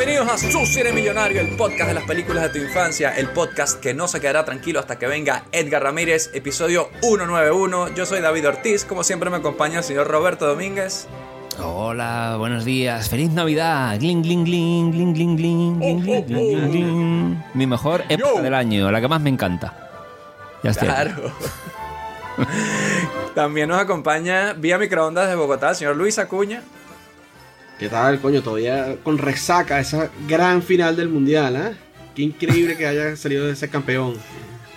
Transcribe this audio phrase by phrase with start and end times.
[0.00, 3.78] Bienvenidos a Su Cine Millonario, el podcast de las películas de tu infancia, el podcast
[3.80, 7.94] que no se quedará tranquilo hasta que venga Edgar Ramírez, episodio 191.
[7.94, 11.06] Yo soy David Ortiz, como siempre me acompaña el señor Roberto Domínguez.
[11.62, 13.98] Hola, buenos días, feliz Navidad.
[13.98, 17.44] Gling, gling, gling, gling, gling, gling, oh, gling, oh, gling, gling.
[17.52, 18.42] Mi mejor época Yo.
[18.42, 19.90] del año, la que más me encanta.
[20.62, 20.86] Ya está.
[20.86, 21.30] Claro.
[23.34, 26.62] También nos acompaña vía microondas de Bogotá el señor Luis Acuña.
[27.80, 28.42] ¿Qué tal, coño?
[28.42, 31.72] Todavía con resaca esa gran final del mundial, ¿ah?
[32.14, 34.14] Qué increíble que haya salido de ese campeón.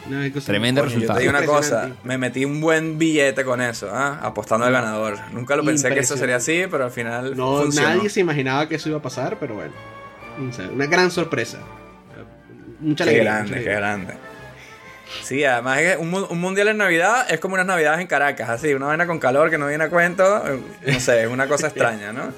[0.08, 1.18] Una cosa- Tremendo Coño, yo resultado.
[1.20, 4.20] te digo una cosa, me metí un buen billete con eso, ¿ah?
[4.24, 5.18] apostando al ganador.
[5.34, 7.90] Nunca lo pensé que eso sería así, pero al final No, funcionó.
[7.90, 9.74] nadie se imaginaba que eso iba a pasar, pero bueno.
[10.74, 11.60] Una gran sorpresa.
[12.80, 13.32] Mucha Qué alegría.
[13.34, 13.78] grande, mucha qué alegría.
[13.80, 14.14] grande.
[15.24, 18.50] Sí, además es que un, un mundial en Navidad es como unas Navidades en Caracas,
[18.50, 20.60] así, una vaina con calor que no viene a cuento, eh,
[20.92, 22.34] no sé, es una cosa extraña, ¿no?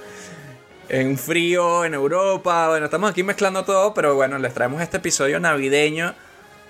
[0.88, 5.40] En frío, en Europa, bueno, estamos aquí mezclando todo, pero bueno, les traemos este episodio
[5.40, 6.14] navideño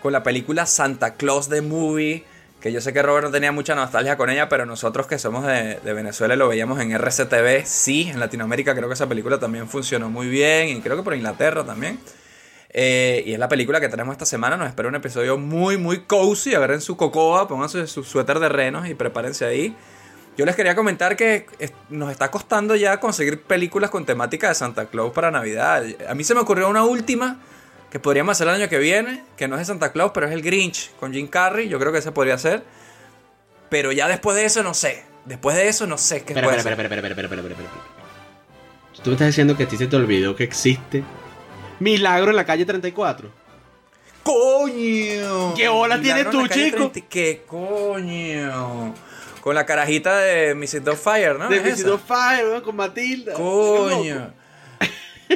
[0.02, 2.24] con la película Santa Claus the Movie,
[2.62, 5.46] que yo sé que Robert no tenía mucha nostalgia con ella, pero nosotros que somos
[5.46, 9.68] de, de Venezuela lo veíamos en RCTV, sí, en Latinoamérica creo que esa película también
[9.68, 12.00] funcionó muy bien, y creo que por Inglaterra también.
[12.78, 14.58] Eh, y es la película que tenemos esta semana.
[14.58, 16.56] Nos espera un episodio muy, muy cozy.
[16.56, 19.74] Agarren su cocoa, pónganse su suéter de renos y prepárense ahí.
[20.38, 21.46] Yo les quería comentar que
[21.90, 25.86] nos está costando ya conseguir películas con temática de Santa Claus para Navidad.
[26.10, 27.40] A mí se me ocurrió una última
[27.90, 30.34] que podríamos hacer el año que viene, que no es de Santa Claus, pero es
[30.34, 31.70] el Grinch con Jim Carrey.
[31.70, 32.64] Yo creo que ese podría ser.
[33.70, 35.04] Pero ya después de eso no sé.
[35.24, 37.80] Después de eso no sé qué Espera, puede espera, espera, espera, espera, espera, espera, espera,
[37.80, 39.04] espera.
[39.04, 41.04] Tú me estás diciendo que a ti se te olvidó que existe
[41.80, 43.30] Milagro en la calle 34.
[44.24, 45.54] ¡Coño!
[45.56, 46.90] ¿Qué bola tienes en tú, chico?
[46.90, 47.02] 30.
[47.10, 48.94] ¿Qué coño?
[49.46, 51.00] Con la carajita de Mrs.
[51.00, 51.48] Fire, ¿no?
[51.48, 52.64] de ¿Es of Fire, ¿no?
[52.64, 53.34] con Matilda.
[53.36, 54.34] Coño.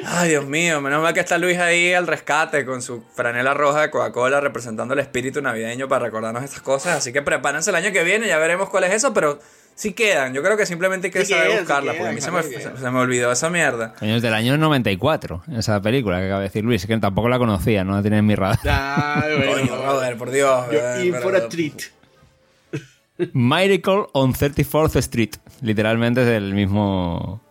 [0.04, 3.82] Ay, Dios mío, menos mal que está Luis ahí al rescate con su franela roja
[3.82, 6.98] de Coca-Cola representando el espíritu navideño para recordarnos estas cosas.
[6.98, 9.38] Así que prepárense el año que viene, ya veremos cuál es eso, pero
[9.76, 10.34] sí quedan.
[10.34, 12.32] Yo creo que simplemente hay que Sí saber quedan, sí buscarla, porque a mí se
[12.32, 13.94] me, se- se me olvidó esa mierda.
[14.02, 17.84] Es del año 94, esa película que acaba de decir Luis, que tampoco la conocía,
[17.84, 18.58] no la tiene en mi radar.
[18.64, 19.52] Bueno.
[19.54, 20.66] Coño, Robert, por Dios.
[20.72, 21.99] You're eh, in pero- for a treat.
[23.34, 25.32] Miracle on 34th Street,
[25.62, 27.42] literalmente es del mismo...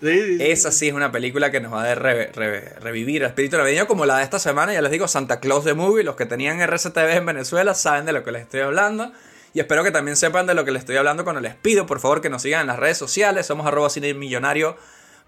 [0.00, 0.44] Sí, sí, sí.
[0.44, 3.86] Esa sí es una película que nos va a re- re- revivir el espíritu navideño
[3.86, 4.72] como la de esta semana.
[4.72, 6.02] Ya les digo, Santa Claus the Movie.
[6.02, 9.12] Los que tenían RCTV en Venezuela saben de lo que les estoy hablando.
[9.54, 12.00] Y espero que también sepan de lo que les estoy hablando cuando les pido, por
[12.00, 13.46] favor, que nos sigan en las redes sociales.
[13.46, 14.76] Somos arroba cine millonario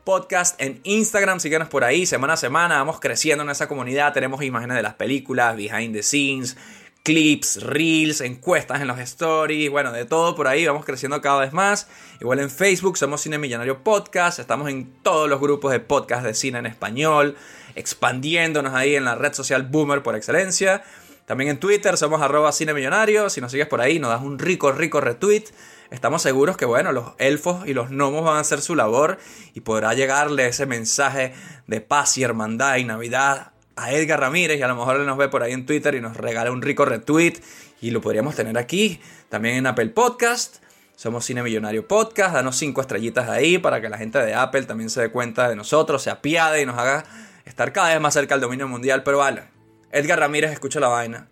[0.03, 1.39] podcast en Instagram.
[1.39, 2.79] Síganos por ahí semana a semana.
[2.79, 4.13] Vamos creciendo en esa comunidad.
[4.13, 6.57] Tenemos imágenes de las películas, behind the scenes,
[7.05, 11.53] clips, reels, encuestas en los stories, bueno, de todo por ahí, vamos creciendo cada vez
[11.53, 11.87] más.
[12.19, 16.33] Igual en Facebook somos Cine Millonario Podcast, estamos en todos los grupos de podcast de
[16.33, 17.37] cine en español,
[17.75, 20.83] expandiéndonos ahí en la red social Boomer por excelencia.
[21.27, 24.39] También en Twitter somos arroba Cine Millonario, si nos sigues por ahí nos das un
[24.39, 25.45] rico, rico retweet.
[25.91, 29.19] Estamos seguros que, bueno, los elfos y los gnomos van a hacer su labor
[29.53, 31.35] y podrá llegarle ese mensaje
[31.67, 35.17] de paz y hermandad y Navidad a Edgar Ramírez y a lo mejor él nos
[35.17, 37.35] ve por ahí en Twitter y nos regala un rico retweet
[37.81, 40.63] y lo podríamos tener aquí también en Apple Podcast.
[40.97, 44.91] Somos Cine Millonario Podcast, danos cinco estrellitas ahí para que la gente de Apple también
[44.91, 47.05] se dé cuenta de nosotros, se apiade y nos haga
[47.45, 49.03] estar cada vez más cerca del dominio mundial.
[49.03, 49.43] Pero vale,
[49.91, 51.29] Edgar Ramírez escucha la vaina.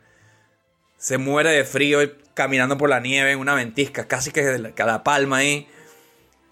[0.98, 2.00] Se muere de frío
[2.34, 5.68] caminando por la nieve en una ventisca, casi que a la palma ahí.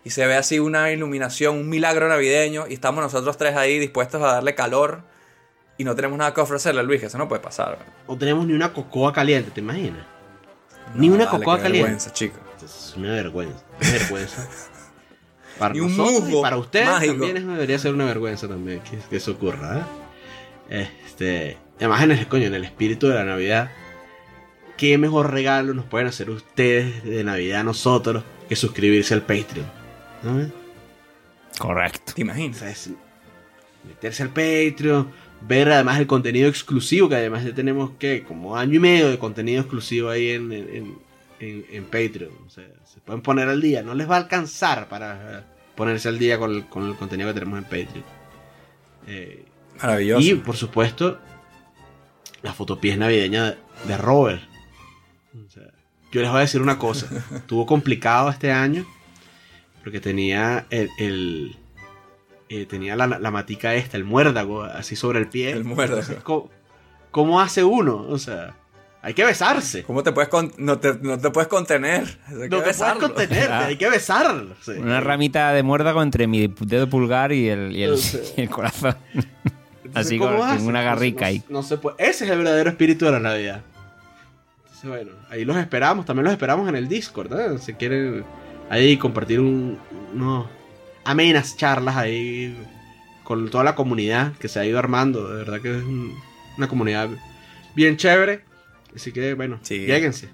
[0.05, 2.67] Y se ve así una iluminación, un milagro navideño.
[2.69, 5.03] Y estamos nosotros tres ahí dispuestos a darle calor.
[5.81, 7.71] Y no tenemos nada que ofrecerle, Luis, que eso no puede pasar.
[7.79, 7.87] ¿verdad?
[8.07, 10.05] No tenemos ni una cocoa caliente, ¿te imaginas?
[10.95, 11.83] Ni una vale, cocoa qué caliente.
[11.87, 12.39] vergüenza, chico.
[12.63, 13.65] Es una vergüenza.
[13.81, 14.47] Una vergüenza.
[15.59, 17.13] Para Ni un nosotros musgo y para ustedes mágico.
[17.15, 19.87] también es- debería ser una vergüenza también que, que eso ocurra.
[20.69, 20.91] ¿eh?
[21.07, 23.71] Este, además en el coño, en el espíritu de la Navidad,
[24.77, 29.67] qué mejor regalo nos pueden hacer ustedes de Navidad a nosotros que suscribirse al Patreon.
[30.25, 30.51] ¿no?
[31.59, 32.13] Correcto.
[32.15, 32.59] ¿Te O imaginas?
[32.59, 32.91] sea, es
[33.87, 35.11] meterse al Patreon,
[35.47, 39.19] ver además el contenido exclusivo, que además ya tenemos que como año y medio de
[39.19, 40.99] contenido exclusivo ahí en, en,
[41.41, 42.33] en- Patreon.
[42.47, 45.45] O sea, se pueden poner al día, no les va a alcanzar para
[45.75, 48.05] ponerse al día con el, con el contenido que tenemos en Patreon.
[49.07, 49.45] Eh,
[49.81, 50.27] Maravilloso.
[50.29, 51.19] y por supuesto,
[52.43, 53.57] la fotopies navideña de,
[53.89, 54.43] de Robert.
[55.35, 55.65] O sea,
[56.13, 57.09] yo les voy a decir una cosa.
[57.35, 58.85] Estuvo complicado este año.
[59.83, 60.91] Porque tenía el.
[60.99, 61.57] el-
[62.51, 65.53] eh, tenía la, la matica esta, el muérdago, así sobre el pie.
[65.53, 66.01] El muérdago.
[66.01, 66.51] Entonces, ¿cómo,
[67.11, 68.05] cómo hace uno?
[68.09, 68.55] O sea,
[69.03, 69.83] hay que besarse.
[69.85, 72.19] ¿Cómo te puedes con- no, te, no te puedes contener?
[72.27, 74.55] Hay que No te puedes contener, hay que besarlo.
[74.61, 74.73] sí.
[74.73, 78.19] Una ramita de muérdago entre mi dedo pulgar y el, y el, Sí.
[78.37, 78.97] y el corazón.
[79.95, 80.63] Así ¿cómo con- con haces?
[80.63, 81.43] una No se- garrica no- ahí.
[81.49, 81.97] No se puede.
[81.99, 83.63] Ese es el verdadero espíritu de la Navidad.
[84.65, 86.05] Entonces, bueno, ahí los esperamos.
[86.07, 87.59] También los esperamos en el Discord, ¿eh?
[87.59, 88.25] Si quieren
[88.71, 89.79] ahí compartir un,
[90.15, 90.47] unos
[91.05, 92.57] amenas charlas ahí
[93.25, 95.29] con toda la comunidad que se ha ido armando.
[95.29, 96.15] De verdad que es un-
[96.57, 97.09] una comunidad
[97.75, 98.45] bien chévere.
[98.95, 99.87] Así que, bueno, Sí.
[99.87, 100.29] lléguense.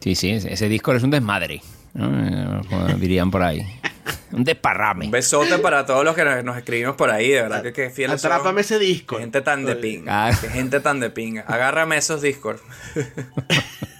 [0.00, 1.62] Sí, sí, ese ese Discord es un desmadre,
[1.94, 2.06] ¿no?
[2.06, 3.62] Eh, Como dirían por ahí.
[4.32, 5.06] Un desparrame.
[5.06, 7.90] Un besote para todos los que nos, nos escribimos por ahí, de verdad que, que
[7.90, 8.32] fieles son.
[8.32, 9.16] Atrápame ese disco.
[9.16, 10.26] Qué gente tan de pinga.
[10.28, 10.38] Ah.
[10.38, 11.42] Qué gente tan de pinga.
[11.42, 12.58] Agárrame esos Discord.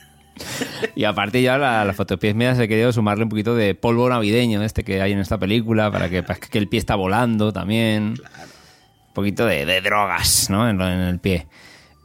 [0.94, 4.62] Y aparte ya la, la fotopies mía se querido sumarle un poquito de polvo navideño
[4.62, 8.14] este que hay en esta película para que, el pie está volando también.
[9.08, 10.68] Un poquito de, drogas, ¿no?
[10.68, 11.48] En, el pie.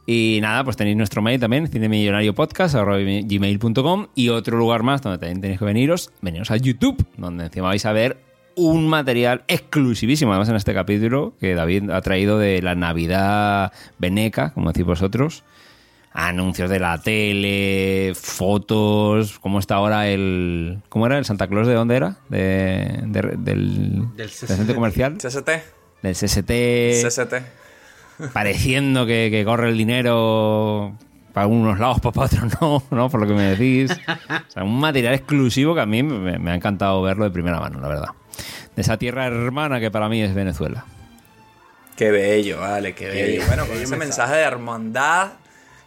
[0.06, 5.60] Y nada, pues tenéis nuestro mail también, cinemillonariopodcast.gmail.com y otro lugar más donde también tenéis
[5.60, 8.18] que veniros, veniros a YouTube, donde encima vais a ver
[8.56, 14.52] un material exclusivísimo, además en este capítulo, que David ha traído de la Navidad veneca,
[14.52, 15.44] como decís vosotros.
[16.14, 20.80] Anuncios de la tele, fotos, cómo está ahora el...
[20.90, 21.16] ¿Cómo era?
[21.16, 22.16] ¿El Santa Claus de dónde era?
[22.28, 25.16] De, de- del, del centro comercial.
[25.16, 25.48] CST.
[26.02, 26.50] Del CST
[27.06, 27.34] CST.
[28.32, 30.94] pareciendo que, que corre el dinero
[31.32, 33.08] para unos lados, para otros no, ¿no?
[33.08, 33.90] Por lo que me decís.
[34.28, 37.58] O sea, un material exclusivo que a mí me, me ha encantado verlo de primera
[37.58, 38.08] mano, la verdad.
[38.76, 40.84] De esa tierra hermana que para mí es Venezuela.
[41.96, 43.26] Qué bello, vale, qué bello.
[43.26, 43.98] bello, bueno, con ese mensaje.
[43.98, 45.28] mensaje de hermandad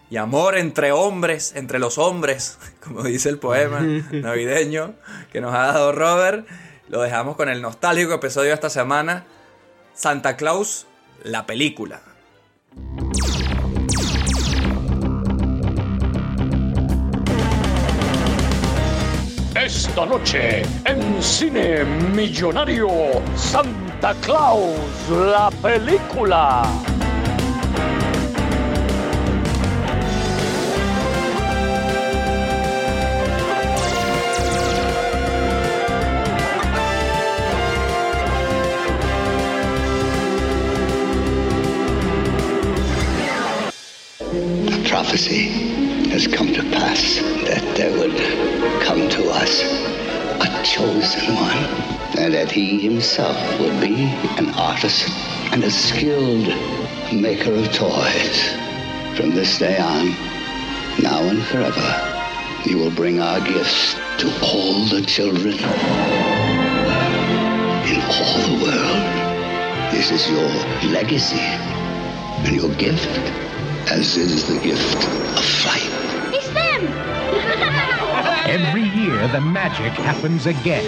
[0.10, 3.80] y amor entre hombres, entre los hombres, como dice el poema
[4.12, 4.94] navideño
[5.32, 6.48] que nos ha dado Robert,
[6.90, 9.26] lo dejamos con el nostálgico episodio de esta semana,
[9.94, 10.86] Santa Claus,
[11.24, 12.02] la película.
[19.56, 22.88] Esta noche en Cine Millonario
[23.36, 24.78] Santa Claus,
[25.10, 26.95] la película.
[45.06, 45.50] Prophecy
[46.10, 48.18] has come to pass that there would
[48.82, 49.62] come to us
[50.42, 51.58] a chosen one,
[52.18, 54.06] and that he himself would be
[54.40, 55.08] an artist
[55.54, 56.48] and a skilled
[57.14, 58.50] maker of toys.
[59.16, 60.08] From this day on,
[61.04, 65.54] now and forever, you will bring our gifts to all the children
[67.94, 69.94] in all the world.
[69.94, 70.50] This is your
[70.92, 73.45] legacy and your gift,
[73.88, 74.96] as is the gift
[75.38, 75.90] of flight.
[76.34, 76.88] It's them!
[78.48, 80.84] Every year, the magic happens again.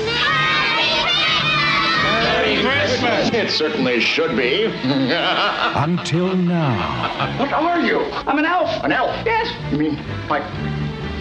[2.23, 3.29] Merry Christmas!
[3.33, 4.65] It certainly should be.
[4.83, 7.37] Until now.
[7.39, 7.99] what are you?
[8.25, 8.83] I'm an elf.
[8.83, 9.15] An elf?
[9.25, 9.47] Yes.
[9.71, 10.43] You mean like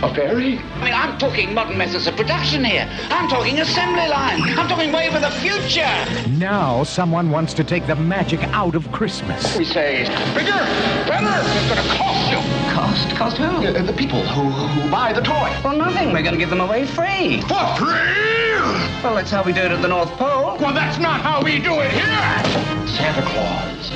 [0.02, 0.58] a fairy?
[0.58, 2.88] I mean, I'm talking modern methods of production here.
[3.10, 4.42] I'm talking assembly line.
[4.58, 5.86] I'm talking way for the future.
[6.38, 9.56] Now, someone wants to take the magic out of Christmas.
[9.56, 10.04] We say
[10.34, 10.52] bigger,
[11.08, 11.26] better.
[11.56, 12.36] It's going to cost you.
[12.74, 13.16] Cost?
[13.16, 13.44] Cost who?
[13.44, 15.50] Uh, the people who, who buy the toy.
[15.64, 16.12] Well, nothing.
[16.12, 17.40] We're going to give them away free.
[17.42, 18.36] For free?
[19.02, 20.58] Well, that's how we do it at the North Pole.
[20.58, 22.86] Well, that's not how we do it here.
[22.86, 23.92] Santa Claus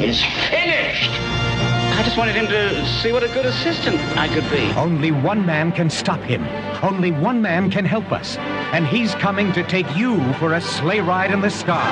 [0.00, 1.71] is finished.
[1.94, 4.72] I just wanted him to see what a good assistant I could be.
[4.72, 6.42] Only one man can stop him.
[6.82, 8.36] Only one man can help us.
[8.72, 11.86] And he's coming to take you for a sleigh ride in the sky.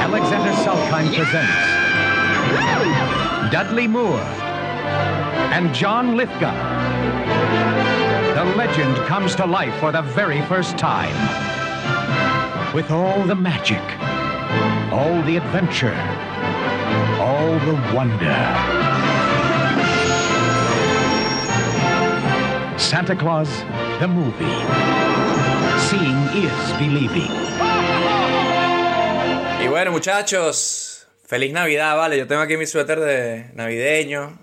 [0.00, 1.76] Alexander Salkind presents
[3.52, 4.20] Dudley Moore
[5.52, 6.52] and John Lithgow.
[8.34, 11.14] The legend comes to life for the very first time.
[12.74, 13.82] With all the magic,
[14.92, 15.94] all the adventure,
[17.20, 18.36] all the wonder.
[22.76, 23.48] Santa Claus,
[24.00, 24.56] the movie.
[25.78, 27.30] Seeing is believing.
[29.62, 32.18] Y bueno, muchachos, feliz Navidad, vale.
[32.18, 34.38] Yo tengo aquí mi suéter de navideño,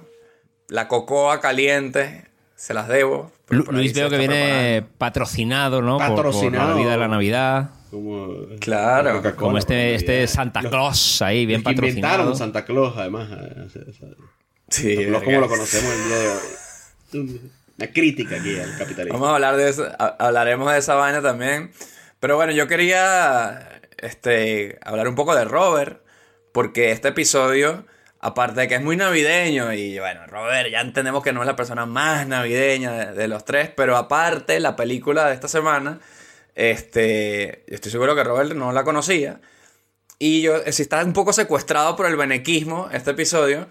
[0.68, 3.32] la cocoa caliente, se las debo.
[3.50, 4.36] Luis veo que viene
[4.82, 4.98] preparando.
[4.98, 5.98] patrocinado, ¿no?
[5.98, 6.70] Por- Por, Patrocinado.
[6.72, 7.70] la vida de la Navidad.
[7.94, 11.96] Como, Claro, Como este, este Santa Claus ahí, bien patrocinado.
[12.16, 13.30] inventaron Santa Claus, además.
[13.32, 13.68] eh,
[14.70, 15.24] Sí, Santa Claus verga.
[15.26, 17.42] como lo conocemos el día de hoy.
[17.78, 19.20] Una crítica aquí al capitalismo.
[19.20, 21.72] Vamos a hablar de eso, ha- hablaremos de esa vaina también.
[22.20, 26.02] Pero bueno, yo quería este, hablar un poco de Robert,
[26.52, 27.86] porque este episodio,
[28.20, 31.56] aparte de que es muy navideño, y bueno, Robert ya entendemos que no es la
[31.56, 36.00] persona más navideña de, de los tres, pero aparte, la película de esta semana
[36.56, 39.42] Este, estoy seguro que Robert no la conocía.
[40.20, 43.68] Y yo, si está un poco secuestrado por el benequismo este episodio,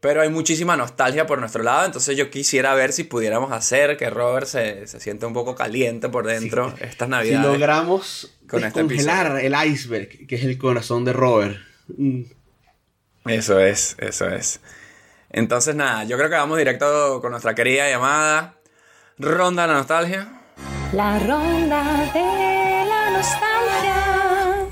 [0.00, 4.08] pero hay muchísima nostalgia por nuestro lado, entonces yo quisiera ver si pudiéramos hacer que
[4.10, 7.52] Robert se, se sienta un poco caliente por dentro estas Si navidades.
[7.52, 11.56] logramos Con este descongelar el iceberg, que es el corazón de Robert.
[11.88, 12.22] Mm.
[13.26, 14.60] Eso es, eso es.
[15.30, 18.54] Entonces nada, yo creo que vamos directo con nuestra querida llamada
[19.18, 20.35] Ronda de la Nostalgia.
[20.92, 24.68] La ronda de la nostalgia.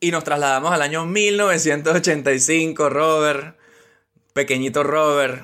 [0.00, 3.56] Y nos trasladamos al año 1985, Robert.
[4.32, 5.42] Pequeñito Robert.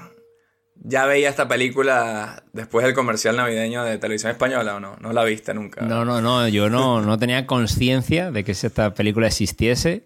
[0.82, 4.96] ¿Ya veía esta película después del comercial navideño de televisión española o no?
[5.00, 5.82] No la viste nunca.
[5.82, 10.04] No, no, no, yo no, no tenía conciencia de que esta película existiese.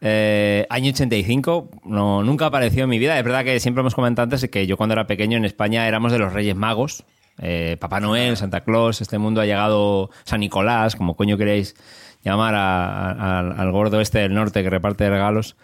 [0.00, 3.18] Eh, año 85, no, nunca apareció en mi vida.
[3.18, 6.10] Es verdad que siempre hemos comentado antes que yo cuando era pequeño en España éramos
[6.10, 7.04] de los Reyes Magos.
[7.40, 11.74] Eh, Papá Noel, Santa Claus, este mundo ha llegado San Nicolás, como coño queréis
[12.22, 15.56] llamar a- a- al- al gordo este del norte que reparte regalos.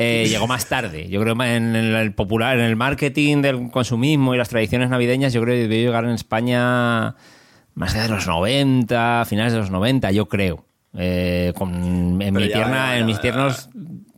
[0.00, 1.08] Eh, llegó más tarde.
[1.08, 5.32] Yo creo que en el, popular, en el marketing del consumismo y las tradiciones navideñas,
[5.32, 7.16] yo creo que debió llegar en España
[7.74, 10.64] más de los 90, finales de los 90, yo creo.
[10.96, 13.22] Eh, con- en mi tierna, ya, en mis ya.
[13.22, 13.68] tiernos,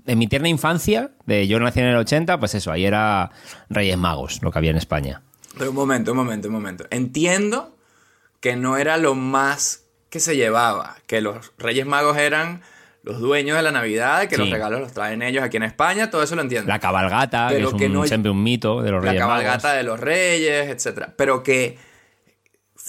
[0.06, 3.30] en mi tierna infancia, de yo nací en el 80, pues eso, ahí era
[3.70, 5.22] Reyes Magos, lo que había en España.
[5.58, 6.84] Pero un momento, un momento, un momento.
[6.90, 7.76] Entiendo
[8.40, 12.62] que no era lo más que se llevaba, que los Reyes Magos eran
[13.02, 14.40] los dueños de la Navidad, que Sí.
[14.42, 16.68] los regalos los traen ellos aquí en España, todo eso lo entiendo.
[16.68, 19.68] La cabalgata, que es un- que no- siempre un mito de los la Reyes cabalgata
[19.68, 19.76] Magos.
[19.78, 21.14] de los reyes, etcétera.
[21.16, 21.78] Pero que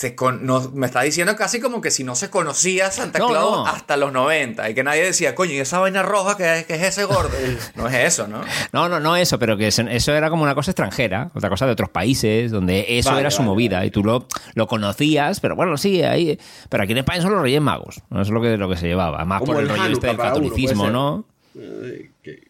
[0.01, 3.27] se con- no- me está diciendo casi como que si no se conocía Santa No,
[3.27, 3.67] Claus no.
[3.67, 6.73] hasta los 90 y que nadie decía, coño, ¿y esa vaina roja que es, que
[6.73, 7.29] es ese gordo?
[7.75, 8.41] no es eso, ¿no?
[8.73, 11.73] No, no, no eso, pero que eso, era como una cosa extranjera, otra cosa de
[11.73, 15.55] otros países, donde eso Vale, era su vale, movida y tú lo, lo conocías, pero
[15.55, 16.39] bueno, sí, ahí.
[16.69, 18.87] Pero aquí en España son los Reyes Magos, no es lo que, lo que se
[18.87, 20.89] llevaba, más Como por el, el rollo este del uno, catolicismo.
[20.89, 21.25] ¿no?
[21.55, 22.47] Eh, que,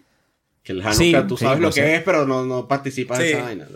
[0.63, 3.25] que el Hanukkah, Sí, tú sí, sabes lo que es, pero no, no participas Sí.
[3.25, 3.67] en esa vaina.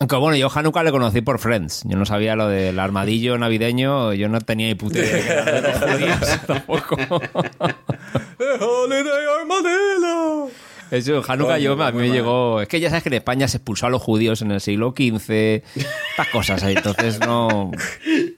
[0.00, 1.82] Aunque bueno, yo Hanukkah le conocí por Friends.
[1.84, 5.32] Yo no sabía lo del armadillo navideño, yo no tenía ni puta idea de que
[5.32, 6.96] era de los judíos tampoco.
[8.60, 10.50] ¡Holiday Armadillo!
[10.90, 12.16] Eso, Hanukkah yo, a pues mí muy me mal.
[12.16, 12.60] llegó...
[12.62, 14.94] Es que ya sabes que en España se expulsó a los judíos en el siglo
[14.96, 15.30] XV,
[15.74, 16.76] estas cosas ahí.
[16.76, 17.70] Entonces no,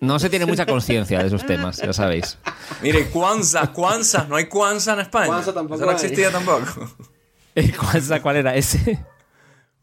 [0.00, 2.38] no se tiene mucha conciencia de esos temas, ya sabéis.
[2.82, 5.26] Mire, Kwanzaa, Kwanzaa, no hay Kwanzaa en España.
[5.26, 5.96] Kwanzaa tampoco Eso no hay.
[5.96, 6.90] existía tampoco.
[7.78, 8.98] ¿Cuál, cuál era ese?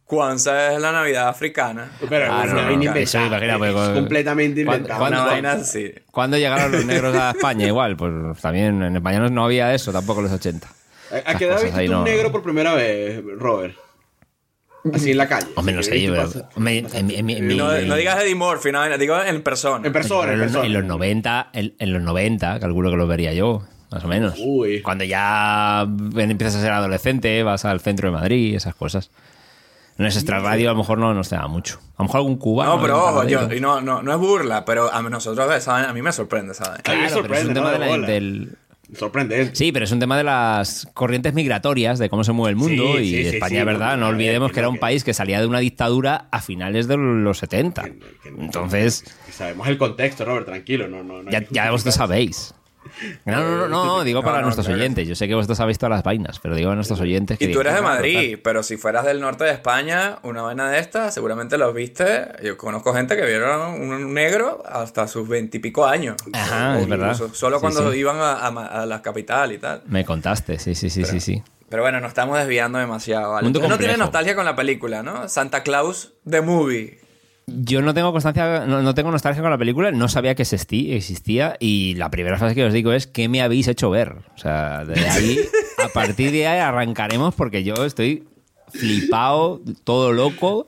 [0.07, 1.91] Kwanzaa es la Navidad africana.
[2.09, 4.99] Pero Ah, es no, no, no, es completamente ¿Cuándo- inventada.
[4.99, 5.91] cuándo- Una ¿cuándo- vaina así.
[6.11, 7.67] ¿Cuándo llegaron los negros a España?
[7.67, 10.67] Igual, pues también en España no, había eso, tampoco en los 80.
[11.11, 13.75] ¿A- ¿A qué edad viste un no- negro por primera vez, Robert?
[14.93, 15.47] Así en la calle.
[15.55, 18.35] Hombre, no sé, yo, viste pasar- hombre, en, en- en- en mi- No, digas Eddie
[18.35, 19.85] Murphy, no, digo en persona.
[19.85, 20.65] En persona, en en, persona.
[20.65, 24.35] en los 90, en, en los 90, calculo que lo vería yo, más o menos.
[24.39, 24.81] Uy.
[24.81, 25.85] Cuando ya
[26.15, 29.11] empiezas a ser adolescente, vas al centro de Madrid, esas cosas.
[29.99, 31.79] En ese extra radio a lo mejor no nos da mucho.
[31.97, 32.75] A lo mejor algún cubano.
[32.75, 35.85] No, pero ojo, yo, y no, no, no es burla, pero a nosotros, ¿saben?
[35.89, 36.81] A mí me sorprende, ¿sabes?
[36.85, 37.71] A mí me Claro, pero es un sorprende, tema ¿no?
[37.73, 38.07] de la- Bola.
[38.07, 38.57] del,
[38.95, 39.53] Sorprendente.
[39.53, 42.93] Sí, pero es un tema de las corrientes migratorias, de cómo se mueve el mundo.
[42.95, 43.97] Sí, y sí, España, sí, ¿verdad?
[43.97, 47.37] no, olvidemos que era un país que salía de una dictadura a finales de los
[47.39, 47.83] 70.
[47.83, 50.87] Que- que- que- Entonces, que sabemos el contexto, Robert, tranquilo.
[50.87, 52.53] No, no, no ya, ya vosotros sabéis.
[53.25, 54.81] No, no, no, no, digo para no, nuestros claro.
[54.81, 55.07] oyentes.
[55.07, 57.45] Yo sé que vosotros sabéis todas las vainas, pero digo a nuestros oyentes que.
[57.45, 60.79] Y tú eres de Madrid, pero si fueras del norte de España, una vaina de
[60.79, 62.27] esta, seguramente los viste.
[62.43, 66.17] Yo conozco gente que vieron un negro hasta sus veintipico años.
[66.33, 67.17] Ajá, es verdad.
[67.33, 67.99] Solo cuando sí.
[67.99, 69.83] iban a, a la capital y tal.
[69.85, 71.43] Me contaste, sí, sí, sí, sí, sí.
[71.69, 73.33] Pero bueno, nos estamos desviando demasiado.
[73.33, 73.43] ¿vale?
[73.43, 75.27] Mundo no tiene nostalgia con la película, ¿no?
[75.27, 76.99] Santa Claus The Movie.
[77.49, 80.91] Yo no tengo constancia, no, no tengo nostalgia con la película, no sabía que existí-
[80.93, 84.15] existía y la primera frase que os digo es ¿qué me habéis hecho ver?
[84.35, 85.39] O sea, de ahí,
[85.83, 88.25] a partir de ahí arrancaremos porque yo estoy
[88.67, 90.67] flipado, todo loco,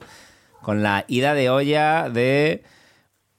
[0.61, 2.63] con la ida de olla de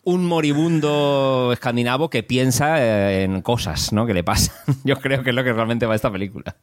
[0.03, 4.07] un moribundo escandinavo que piensa eh, en cosas, ¿no?
[4.07, 4.55] Que le pasan.
[4.85, 6.57] Yo creo que es lo que realmente va esta película.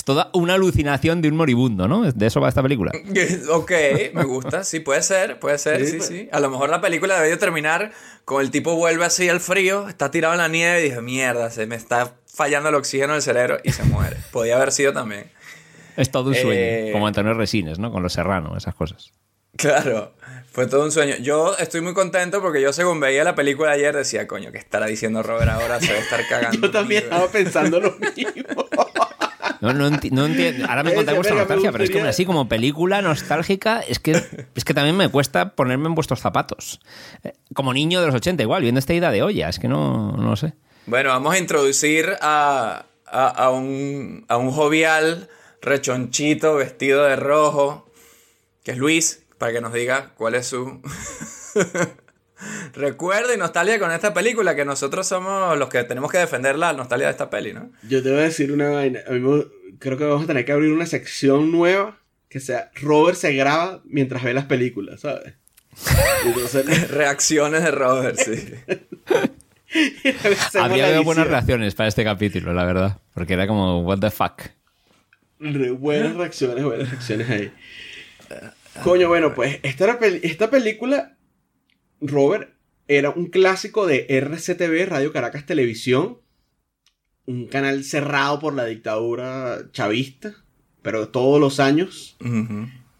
[0.00, 2.10] Es toda una alucinación de un moribundo, ¿no?
[2.10, 2.90] De eso va esta película.
[3.50, 3.70] ok,
[4.14, 4.64] me gusta.
[4.64, 6.18] Sí, puede ser, puede ser, sí, Sí, sí.
[6.22, 6.32] pues.
[6.32, 7.92] A lo mejor la película debería terminar
[8.24, 11.50] con el tipo vuelve así al frío, está tirado en la nieve y dice, mierda,
[11.50, 14.16] se me está fallando el oxígeno del cerebro y se muere.
[14.32, 15.30] Podía haber sido también.
[15.98, 17.92] Es todo un sueño, Eh, como Antonio Resines, ¿no?
[17.92, 19.12] Con los serranos, esas cosas.
[19.56, 20.14] Claro,
[20.50, 21.16] fue todo un sueño.
[21.20, 24.86] Yo estoy muy contento porque yo según veía la película ayer decía, coño, ¿qué estará
[24.86, 25.78] diciendo Robert ahora?
[25.78, 26.58] Se debe estar cagando.
[26.68, 27.10] Yo también tío".
[27.10, 28.64] estaba pensando lo mismo.
[29.60, 30.66] No, no, enti- no entiendo.
[30.68, 34.12] Ahora me contáis vuestra nostalgia, pero es que así como película nostálgica, es que,
[34.54, 36.80] es que también me cuesta ponerme en vuestros zapatos.
[37.24, 40.12] Eh, Como niño de los 80, igual, viendo esta ida de olla, es que no,
[40.16, 40.54] no lo sé.
[40.86, 45.28] Bueno, vamos a introducir a, a, a un, a un jovial
[45.60, 47.86] rechonchito vestido de rojo,
[48.64, 50.80] que es Luis, para que nos diga cuál es su
[52.74, 56.72] recuerdo y nostalgia con esta película, que nosotros somos los que tenemos que defender la
[56.72, 57.70] nostalgia de esta peli, ¿no?
[57.88, 59.00] Yo te voy a decir una vaina.
[59.06, 59.44] A mí me-
[59.78, 63.80] creo que vamos a tener que abrir una sección nueva que sea Robert se graba
[63.84, 65.34] mientras ve las películas, ¿sabes?
[66.24, 68.54] Y Entonces, Reacciones de Robert, sí.
[70.54, 72.98] la habido buenas reacciones para este capítulo, la verdad.
[73.14, 74.42] Porque era como, what the fuck.
[75.38, 77.52] Re- buenas reacciones, buenas reacciones ahí.
[78.84, 81.16] Coño, bueno, pues esta, peli- esta película,
[82.00, 82.52] Robert,
[82.88, 86.18] era un clásico de RCTV, Radio Caracas Televisión,
[87.26, 90.34] un canal cerrado por la dictadura chavista,
[90.82, 92.16] pero todos los años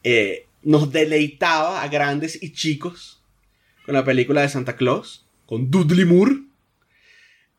[0.04, 3.22] eh, nos deleitaba a grandes y chicos
[3.84, 6.42] con la película de Santa Claus, con Dudley Moore.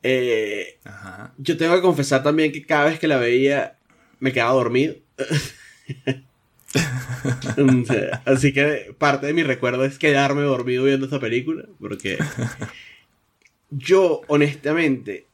[0.03, 1.33] Eh, Ajá.
[1.38, 3.77] yo tengo que confesar también que cada vez que la veía
[4.19, 4.95] me quedaba dormido.
[8.25, 11.66] Así que parte de mi recuerdo es quedarme dormido viendo esta película.
[11.80, 12.18] Porque
[13.70, 15.28] yo, honestamente,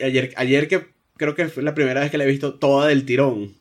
[0.00, 3.04] ayer, ayer que creo que fue la primera vez que la he visto toda del
[3.04, 3.54] tirón,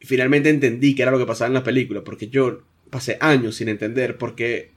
[0.00, 2.02] finalmente entendí qué era lo que pasaba en la película.
[2.04, 4.72] Porque yo pasé años sin entender porque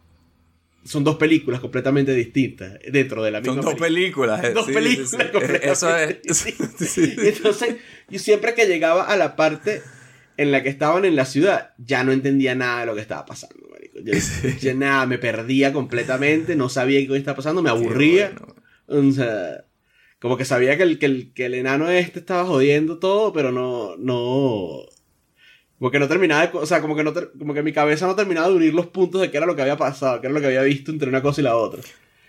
[0.83, 4.37] son dos películas completamente distintas dentro de la misma Son dos película.
[4.37, 4.43] películas.
[4.45, 5.23] eh, Dos sí, películas sí, sí.
[5.31, 6.97] completamente Eso es.
[7.37, 7.75] entonces,
[8.09, 9.81] yo siempre que llegaba a la parte
[10.37, 13.25] en la que estaban en la ciudad, ya no entendía nada de lo que estaba
[13.25, 13.99] pasando, marico.
[13.99, 14.13] Yo,
[14.61, 18.33] ya nada, me perdía completamente, no sabía qué estaba pasando, me aburría.
[18.87, 19.09] bueno.
[19.09, 19.65] O sea,
[20.19, 23.51] como que sabía que el, que, el, que el enano este estaba jodiendo todo, pero
[23.51, 24.83] no, no...
[25.79, 26.57] Como que no terminaba de...
[26.57, 29.19] O sea, como que, no como que mi cabeza no terminaba de unir los puntos
[29.21, 31.23] de qué era lo que había pasado, qué era lo que había visto entre una
[31.23, 31.81] cosa y la otra.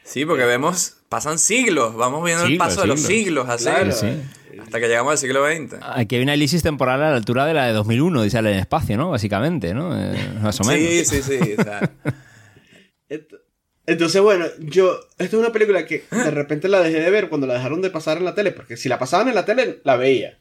[0.04, 3.46] Sí, porque vemos, pasan siglos, vamos viendo el Siglos, paso de los siglos.
[3.46, 3.92] siglos, así, Claro.
[3.92, 4.60] Sí.
[4.60, 5.76] hasta que llegamos al siglo XX.
[5.82, 8.58] Aquí hay una elipsis temporal a la altura de la de 2001, dice en el
[8.58, 9.10] espacio, ¿no?
[9.10, 9.98] Básicamente, ¿no?
[9.98, 11.08] Eh, más o menos.
[11.08, 11.54] Sí, sí, sí.
[11.58, 11.80] o sea,
[13.08, 13.38] Ent-
[13.86, 14.98] Entonces, bueno, yo.
[15.18, 17.90] Esta es una película que de repente la dejé de ver cuando la dejaron de
[17.90, 18.52] pasar en la tele.
[18.52, 20.38] Porque si la pasaban en la tele, la veía.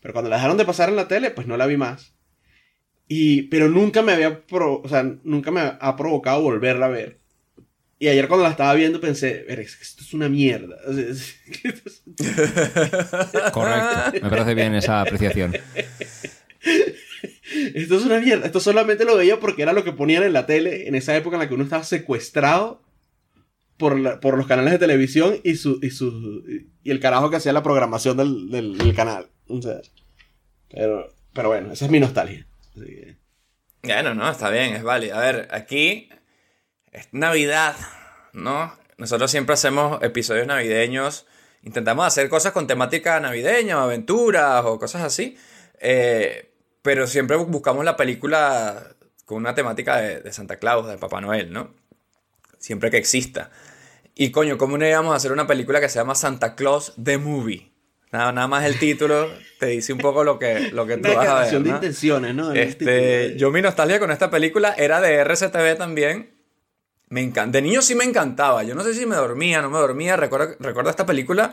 [0.00, 2.14] Pero cuando la dejaron de pasar en la tele, pues no la vi más.
[3.08, 4.44] Y, pero nunca me había.
[4.46, 7.20] pro- o sea, nunca me ha provocado volverla a ver.
[7.98, 10.76] Y ayer cuando la estaba viendo pensé, "Ver, es que esto es una mierda.
[13.52, 14.20] Correcto.
[14.22, 15.54] Me parece bien esa apreciación.
[17.74, 18.46] Esto es una mierda.
[18.46, 21.36] Esto solamente lo veía porque era lo que ponían en la tele en esa época
[21.36, 22.82] en la que uno estaba secuestrado
[23.76, 26.44] por, la- por los canales de televisión y, su, y, su,
[26.82, 29.28] y el carajo que hacía la programación del, del- del canal.
[29.48, 29.76] O sea,
[30.70, 32.46] pero, pero bueno, esa es mi nostalgia.
[32.76, 33.16] Así que-
[33.82, 35.16] Bueno, no, está bien, es válido.
[35.16, 36.08] A ver, aquí
[36.96, 37.76] es Navidad,
[38.32, 38.74] ¿no?
[38.98, 41.26] Nosotros siempre hacemos episodios navideños.
[41.62, 45.36] Intentamos hacer cosas con temática navideña, o aventuras o cosas así.
[45.80, 48.86] Eh, pero siempre bu- buscamos la película
[49.24, 51.74] con una temática de, de Santa Claus, de Papá Noel, ¿no?
[52.58, 53.50] Siempre que exista.
[54.14, 57.18] Y coño, ¿cómo no íbamos a hacer una película que se llama Santa Claus The
[57.18, 57.72] Movie?
[58.12, 59.28] Nada, nada más el título
[59.58, 61.44] te dice un poco lo que, lo que tú Una vas a ver.
[61.50, 61.76] declaración de ¿no?
[61.76, 62.50] intenciones, ¿no?
[62.52, 62.84] El Este,
[63.24, 63.36] título.
[63.38, 66.35] yo mi nostalgia con esta película era de RCTV también.
[67.08, 68.62] Me encan- De niño sí me encantaba.
[68.64, 70.16] Yo no sé si me dormía, no me dormía.
[70.16, 71.52] Recuerdo, recuerdo esta película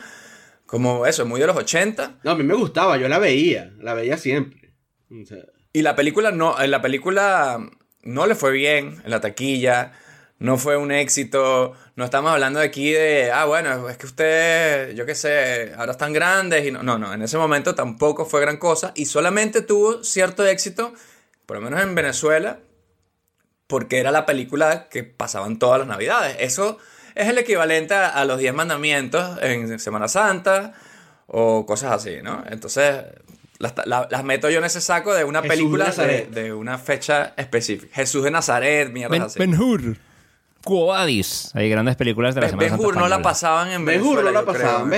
[0.65, 2.19] como eso, muy de los 80.
[2.23, 4.73] No, a mí me gustaba, yo la veía, la veía siempre.
[5.11, 5.37] O sea,
[5.71, 7.59] Y la película no, en la película
[8.01, 9.91] no le fue bien en la taquilla,
[10.39, 11.73] no fue un éxito.
[11.95, 16.11] No estamos hablando aquí de, ah, bueno, es que usted, yo qué sé, ahora están
[16.13, 20.03] grandes y no, no, no, en ese momento tampoco fue gran cosa y solamente tuvo
[20.03, 20.93] cierto éxito,
[21.45, 22.59] por lo menos en Venezuela,
[23.67, 26.36] porque era la película que pasaban todas las navidades.
[26.39, 26.78] Eso
[27.15, 30.73] es el equivalente a, a los 10 mandamientos en Semana Santa
[31.28, 32.43] o cosas así, ¿no?
[32.49, 33.04] Entonces,
[33.60, 35.86] las, la- las meto yo en ese saco de una Jesús película
[36.32, 37.95] de, una fecha específica.
[37.95, 39.39] Jesús de Nazaret, mierda Ben, así.
[39.39, 39.82] Ben-Hur.
[39.82, 40.12] Quo
[40.65, 41.52] Vadis.
[41.54, 44.17] Hay grandes películas de la Ben- Semana Santa Ben-Hur no la pasaban en Ben Hur
[44.23, 44.32] Venezuela.
[44.32, 44.89] no la pasaban.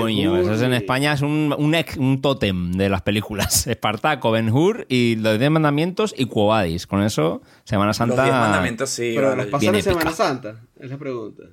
[0.00, 3.66] Coño, eso es en España es un, un, ex- un tótem de las películas.
[3.66, 6.86] Espartaco, Ben-Hur y los Diez Mandamientos y Quo Vadis.
[6.86, 8.24] Con eso, Semana Los Santa...
[8.24, 9.12] 10 mandamientos sí.
[9.14, 10.12] Pero los pasan en Semana.
[10.12, 11.44] Santa, es la pregunta.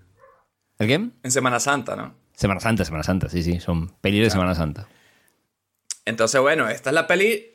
[0.78, 0.94] ¿El qué?
[1.24, 2.16] En Semana Santa, ¿no?
[2.34, 3.60] Semana Santa, Semana Santa, sí, sí.
[3.60, 4.88] Son pelis de Semana Santa.
[6.06, 7.46] Entonces, bueno, esta es la peli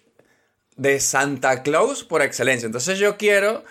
[0.77, 2.67] de Santa Claus por excelencia.
[2.67, 3.65] Entonces yo quiero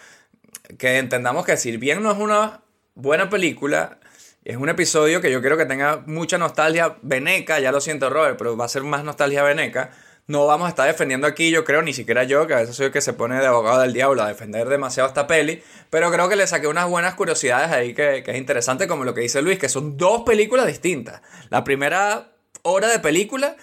[0.78, 2.62] que entendamos que si bien no es una
[2.96, 4.00] buena película,
[4.46, 8.38] es un episodio que yo quiero que tenga mucha nostalgia veneca, ya lo siento Robert,
[8.38, 9.92] pero va a ser más nostalgia veneca,
[10.26, 12.86] No vamos a estar defendiendo aquí, yo creo, ni siquiera yo, que a veces soy
[12.86, 16.30] el que se pone de abogado del diablo a defender demasiado esta peli, pero creo
[16.30, 19.42] que le saqué unas buenas curiosidades ahí que, que es interesante, como lo que dice
[19.42, 21.22] Luis, que son dos películas distintas.
[21.50, 23.58] La primera hora de película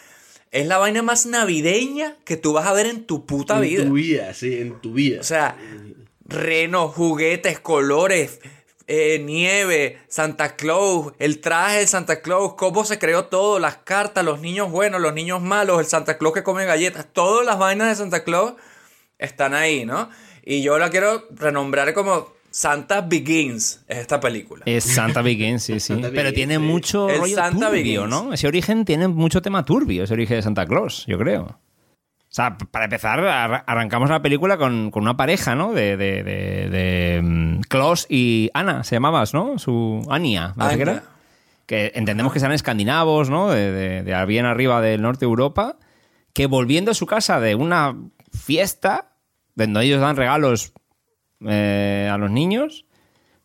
[0.50, 3.82] es la vaina más navideña que tú vas a ver en tu puta vida.
[3.82, 5.20] En tu vida, sí, en tu vida.
[5.20, 5.56] O sea,
[6.30, 8.40] renos, juguetes, colores,
[8.86, 14.24] eh, nieve, Santa Claus, el traje de Santa Claus, cómo se creó todo, las cartas,
[14.24, 17.88] los niños buenos, los niños malos, el Santa Claus que come galletas, todas las vainas
[17.88, 18.54] de Santa Claus
[19.18, 20.08] están ahí, ¿no?
[20.44, 24.64] Y yo la quiero renombrar como Santa Begins, es esta película.
[24.66, 25.94] Es Santa Begins, sí, sí.
[26.12, 26.60] Pero tiene sí.
[26.60, 28.08] mucho El rollo Santa turbio, Begins.
[28.08, 28.32] ¿no?
[28.32, 31.60] Ese origen tiene mucho tema turbio, ese origen de Santa Claus, yo creo.
[32.30, 35.72] O sea, para empezar, ar- arrancamos la película con, con una pareja, ¿no?
[35.72, 39.58] De, de, de, de, mm, Klaus y Ana, se llamabas, ¿no?
[39.58, 40.92] Su Ania, parece que Anya.
[40.92, 41.04] era.
[41.66, 43.50] Que entendemos que sean escandinavos, ¿no?
[43.50, 45.76] De, de, de bien arriba del norte de Europa,
[46.32, 47.96] que volviendo a su casa de una
[48.32, 49.12] fiesta,
[49.56, 50.72] donde ellos dan regalos
[51.44, 52.86] eh, a los niños,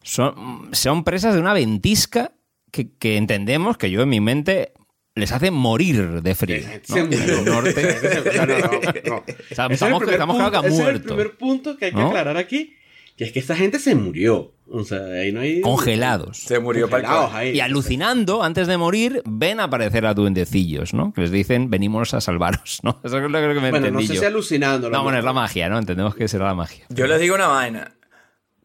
[0.04, 2.34] son, son presas de una ventisca
[2.72, 4.74] que, que entendemos que yo en mi mente
[5.16, 6.62] les hace morir de frío.
[6.90, 6.98] ¿no?
[6.98, 7.40] En murió.
[7.40, 7.98] el norte.
[8.36, 8.70] No, no, no,
[9.06, 9.18] no.
[9.18, 11.08] O sea, Ese es el estamos, estamos claro que punto- ese es el muerto.
[11.16, 12.08] primer punto que hay que ¿No?
[12.08, 12.76] aclarar aquí,
[13.18, 14.52] que es que esta gente se murió.
[14.68, 15.62] O sea, ahí no hay...
[15.62, 16.40] Congelados.
[16.40, 17.40] Se murió para el Congelados coño.
[17.40, 17.52] ahí.
[17.56, 21.14] Y alucinando, antes de morir, ven aparecer a duendecillos, ¿no?
[21.14, 23.00] Que les dicen, venimos a salvaros, ¿no?
[23.04, 24.20] Eso es lo que me Bueno, no entendí sé yo.
[24.22, 24.90] si alucinando.
[24.90, 25.78] No, bueno, es la magia, ¿no?
[25.78, 26.84] Entendemos que será la magia.
[26.90, 27.92] Yo les digo una vaina.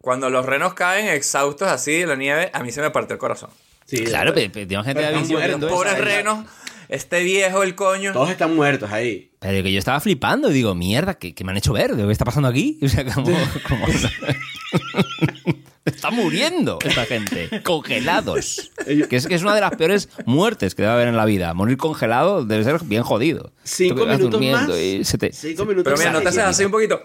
[0.01, 3.19] Cuando los renos caen exhaustos así de la nieve, a mí se me partió el
[3.21, 3.51] corazón.
[3.91, 5.77] Sí, Claro, pero- pero, pero, gente pero de viendo eso.
[5.77, 6.47] Pobres renos,
[6.89, 8.13] este viejo, el coño.
[8.13, 9.33] Todos están muertos ahí.
[9.41, 11.95] Pero que yo estaba flipando y digo, mierda, ¿qué, qué me han hecho ver?
[11.97, 12.79] ¿Qué está pasando aquí?
[12.85, 13.27] O sea, como...
[13.69, 13.87] como-
[15.85, 17.63] está muriendo esta gente.
[17.63, 18.71] Congelados.
[19.09, 21.53] Que es, que es una de las peores muertes que debe haber en la vida.
[21.55, 23.53] Morir congelado debe ser bien jodido.
[23.65, 24.79] Cinco que minutos durmiendo más.
[24.79, 27.03] y se te- Cinco minutos Pero mira, no te haces así un poquito.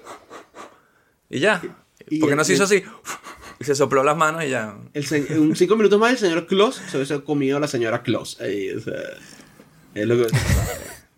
[1.29, 1.61] Y ya.
[2.09, 2.83] Y- Porque y- no se hizo así.
[3.59, 4.75] Y se sopló las manos y ya.
[4.93, 8.03] El se- un cinco minutos más el señor Claus se hubiese comido a la señora
[8.03, 8.39] Claus.
[8.41, 8.93] Ahí, o sea,
[9.93, 10.27] es lo que...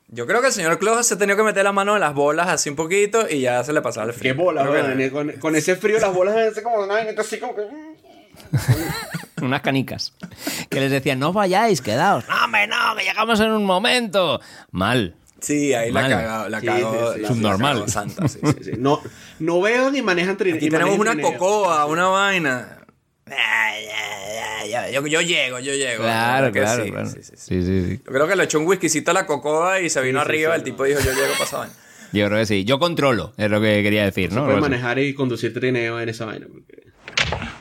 [0.10, 2.48] Yo creo que el señor Claus se tenía que meter la mano en las bolas
[2.48, 4.36] así un poquito y ya se le pasaba el Qué frío.
[4.36, 6.86] bola, Creo que- con, con ese frío las bolas así como...
[6.86, 7.68] neta, así como que-
[9.42, 10.14] Unas canicas.
[10.70, 12.24] Que les decían, no vayáis, quedaos.
[12.28, 14.40] No, hombre, no, que llegamos en un momento.
[14.72, 15.16] Mal.
[15.40, 16.10] Sí, ahí la Mal.
[16.12, 17.08] cagó, la Sí, cagó.
[17.14, 17.22] sí, sí.
[17.22, 17.80] la- Subnormal.
[17.82, 18.52] la Santa, sí, sí.
[18.58, 18.72] Sí, sí.
[18.78, 19.02] No,
[19.40, 20.58] no vean ni manejan trineo.
[20.58, 22.80] Aquí tenemos una cocoa, una vaina.
[23.30, 26.04] Ah, Yo, yo llego, yo llego.
[26.04, 27.10] Claro, La claro, sí, claro.
[27.10, 27.34] sí, sí, sí.
[27.38, 28.02] Sí, sí, sí.
[28.06, 30.30] Yo creo que le echó un whiskycito a la cocoa y se vino Sí, sí,
[30.30, 30.54] arriba.
[30.54, 30.66] sí, el no.
[30.66, 31.74] tipo dijo, yo llego vaina.
[32.14, 32.64] Yo creo que sí.
[32.64, 34.42] Yo controlo, es lo que quería decir, No ¿no?
[34.46, 34.72] puede Algo así.
[34.72, 36.48] manejar y conducir trineo en esa vaina.
[36.52, 36.88] porque-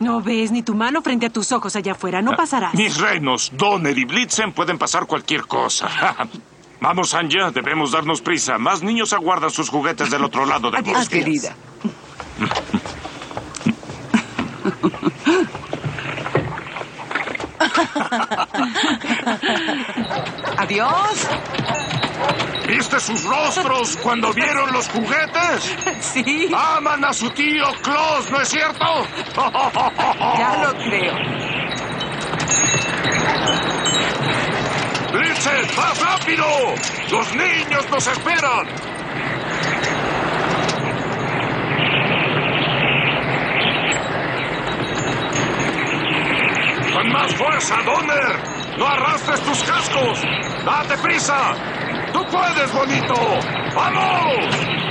[0.00, 2.22] No ves ni tu mano frente a tus ojos allá afuera.
[2.22, 2.74] No pasarás.
[2.74, 5.88] Mis reinos, Donner y Blitzen pueden pasar cualquier cosa.
[6.80, 8.58] Vamos, Anja, debemos darnos prisa.
[8.58, 11.18] Más niños aguardan sus juguetes del otro lado del Adiós, bosque.
[11.20, 11.54] querida.
[20.58, 21.28] Adiós.
[22.66, 25.76] ¿Viste sus rostros cuando vieron los juguetes?
[26.00, 28.84] Sí, Aman a su tío Klaus, ¿no es cierto?
[30.38, 31.14] ya lo creo.
[35.37, 36.46] ¡Blitzen, más rápido!
[37.11, 38.66] ¡Los niños nos esperan!
[46.92, 48.79] ¡Con más fuerza, Donner!
[48.79, 50.22] ¡No arrastres tus cascos!
[50.64, 51.55] ¡Date prisa!
[52.12, 53.14] ¡Tú puedes, bonito!
[53.75, 54.46] ¡Vamos!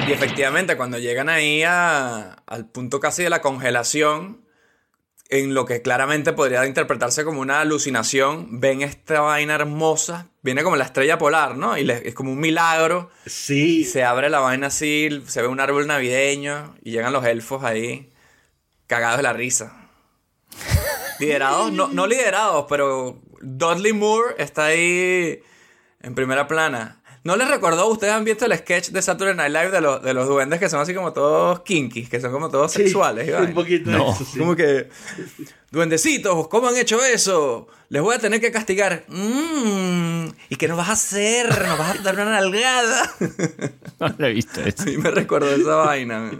[0.08, 4.45] Y efectivamente, cuando llegan ahí a- al punto casi de la congelación,
[5.30, 10.76] en lo que claramente podría interpretarse como una alucinación, ven esta vaina hermosa, viene como
[10.76, 11.78] la estrella polar, ¿no?
[11.78, 13.10] Y le- es como un milagro.
[13.26, 13.84] Sí.
[13.86, 18.14] Se abre la vaina así, se ve un árbol navideño y llegan los elfos ahí,
[18.88, 19.90] cagados de la risa.
[21.20, 25.40] Liderados, no, no liderados, pero Dudley Moore está ahí
[26.02, 27.02] en primera plana.
[27.26, 27.88] ¿No les recordó?
[27.90, 30.70] Ustedes han visto el sketch de Saturday Night Live de, los- de los duendes que
[30.70, 33.30] son así como todos kinky, que son como todos Sí, sexuales.
[33.32, 33.48] vaina?
[33.48, 34.14] un poquito No.
[34.14, 34.38] eso, sí.
[34.40, 34.90] Como que,
[35.72, 37.68] duendecitos, ¿cómo han hecho eso?
[37.90, 39.06] Les voy a tener que castigar.
[39.08, 41.48] Mm, ¿Y qué nos vas a hacer?
[41.68, 43.12] ¿Nos vas a dar una nalgada?
[44.00, 44.84] No lo he visto eso.
[44.84, 46.32] Sí, me recordó esa vaina.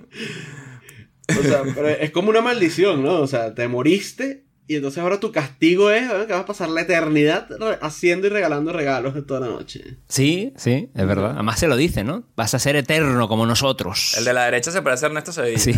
[1.30, 3.22] O sea, pero es como una maldición, ¿no?
[3.22, 6.82] O sea, te moriste y entonces ahora tu castigo es que vas a pasar la
[6.82, 7.48] eternidad
[7.82, 9.98] haciendo y regalando regalos de toda la noche.
[10.08, 11.32] Sí, sí, es verdad.
[11.34, 12.24] Además se lo dice, ¿no?
[12.36, 14.16] Vas a ser eterno como nosotros.
[14.18, 15.60] El de la derecha se parece a Ernesto Sevilla.
[15.60, 15.74] Sí.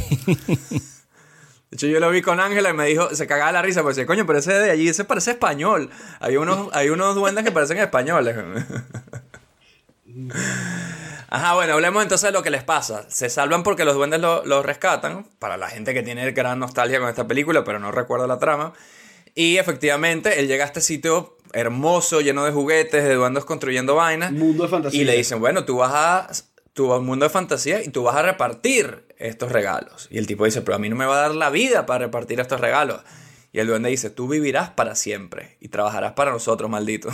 [1.70, 3.96] De hecho, yo lo vi con Ángela y me dijo, se cagaba la risa, porque
[3.96, 5.90] decía, coño, pero ese de allí, ese parece español.
[6.22, 8.38] Hay unos, hay unos duendes que parecen españoles.
[11.30, 13.06] Ajá, bueno, hablemos entonces de lo que les pasa.
[13.10, 17.00] Se salvan porque los duendes lo- los rescatan, para la gente que tiene gran nostalgia
[17.00, 18.74] con esta película, pero no recuerda la trama.
[19.36, 24.32] Y efectivamente, él llega a este sitio hermoso, lleno de juguetes, de duendes construyendo vainas.
[24.32, 25.02] Mundo de fantasía.
[25.02, 26.28] Y le dicen, bueno, tú vas a
[26.80, 30.08] un mundo de fantasía y tú vas a repartir estos regalos.
[30.12, 32.06] Y el tipo dice, pero a mí no me va a dar la vida para
[32.06, 33.02] repartir estos regalos.
[33.58, 37.10] Y el duende dice, tú vivirás para siempre y trabajarás para nosotros, maldito.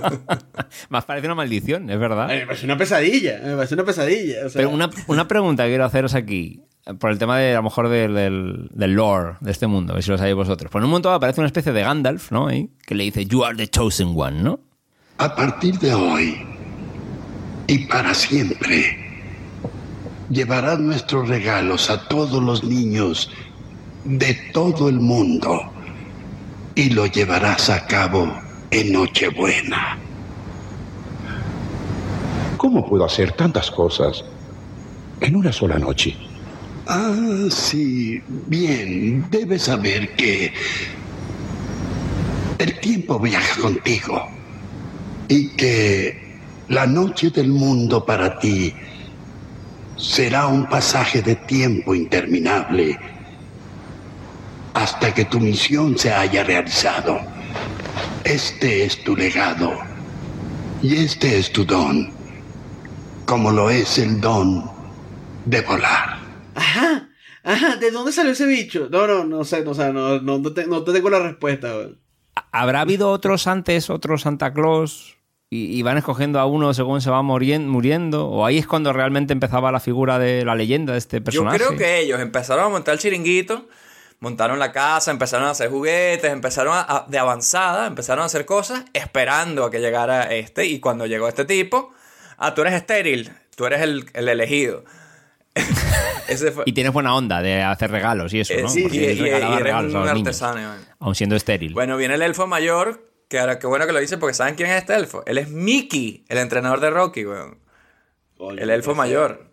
[0.88, 2.30] Más parece una maldición, es verdad.
[2.30, 4.46] Ay, Me parece una pesadilla, me parece una pesadilla.
[4.46, 6.62] o sea, Pero una, una pregunta que quiero haceros aquí,
[6.98, 9.96] por el tema de a lo mejor del, del, del lore de este mundo, a
[9.96, 10.70] ver si lo sabéis vosotros.
[10.72, 12.46] Por un momento aparece una especie de Gandalf, ¿no?
[12.48, 14.60] Ahí, que le dice, You are the chosen one, ¿no?
[15.18, 16.46] A partir de hoy
[17.66, 18.96] y para siempre,
[20.30, 23.30] llevarás nuestros regalos a todos los niños
[24.04, 25.72] de todo el mundo
[26.74, 28.32] y lo llevarás a cabo
[28.70, 29.98] en Nochebuena.
[32.56, 34.24] ¿Cómo puedo hacer tantas cosas
[35.20, 36.16] en una sola noche?
[36.86, 40.52] Ah, sí, bien, debes saber que
[42.58, 44.26] el tiempo viaja contigo
[45.28, 48.72] y que la noche del mundo para ti
[49.96, 52.98] será un pasaje de tiempo interminable
[54.78, 57.18] hasta que tu misión se haya realizado.
[58.24, 59.72] Este es tu legado
[60.82, 62.12] y este es tu don,
[63.26, 64.70] como lo es el don
[65.46, 66.18] de volar.
[66.54, 67.08] Ajá,
[67.42, 68.88] ajá, ¿de dónde salió ese bicho?
[68.90, 71.20] No, no, no sé, no, o sea, no, no, no te, no te tengo la
[71.20, 71.72] respuesta.
[72.52, 75.16] ¿Habrá habido otros antes, otros Santa Claus?
[75.50, 78.28] Y, y van escogiendo a uno según se va muriendo.
[78.28, 81.56] ¿O ahí es cuando realmente empezaba la figura de la leyenda de este Yo personaje?
[81.56, 83.66] creo que ellos empezaron a montar el chiringuito,
[84.20, 88.44] montaron la casa, empezaron a hacer juguetes, empezaron a, a- de avanzada, empezaron a hacer
[88.46, 90.66] cosas esperando a que llegara este.
[90.66, 91.92] Y cuando llegó este tipo,
[92.36, 94.84] ah, tú eres estéril, tú eres el, el elegido.
[96.28, 96.64] Ese fue.
[96.66, 98.68] Y tienes buena onda de hacer regalos y eso, Eh, ¿no?
[98.68, 101.72] sí, Porque y- él y- regalaba y eres regalos a un artesano, aun siendo estéril.
[101.74, 104.70] Bueno, viene el elfo mayor, que ahora qué bueno que lo dice porque ¿saben quién
[104.70, 105.22] es este elfo?
[105.26, 107.58] Él es Mickey, el entrenador de Rocky, weón.
[108.56, 109.47] El elfo mayor.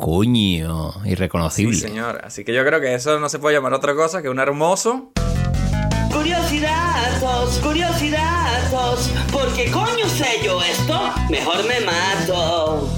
[0.00, 1.74] Coño, irreconocible.
[1.76, 2.22] Sí, señor.
[2.24, 5.12] Así que yo creo que eso no se puede llamar otra cosa que un hermoso.
[6.10, 9.10] Curiosidazos, curiosidazos.
[9.30, 10.98] ¿Por qué coño sé yo esto?
[11.28, 12.88] Mejor me mato.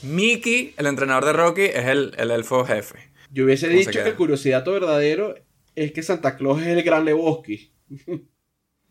[0.00, 3.10] Mickey, el entrenador de Rocky, es el, el elfo jefe.
[3.30, 5.34] Yo hubiese ¿Cómo se dicho que el curiosidad verdadero
[5.74, 7.70] es que Santa Claus es el gran Lebowski.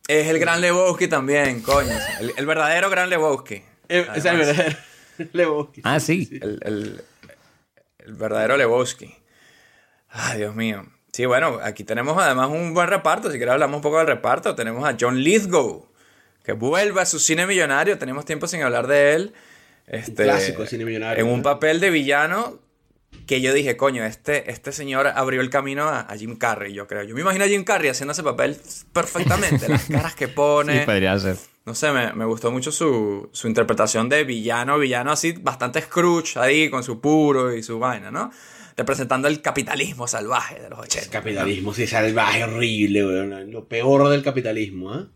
[0.07, 1.95] Es el gran Lebowski también, coño.
[2.19, 3.61] El, el verdadero gran Lebowski.
[3.89, 4.75] O sea, el verdadero
[5.33, 5.81] Lebowski.
[5.83, 6.27] Ah, sí.
[6.41, 7.01] El, el-
[7.99, 9.15] el verdadero Lebowski.
[10.09, 10.85] Ay, Dios mío.
[11.11, 13.31] Sí, bueno, aquí tenemos además un buen reparto.
[13.31, 14.55] Si quieres hablamos un poco del reparto.
[14.55, 15.87] Tenemos a John Lithgow,
[16.43, 17.97] que vuelve a su cine millonario.
[17.97, 19.33] Tenemos tiempo sin hablar de él.
[19.87, 22.59] Este, clásico de cine millonario, En un papel de villano
[23.25, 26.87] que yo dije, coño, este, este señor abrió el camino a, a Jim Carrey, yo
[26.87, 27.03] creo.
[27.03, 28.57] Yo me imagino a Jim Carrey haciendo ese papel
[28.93, 29.67] perfectamente.
[29.69, 30.79] Las caras que pone.
[30.79, 31.37] Sí, podría ser.
[31.69, 36.39] No sé, me, me gustó mucho su, su interpretación de villano, villano así, bastante Scrooge
[36.39, 38.31] ahí, con su puro y su vaina, ¿no?
[38.75, 41.11] Representando el capitalismo salvaje de los 80.
[41.11, 43.51] Capitalismo, sí, salvaje, horrible, weón.
[43.51, 45.09] Lo peor del capitalismo, ¿ah?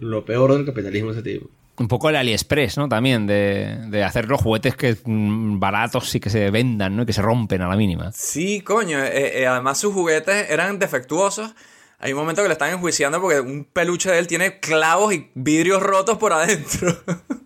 [0.00, 1.48] Lo peor del capitalismo ese tipo.
[1.78, 2.88] Un poco el AliExpress, ¿no?
[2.88, 7.04] También, de, de hacer los juguetes que mm, baratos y que se vendan, ¿no?
[7.04, 8.10] Y que se rompen a la mínima.
[8.10, 8.98] Sí, coño.
[9.04, 11.54] eh, eh, además, sus juguetes eran defectuosos.
[11.98, 15.30] Hay un momento que le están enjuiciando porque un peluche de él tiene clavos y
[15.34, 16.96] vidrios rotos por adentro.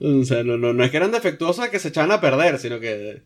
[0.00, 2.78] O sea, no, no, no es que eran defectuosas que se echaban a perder, sino
[2.80, 3.22] que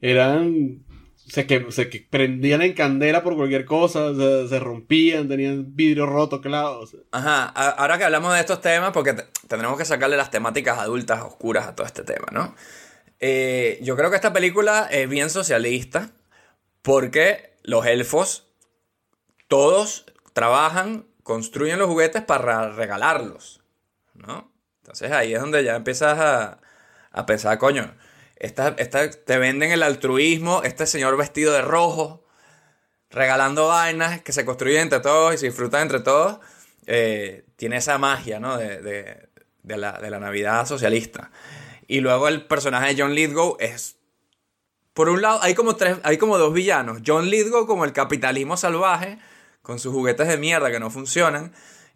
[0.00, 0.82] eran.
[1.14, 6.06] Se, que, se que prendían en candela por cualquier cosa, se, se rompían, tenían vidrio
[6.06, 6.96] roto, clavos.
[7.10, 10.78] Ajá, a- ahora que hablamos de estos temas, porque te- tendremos que sacarle las temáticas
[10.78, 12.54] adultas oscuras a todo este tema, ¿no?
[13.20, 16.10] Eh, yo creo que esta película es bien socialista
[16.82, 18.46] porque los elfos,
[19.48, 23.62] todos trabajan, construyen los juguetes para regalarlos,
[24.14, 24.52] ¿no?
[24.82, 26.60] Entonces ahí es donde ya empiezas a,
[27.10, 27.94] a pensar, coño,
[28.36, 32.24] esta, esta- te venden el altruismo, este señor vestido de rojo,
[33.10, 36.38] regalando vainas que se construyen entre todos y se disfrutan entre todos,
[36.86, 38.56] eh, tiene esa magia, ¿no?
[38.58, 39.28] De, de-
[39.62, 41.32] de la, de la Navidad socialista.
[41.88, 43.96] Y luego el personaje de John Lithgow es...
[44.94, 46.98] Por un lado, hay como, tres, hay como dos villanos.
[47.04, 49.18] John Lithgow como el capitalismo salvaje,
[49.66, 51.50] con sus juguetes de mierda que no funcionan.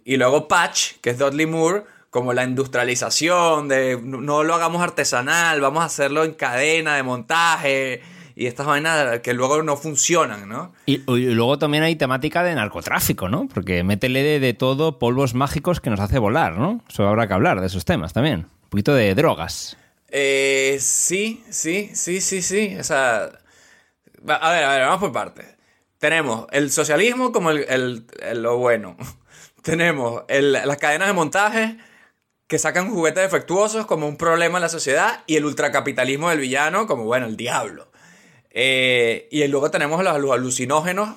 [0.05, 5.61] Y luego Patch, que es Dudley Moore, como la industrialización, de no, lo hagamos artesanal,
[5.61, 8.03] vamos a hacerlo en cadena de montaje.
[8.35, 10.73] Y estas vainas que luego no funcionan, ¿no?
[10.87, 13.47] Y, y luego también hay temática de narcotráfico, ¿no?
[13.47, 16.83] Porque métele de, de todo polvos mágicos que nos hace volar, ¿no?
[16.89, 18.41] Eso habrá que hablar de esos temas también.
[18.65, 19.77] Un poquito de drogas.
[20.09, 22.77] Eh, sí, sí, sí, sí, sí.
[22.81, 23.31] O sea,
[24.27, 25.60] a ver, a ver, vamos por partes.
[26.01, 28.97] Tenemos el socialismo como el, el- el- lo bueno.
[29.63, 31.77] Tenemos el- las cadenas de montaje
[32.49, 36.89] que sacan juguetes defectuosos como un problema en la sociedad y el ultracapitalismo del villano
[36.89, 37.89] como, bueno, el diablo.
[38.51, 41.17] Eh, y luego tenemos los, los alucinógenos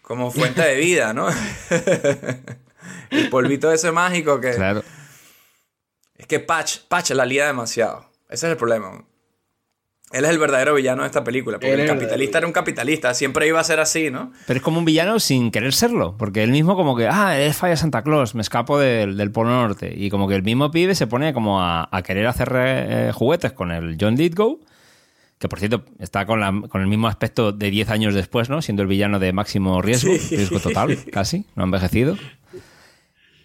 [0.00, 1.28] como fuente de vida, ¿no?
[3.10, 4.52] el polvito ese mágico que...
[4.54, 4.82] Claro.
[6.16, 8.06] Es que Patch, Patch la lía demasiado.
[8.28, 9.04] Ese es el problema.
[10.12, 11.58] Él es el verdadero villano de esta película.
[11.58, 13.14] Porque el capitalista era un capitalista.
[13.14, 14.32] Siempre iba a ser así, ¿no?
[14.46, 17.56] Pero es como un villano sin querer serlo, porque él mismo como que, ah, es
[17.56, 19.94] falla Santa Claus, me escapo del, del Polo Norte.
[19.96, 23.52] Y como que el mismo pibe se pone como a, a querer hacer eh, juguetes
[23.52, 24.58] con el John Lithgow,
[25.38, 28.60] que por cierto está con, la- con el mismo aspecto de 10 años después, ¿no?
[28.62, 30.34] Siendo el villano de máximo riesgo, Sí.
[30.36, 32.16] riesgo total, casi, no ha envejecido.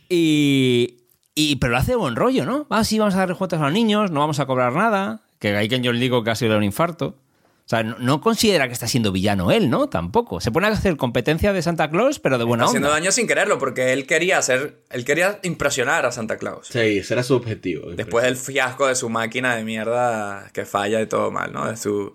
[0.09, 0.97] Y,
[1.35, 2.67] y- pero lo hace de buen rollo, ¿no?
[2.69, 5.21] Ah, sí, vamos a dar juguetes a los niños, no vamos a cobrar nada.
[5.39, 7.15] Que hay que yo le digo que ha sido un infarto.
[7.65, 9.89] O sea, no, no considera que está siendo villano él, ¿no?
[9.89, 10.39] Tampoco.
[10.39, 12.99] Se pone a hacer competencia de Santa Claus, pero de buena Haciendo onda.
[12.99, 16.67] daño sin quererlo, porque él quería hacer, él quería impresionar a Santa Claus.
[16.67, 17.89] Sí, ese era su objetivo.
[17.91, 21.67] Después del fiasco de su máquina de mierda que falla y todo mal, ¿no?
[21.67, 22.13] De su,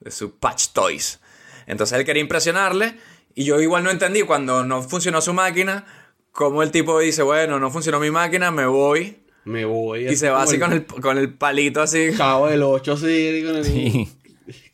[0.00, 1.20] de su Patch Toys.
[1.68, 2.96] Entonces él quería impresionarle
[3.36, 5.84] y yo igual no entendí cuando no funcionó su máquina,
[6.32, 9.22] cómo el tipo dice, bueno, no funcionó mi máquina, me voy.
[9.48, 10.06] Me voy.
[10.08, 12.10] Y se va así con el, con el palito así.
[12.16, 14.08] Cabo del 8 así, con el- Sí.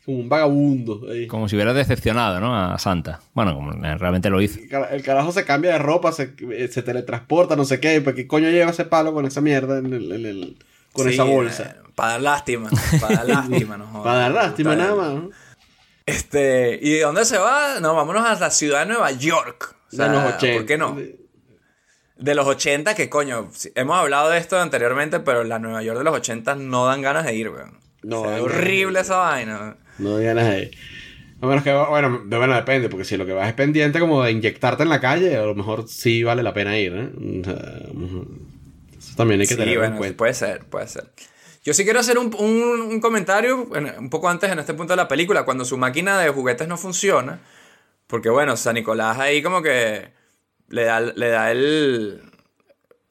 [0.05, 1.01] como un vagabundo.
[1.09, 1.27] ahí.
[1.27, 2.55] Como si hubiera decepcionado, ¿no?
[2.55, 3.21] A Santa.
[3.33, 4.59] Bueno, como realmente lo hizo.
[4.59, 6.33] El cara- El carajo se cambia de ropa, se,
[6.69, 8.01] se teletransporta, no sé qué.
[8.01, 10.57] ¿Para qué coño lleva ese palo con esa mierda en el, en el-
[10.93, 11.63] con Sí, esa bolsa?
[11.77, 14.03] eh, para dar lástima, para dar lástima, no jodas.
[14.03, 15.13] Para dar lástima nada más.
[15.13, 15.29] ¿no?
[16.05, 17.79] Este, ¿y de dónde se va?
[17.81, 19.75] No, vámonos a la ciudad de Nueva York.
[19.91, 20.57] O sea, de los 80.
[20.57, 20.95] ¿Por qué no?
[20.95, 21.15] De
[22.17, 26.15] los 80, que coño, hemos hablado de esto anteriormente, pero la Nueva York de los
[26.15, 27.77] 80 no dan ganas de ir, weón.
[28.03, 29.75] No O sea, dan es horrible esa vaina.
[29.97, 30.71] No hay ganas de ir.
[31.41, 34.23] A menos que, bueno, de bueno, depende, porque si lo que vas es pendiente como
[34.23, 37.09] de inyectarte en la calle, a lo mejor sí vale la pena ir, ¿eh?
[38.97, 40.17] Eso también hay que Sí, bueno, en cuenta.
[40.17, 41.11] puede ser, puede ser.
[41.63, 44.93] Yo sí quiero hacer un, un- un comentario en- un poco antes en este punto
[44.93, 47.39] de la película, cuando su máquina de juguetes no funciona,
[48.07, 50.09] porque bueno, San Nicolás ahí como que
[50.69, 52.21] le da, le da el,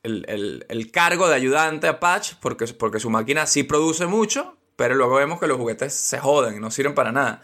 [0.03, 4.57] el, el- el cargo de ayudante a Patch, porque, porque su máquina sí produce mucho,
[4.77, 7.43] pero luego vemos que los juguetes se joden, no sirven para nada.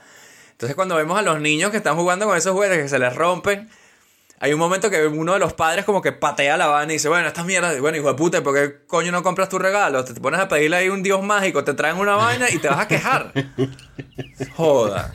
[0.53, 3.15] Entonces cuando vemos a los niños que están jugando con esos juguetes que se les
[3.17, 3.69] rompen,
[4.43, 7.09] hay un momento que uno de los padres como que patea la vaina y dice,
[7.11, 10.03] bueno, estas mierdas, bueno, hijo de puta, ¿por qué coño no compras tu regalo?
[10.05, 12.81] Te pones a pedirle ahí un dios mágico, te traen una vaina y te vas
[12.81, 13.33] a quejar.
[14.57, 15.13] Joda.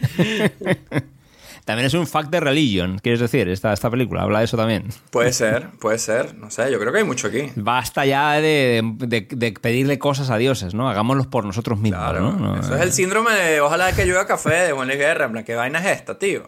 [1.65, 4.21] También es un fact de religion, quieres decir, esta, esta película.
[4.21, 4.85] Habla de eso también.
[5.09, 7.51] Puede ser, puede ser, no sé, yo creo que hay mucho aquí.
[7.55, 10.87] Basta ya de, de- de pedirle cosas a dioses, ¿no?
[10.89, 12.31] Hagámoslos por nosotros mismos, Claro, ¿no?
[12.33, 15.25] No, eso es el síndrome de ojalá que yo haga café de Juan Luis Guerra,
[15.25, 16.47] en plan, ¿qué vaina es esta, tío?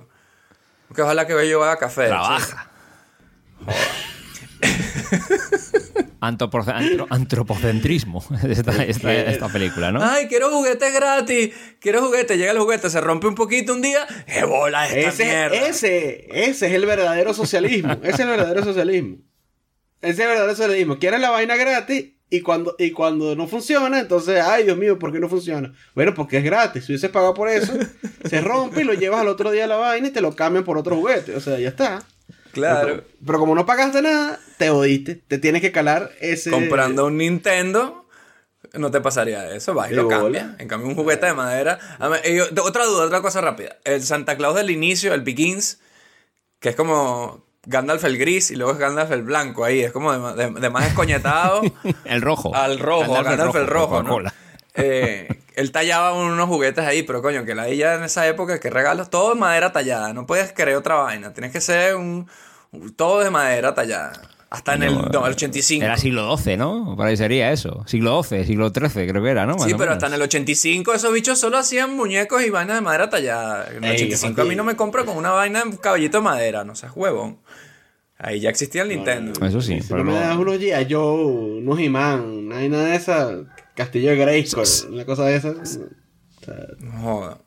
[0.95, 2.07] Que ojalá que yo haga café.
[2.07, 2.69] Trabaja.
[6.21, 10.03] antro- antropocentrismo, esta, esta- esta película, ¿no?
[10.03, 11.51] Ay, quiero juguete gratis.
[11.79, 12.37] Quiero juguete.
[12.37, 14.05] Llega el juguete, se rompe un poquito un día.
[14.25, 15.67] ¡Qué bola esta Ese, mierda!
[15.67, 17.93] ese, ese es el verdadero socialismo.
[18.01, 19.17] Ese es el verdadero socialismo.
[20.01, 20.99] Ese es el verdadero socialismo.
[20.99, 25.13] Quieres la vaina gratis y cuando, y cuando no funciona, entonces, ay Dios mío, ¿por
[25.13, 25.73] qué no funciona?
[25.95, 26.85] Bueno, porque es gratis.
[26.85, 27.73] Si hubieses pagado por eso,
[28.25, 30.77] se rompe y lo llevas al otro día la vaina y te lo cambian por
[30.77, 31.35] otro juguete.
[31.35, 32.03] O sea, ya está.
[32.51, 32.87] Claro.
[32.87, 35.15] Pero, pero como no pagaste nada, te odiste.
[35.15, 36.49] Te tienes que calar ese.
[36.51, 38.05] Comprando un Nintendo,
[38.73, 39.73] no te pasaría eso.
[39.75, 40.55] Va y lo cambia.
[40.59, 41.79] En cambio, un juguete de madera.
[41.99, 43.77] A ver, yo- otra duda, otra cosa rápida.
[43.83, 45.79] El Santa Claus del inicio, el Begins,
[46.59, 49.81] que es como Gandalf el gris y luego es Gandalf el blanco ahí.
[49.81, 51.61] Es como de, de- de más escoñetado
[52.05, 52.55] El rojo.
[52.55, 54.09] al rojo, Gandalf Gandalf, el rojo, ¿no?
[54.09, 54.33] Coca-Cola.
[54.75, 58.69] Eh, él tallaba unos juguetes ahí, pero coño, que la ella en esa época, que
[58.69, 60.13] regalos, todo de madera tallada.
[60.13, 61.33] No puedes creer otra vaina.
[61.33, 62.27] Tienes que ser un,
[62.71, 64.13] un- todo de madera tallada.
[64.49, 65.83] Hasta en el, no, el 85.
[65.83, 66.93] Era siglo XII, ¿no?
[66.95, 67.83] Por ahí sería eso.
[67.85, 69.55] Siglo XII, siglo XIII, creo que era, ¿no?
[69.55, 69.95] Más Sí, pero menos.
[69.95, 73.67] hasta en el 85 esos bichos solo hacían muñecos y vainas de madera tallada.
[73.75, 76.19] En el Ey, 85 a mí no me compro con una vaina de un caballito
[76.19, 77.39] de madera, no seas huevón.
[78.19, 79.45] Ahí ya existía el Nintendo.
[79.45, 80.87] Eso sí, Si pero no me no- das unos G.I.
[80.89, 81.25] Joe,
[81.59, 83.29] unos He-Man, una vaina de esa,
[83.77, 85.51] Castillo de Grayskull, una cosa de esa.
[85.51, 87.37] O sea, No joda.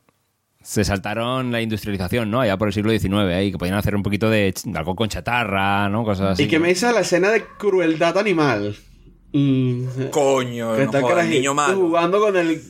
[0.63, 2.41] se saltaron la industrialización, ¿no?
[2.41, 5.09] Allá por el siglo XIX, ahí, que podían hacer un poquito de ch- algo con
[5.09, 6.03] chatarra, ¿no?
[6.03, 6.43] Cosas así.
[6.43, 8.75] Y que me hizo la escena de crueldad animal.
[9.33, 11.75] Mm, Coño, que no está el niño malo.
[11.77, 12.61] jugando con el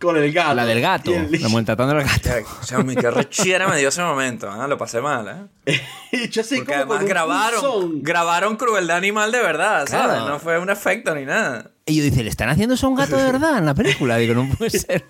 [0.00, 0.54] con el gato.
[0.54, 1.12] La del gato.
[1.14, 2.30] El- La maltratando al gato.
[2.60, 4.50] O sea, mi qué rechera me dio ese momento.
[4.50, 5.80] ah, Lo pasé mal, ¿eh?
[6.12, 10.06] y yo así Porque como además grabaron, grabaron crueldad animal de verdad, ¿sabes?
[10.16, 10.28] Claro.
[10.28, 11.70] No fue un efecto ni nada.
[11.86, 14.16] Y yo dice, ¿le están haciendo eso a un gato de verdad en la película?
[14.16, 15.04] Digo, no puede ser.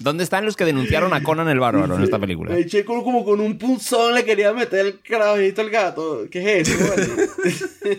[0.00, 2.54] ¿Dónde están los que denunciaron a Conan el Bárbaro en esta película?
[2.56, 6.26] El chico como con un punzón le quería meter el carajito al gato.
[6.30, 6.94] ¿Qué es eso?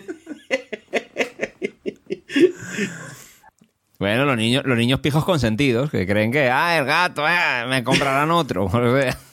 [4.00, 7.84] Bueno, los niños, los niños pijos consentidos que creen que, ah, el gato, eh, me
[7.84, 8.68] comprarán otro.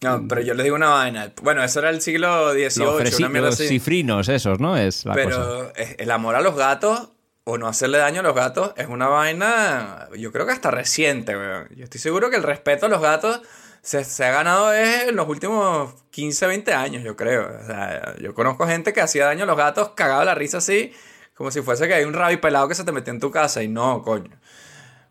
[0.00, 1.32] No, pero yo les digo una vaina.
[1.42, 3.66] Bueno, eso era el siglo XVIII, los, fresi- una mierda los así.
[3.66, 4.76] cifrinos esos, ¿no?
[4.76, 5.24] Es la cosa.
[5.26, 7.08] Pero el amor a los gatos
[7.42, 11.36] o no hacerle daño a los gatos es una vaina, yo creo que hasta reciente,
[11.36, 11.68] weón.
[11.74, 13.40] Yo estoy seguro que el respeto a los gatos
[13.82, 17.48] se, se ha ganado es en los últimos 15, 20 años, yo creo.
[17.60, 20.92] O sea, yo conozco gente que hacía daño a los gatos cagado la risa así,
[21.38, 23.62] como si fuese que hay un rabi pelado que se te metió en tu casa
[23.62, 24.36] y no, coño.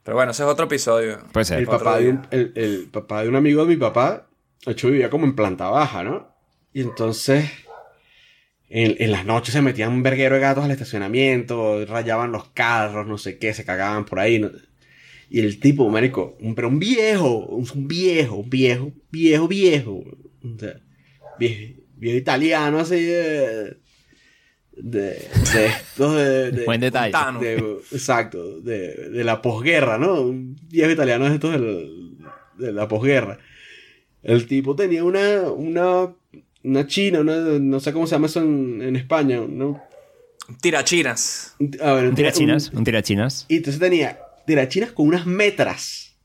[0.03, 1.19] Pero bueno, ese es otro episodio.
[1.31, 1.59] Puede ser.
[1.59, 4.27] el, Otro papá de un, el, el papá de un amigo de mi papá,
[4.65, 6.35] de hecho vivía como en planta baja, ¿no?
[6.73, 7.49] Y entonces,
[8.67, 13.07] en, en las noches se metían un verguero de gatos al estacionamiento, rayaban los carros,
[13.07, 14.37] no sé qué, se cagaban por ahí.
[14.37, 14.51] ¿no?
[15.29, 20.03] Y el tipo, marico, un, pero un viejo, un, viejo, un viejo, viejo, viejo.
[20.43, 20.73] O sea,
[21.39, 23.86] viejo, viejo italiano así de...
[24.79, 25.09] De,
[25.53, 27.11] de estos de, de- Buen detalle.
[27.39, 30.21] De- exacto, de, de la posguerra, ¿no?
[30.21, 32.17] Un viejo italiano de estos del-
[32.57, 33.39] de la posguerra.
[34.23, 36.13] El tipo tenía una, una,
[36.63, 39.81] una china, una, no sé cómo se llama eso en, en España, ¿no?
[40.61, 41.55] Tirachinas.
[41.81, 43.45] A ver, Un tirachinas, un tirachinas.
[43.49, 46.15] Y entonces tenía tirachinas con unas metras.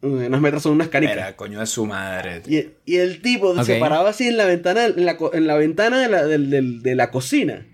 [0.00, 1.16] Unas metras son unas canicas.
[1.16, 2.42] Era coño de su madre.
[2.46, 6.00] Y, y el tipo se paraba así en la ventana, en la, en la ventana
[6.00, 7.66] de la, de la cocina.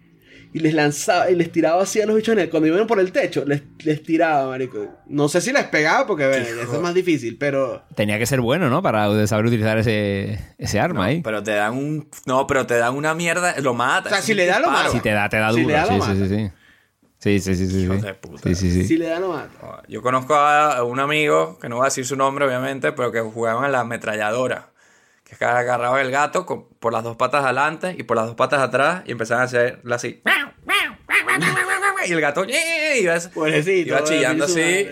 [0.53, 2.99] Y les lanzaba, y les tiraba así a los bichos en el- Cuando iban por
[3.01, 4.89] el techo, les, les tiraba, marico.
[5.07, 7.83] No sé si les pegaba, porque bueno, eso es más difícil, pero.
[7.95, 8.83] Tenía que ser bueno, ¿no?
[8.83, 11.21] Para saber utilizar ese, ese arma ahí.
[11.23, 12.09] Pero te dan un.
[12.27, 13.61] No, pero te dan una mierda.
[13.61, 14.09] Lo mata.
[14.09, 14.89] O sea, si le da, lo mata.
[14.91, 15.69] Si te da, te da Si duro.
[15.69, 16.15] le da, lo sí, mata.
[16.15, 16.51] sí, sí, sí.
[17.21, 17.83] Sí, sí, sí, sí.
[17.83, 18.07] Hijos sí.
[18.07, 18.43] de puta.
[18.49, 18.85] Sí, sí, sí.
[18.85, 19.83] Si le da, lo mata.
[19.89, 23.21] Yo conozco a un amigo, que no voy a decir su nombre obviamente, pero que
[23.21, 24.69] jugaban en la ametralladora.
[25.29, 28.27] Que es que agarraban el gato con- por las dos patas adelante y por las
[28.27, 30.23] dos patas atrás y empezaban a hacerla así.
[32.07, 34.87] Y el gato iba, Pobrecito, iba chillando así.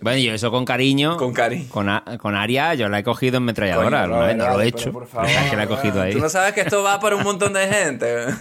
[0.00, 1.16] Bueno, yo eso con cariño.
[1.16, 1.68] Con cariño.
[1.70, 4.02] Con, a- con Aria, yo la he cogido en metralladora.
[4.06, 4.92] Coño, no, lo he hecho.
[4.92, 6.12] por favor, es que la he cogido ahí.
[6.12, 8.26] Tú no sabes que esto va para un montón de gente.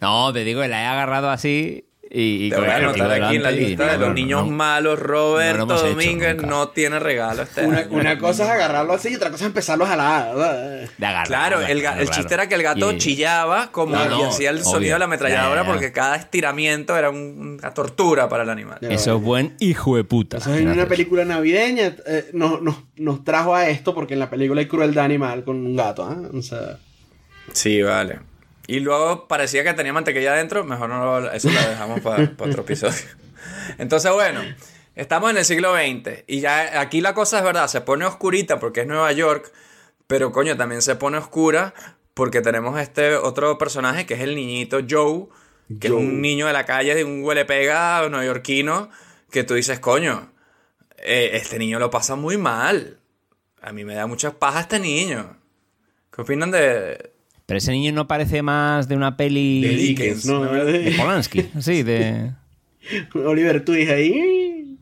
[0.00, 2.46] No, te digo que la he agarrado así y.
[2.46, 4.50] y Te voy a anotar aquí en la lista de los no, niños no.
[4.52, 4.98] malos.
[4.98, 9.44] Roberto Domínguez no tiene regalo este Una, una cosa es agarrarlo así y otra cosa
[9.44, 10.34] es empezarlo a jalar.
[10.98, 12.20] De agarrar, Claro, de el, agarrar, el claro.
[12.20, 14.64] chiste era que el gato Y- chillaba como No, y no, hacía el obvio.
[14.64, 18.78] sonido de la ametralladora porque cada estiramiento era un- una tortura para el animal.
[18.82, 20.38] Eso es buen hijo de puta.
[20.38, 24.28] Entonces en una película navideña eh, nos, nos, nos trajo a esto porque en la
[24.30, 26.02] película hay crueldad animal con un gato.
[26.04, 26.16] ¿ah?
[26.36, 26.78] O sea,
[27.52, 28.20] Sí, vale.
[28.70, 32.62] Y luego parecía que tenía mantequilla adentro, mejor no lo, eso lo dejamos para otro
[32.62, 33.02] episodio.
[33.78, 34.40] Entonces, bueno,
[34.94, 38.60] estamos en el siglo XX y ya aquí la cosa es verdad, se pone oscurita
[38.60, 39.50] porque es Nueva York,
[40.06, 41.74] pero coño, también se pone oscura
[42.14, 45.26] porque tenemos este otro personaje que es el niñito Joe,
[45.80, 45.98] que Joe.
[45.98, 48.88] es un niño de la calle, de un huele pega neoyorquino,
[49.32, 50.30] que tú dices, coño,
[50.98, 53.00] eh, este niño lo pasa muy mal.
[53.62, 55.38] A mí me da mucha paja este niño.
[56.12, 57.10] ¿Qué opinan de,
[57.50, 59.60] Pero ese niño no parece más de una peli.
[59.62, 60.40] de Dickens, ¿no?
[60.44, 61.46] de Polanski.
[61.60, 62.30] Sí, de.
[63.12, 64.78] Oliver Twist ahí.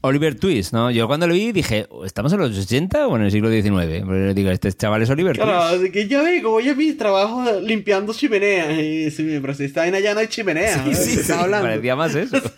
[0.00, 0.90] Oliver Twist, ¿no?
[0.90, 4.04] Yo cuando lo vi dije, ¿estamos en los 80 o en el siglo XIX?
[4.04, 5.82] Pero digo, este chaval es Oliver Claro, Twist.
[5.84, 8.80] así que ya ve, como ya mi trabajo limpiando chimeneas.
[8.80, 10.78] Y sí, pero si está en allá no hay chimeneas.
[10.84, 10.90] ¿no?
[10.90, 11.68] ¿De qué estás hablando?
[11.68, 12.42] Parecía más eso.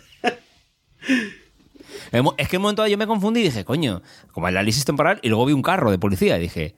[2.37, 4.01] Es que en un momento yo me confundí y dije, coño,
[4.31, 6.73] como el análisis temporal, y luego vi un carro de policía y dije,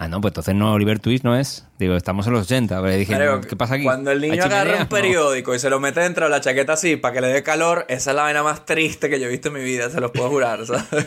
[0.00, 1.66] ah, no, pues entonces no, Oliver Twist no es.
[1.78, 2.80] Digo, estamos en los 80.
[2.82, 3.84] Pero dije, Claro, ¿qué pasa aquí?
[3.84, 6.72] Cuando el ¿Hay niño agarra un periódico y se lo mete dentro de la chaqueta
[6.72, 9.30] así para que le dé calor, esa es la vaina más triste que yo he
[9.30, 10.86] visto en mi vida, se los puedo jurar, ¿sabes?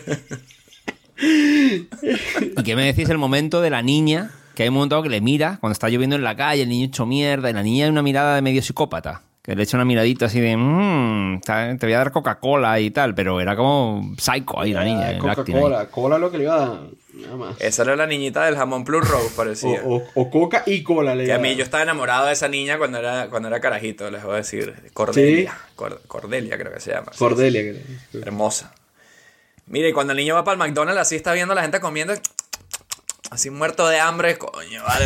[1.22, 4.32] ¿Y qué me decís el momento de la niña?
[4.56, 6.86] Que hay un momento que le mira cuando está lloviendo en la calle, el niño
[6.86, 9.24] hecho mierda, y la niña hay una mirada de medio psicópata.
[9.44, 13.14] Que le echa una miradita así de, mmm, te voy a dar Coca-Cola y tal,
[13.14, 15.18] pero era como psycho ahí la niña.
[15.20, 16.80] Coca-Cola, cola lo que le iba a dar.
[17.14, 17.60] Nada más.
[17.62, 19.82] Esa era la niñita del jamón plus rose, parecía.
[19.84, 22.34] O, o- o coca y cola le que iba a mí yo estaba enamorado de
[22.34, 24.74] esa niña cuando era, cuando era carajito, les voy a decir.
[24.94, 25.54] Cordelia.
[25.76, 27.12] Cor- Cordelia creo que se llama.
[27.18, 27.62] Cordelia.
[27.62, 28.74] que- Hermosa.
[29.68, 31.82] Mira, y cuando el niño va para el McDonald's, así está viendo a la gente
[31.82, 32.14] comiendo,
[33.30, 35.06] así muerto de hambre, coño, vale,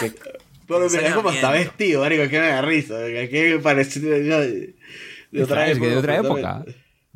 [0.00, 0.18] pero
[0.66, 3.06] Pero mira cómo está vestido, marico, es que me da risa.
[3.06, 4.74] Es que parece de,
[5.30, 5.90] de otra Es que época.
[5.90, 6.64] de otra época.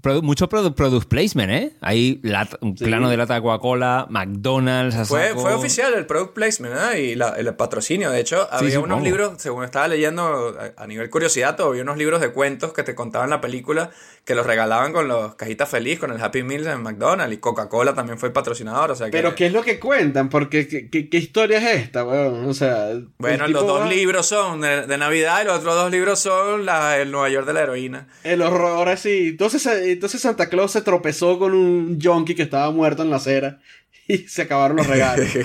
[0.03, 1.73] Produ- mucho produ- product placement, ¿eh?
[1.81, 5.09] Hay lat- un plano de lata de Coca-Cola, McDonald's.
[5.09, 7.01] Fue, fue oficial el product placement ¿eh?
[7.03, 8.11] y la- el patrocinio.
[8.11, 8.95] De hecho, había supongo.
[8.95, 12.83] unos libros, según estaba leyendo a, a nivel curiosidad, había unos libros de cuentos que
[12.83, 13.91] te contaban la película
[14.25, 17.35] que los regalaban con los cajitas feliz, con el Happy Meals en McDonald's.
[17.35, 18.91] Y Coca-Cola también fue patrocinador.
[18.93, 20.29] O sea que, Pero ¿qué es lo que cuentan?
[20.29, 22.45] Porque ¿qué, qué- qué historia es esta, weón?
[22.47, 22.91] O sea...
[23.19, 26.21] bueno, el los dos va- libros son de, de Navidad y los otros dos libros
[26.21, 28.07] son la, el Nueva York de la heroína.
[28.23, 29.29] El horror así.
[29.31, 33.17] Entonces, eh, entonces Santa Claus se tropezó con un junkie que estaba muerto en la
[33.17, 33.61] acera
[34.07, 35.29] y se acabaron los regalos.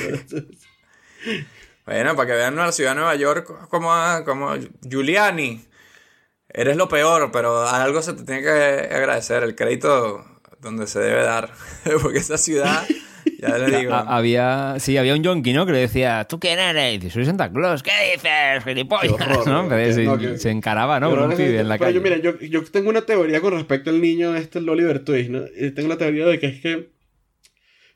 [1.86, 3.91] Bueno, para que vean la ciudad de Nueva York como,
[4.26, 5.64] como Giuliani.
[6.50, 9.43] Eres lo peor, pero a algo se te tiene que agradecer.
[9.43, 10.26] El crédito
[10.60, 11.54] donde se debe dar.
[12.02, 12.84] Porque esa ciudad,
[13.70, 13.93] ya digo.
[13.93, 15.66] Había, sí, había un yonki, ¿no?
[15.66, 16.96] Que le decía, ¿tú quién eres?
[16.96, 17.84] Y dice, soy Santa Claus.
[17.84, 19.14] ¿Qué dices, gilipollas?
[19.18, 19.64] Qué horror, ¿no?
[19.64, 19.70] ¿no?
[19.70, 21.10] Pero se, No, que- se encaraba, ¿no?
[21.10, 21.96] Yo Con creo un que- pibe en la pero calle.
[21.96, 25.30] yo, mira, yo, yo tengo una teoría con respecto al niño este, el Oliver Twist,
[25.30, 25.43] ¿no?
[25.58, 26.89] Y tengo la teoría de que es que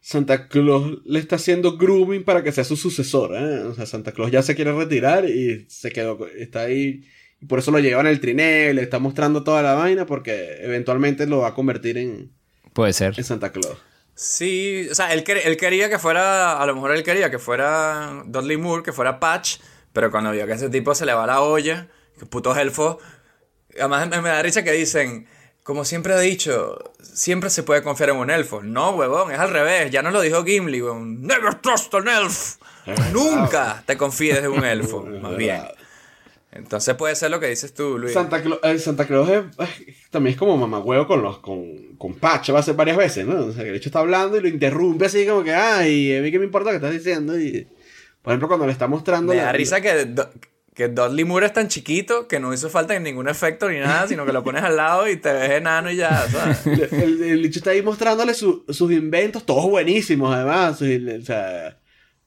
[0.02, 3.60] Santa Claus le está haciendo grooming para que sea su sucesor, ¿eh?
[3.64, 7.04] O sea, Santa Claus ya se quiere retirar y se quedó, está ahí,
[7.42, 10.58] y por eso lo lleva en el trineo, le está mostrando toda la vaina porque
[10.62, 12.32] eventualmente lo va a convertir en,
[12.74, 13.14] Puede ser.
[13.18, 13.78] en Santa Claus.
[14.22, 18.22] Sí, o sea, él, él quería que fuera, a lo mejor él quería que fuera
[18.26, 19.60] Dudley Moore, que fuera Patch,
[19.94, 21.88] pero cuando vio que ese tipo se le va la olla,
[22.20, 22.98] que putos elfos,
[23.78, 25.26] además me, me da risa que dicen,
[25.64, 28.62] como siempre he dicho, siempre se puede confiar en un elfo.
[28.62, 32.58] No, huevón, es al revés, ya nos lo dijo Gimli, huevón, never trust an elf,
[33.14, 35.62] nunca te confíes en un elfo, más bien.
[36.52, 38.14] Entonces puede ser lo que dices tú, Luis.
[38.14, 42.16] Santa, Cla- eh, Santa Claus es- eh, también es como mamagüevo con los con, con
[42.16, 43.46] Patch, va a ser varias veces, ¿no?
[43.46, 46.22] O sea, que el hecho está hablando y lo interrumpe así como que, ay, a
[46.22, 47.40] mí qué me importa lo que estás diciendo.
[47.40, 47.68] Y,
[48.24, 49.32] por ejemplo, cuando le está mostrando...
[49.32, 50.30] Me la- da risa que, Do-
[50.74, 54.26] que Dudley Moore es tan chiquito que no hizo falta ningún efecto ni nada, sino
[54.26, 56.66] que lo pones al lado y te ves enano y ya, ¿sabes?
[56.94, 60.82] El, bicho está ahí mostrándole su- sus inventos, todos buenísimos además.
[60.82, 60.86] o
[61.26, 61.78] sea,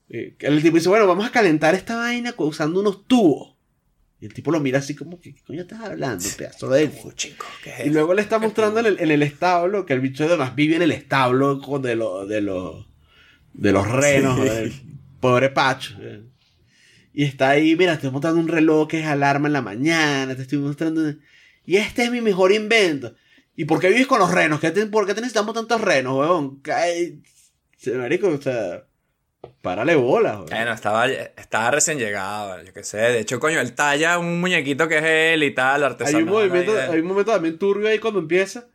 [0.09, 3.52] eh, el tipo dice, bueno, vamos a calentar esta vaina usando unos tubos.
[4.23, 7.11] Y el tipo lo mira así como que, ¿qué coño estás hablando, pedazo de elfo?
[7.83, 10.77] Y luego le está mostrando en el, en el establo, que el bicho además vive
[10.77, 12.41] en el establo de, los de,
[13.53, 14.45] de los renos, Sí.
[14.47, 14.73] del
[15.19, 15.91] pobre Patch.
[15.99, 16.21] eh.
[17.13, 20.33] Y está ahí, mira, te estoy mostrando un reloj que es alarma en la mañana,
[20.37, 21.01] te estoy mostrando...
[21.65, 23.13] Y este es mi mejor invento.
[23.57, 24.61] ¿Y por qué vives con los renos?
[24.61, 26.61] ¿Qué te- ¿Por qué te necesitamos tantos renos, weón?
[27.97, 28.85] Marico, o sea...
[29.61, 30.45] Párale bola, weón.
[30.49, 32.97] Bueno, estaba, estaba recién llegado, yo qué sé.
[32.97, 35.03] De hecho, coño, él talla un muñequito que es
[35.35, 36.23] él y tal, Hay artesanal.
[36.23, 38.67] un, movimiento, hay un momento también turbio ahí cuando empieza.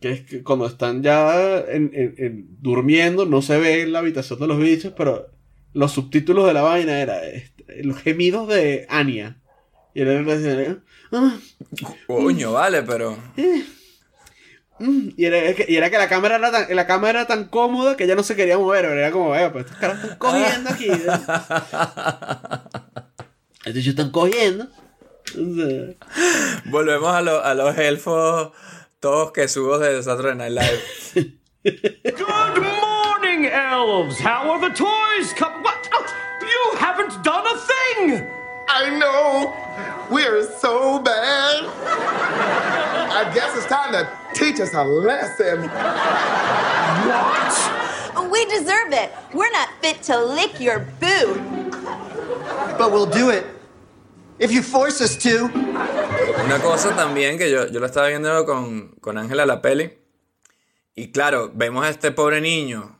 [0.00, 4.00] Que es que cuando están ya en- en- en- durmiendo, no se ve en la
[4.00, 5.28] habitación de los bichos, pero
[5.74, 9.40] los subtítulos de la vaina era este, los gemidos de Anya.
[9.94, 10.78] Y él decía,
[11.12, 11.36] "Ah,
[12.06, 13.16] Coño, vale, pero...
[14.82, 17.44] mm", y, era, que- y era que la cámara era tan, la cámara era tan
[17.46, 18.82] cómoda que ella no se quería mover.
[18.86, 20.88] pero Era como, vea, pues estos caras están cogiendo aquí.
[20.90, 20.96] ¿eh?
[23.64, 24.66] Estos están cogiendo.
[26.66, 28.50] Volvemos a, lo- a los elfos
[29.00, 30.82] todos quesugos de Saturday Night Live.
[31.64, 34.18] Good morning, elves.
[34.20, 35.32] How are the toys?
[35.38, 35.88] Come, what?
[35.92, 36.04] Oh,
[36.42, 38.26] you haven't done a thing.
[38.68, 39.52] I know.
[40.10, 41.64] We're so bad.
[43.14, 45.68] I guess it's time to teach us a lesson.
[47.08, 48.30] What?
[48.30, 49.10] We deserve it.
[49.34, 51.40] We're not fit to lick your boot.
[52.78, 53.44] But we'll do it.
[54.38, 55.50] If you force us to.
[56.44, 59.98] Una cosa también que yo, yo lo estaba viendo con, con Ángela la peli.
[60.94, 62.98] Y claro, vemos a este pobre niño.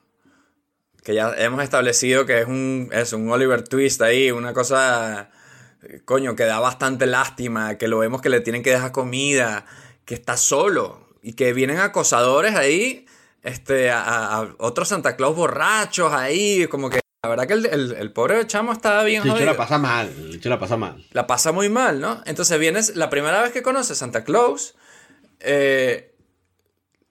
[1.02, 4.30] Que ya hemos establecido que es un, es un Oliver Twist ahí.
[4.30, 5.30] Una cosa.
[6.04, 7.76] Coño, que da bastante lástima.
[7.76, 9.66] Que lo vemos que le tienen que dejar comida.
[10.04, 11.01] Que está solo.
[11.22, 13.06] Y que vienen acosadores ahí.
[13.42, 16.66] Este, a, otros Santa Claus borrachos ahí.
[16.66, 17.00] Como que.
[17.24, 19.52] La verdad que el, el- el pobre chamo está bien bicho jodido.
[19.52, 20.08] la pasa mal.
[20.08, 21.06] El la pasa mal.
[21.12, 22.20] La pasa muy mal, ¿no?
[22.26, 24.74] Entonces vienes, la primera vez que conoce Santa Claus,
[25.38, 26.16] eh,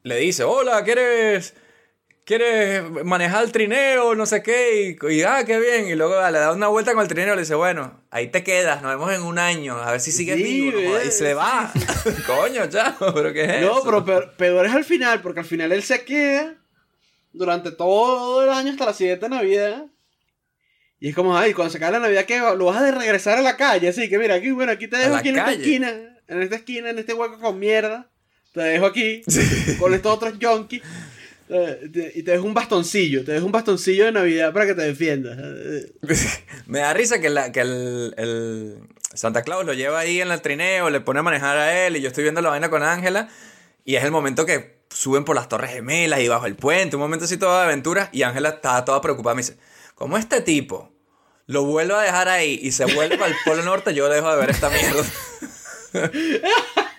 [0.04, 1.54] le dice, hola, ¿quieres,
[2.26, 4.16] ¿quieres manejar el trineo?
[4.16, 4.98] No sé qué.
[5.02, 5.88] Y, y, ah, qué bien.
[5.88, 8.44] Y luego le da una vuelta con el trineo y le dice, bueno, ahí te
[8.44, 10.80] quedas, nos vemos en un año, a ver si sigues Sí, vivo.
[10.82, 11.06] no jodas".
[11.06, 11.72] y se le va.
[12.28, 13.84] Coño, chavo, pero ¿qué es No, eso?
[13.86, 16.56] pero peor, peor es al final, porque al final él se queda
[17.34, 19.86] durante todo el año hasta la siguiente Navidad.
[21.00, 22.38] Y es como, ay, cuando se acabe la Navidad, ¿qué?
[22.40, 24.98] Lo vas a de regresar a la calle, así que mira, aquí, bueno, aquí te
[24.98, 25.90] dejo aquí en esta esquina,
[26.28, 28.08] en esta esquina, en este hueco con mierda.
[28.54, 29.22] Te dejo aquí
[29.80, 30.84] con estos otros junkies.
[31.52, 34.82] Eh, Y te dejo un bastoncillo, te dejo un bastoncillo de Navidad para que te
[34.82, 35.38] defiendas.
[36.68, 38.78] Me da risa que, la, que el, el
[39.14, 42.02] Santa Claus lo lleva ahí en el trineo, le pone a manejar a él y
[42.02, 43.30] yo estoy viendo la vaina con Ángela
[43.84, 47.02] Y es el momento que suben por las Torres Gemelas y bajo el puente, un
[47.02, 48.10] momento así todo de aventura.
[48.12, 49.36] Y Ángela estaba toda preocupada.
[49.36, 49.58] Me dice,
[49.96, 50.92] como este tipo
[51.48, 54.50] lo vuelvo a dejar ahí y se vuelve al Polo Norte, yo dejo de ver
[54.50, 55.04] esta mierda.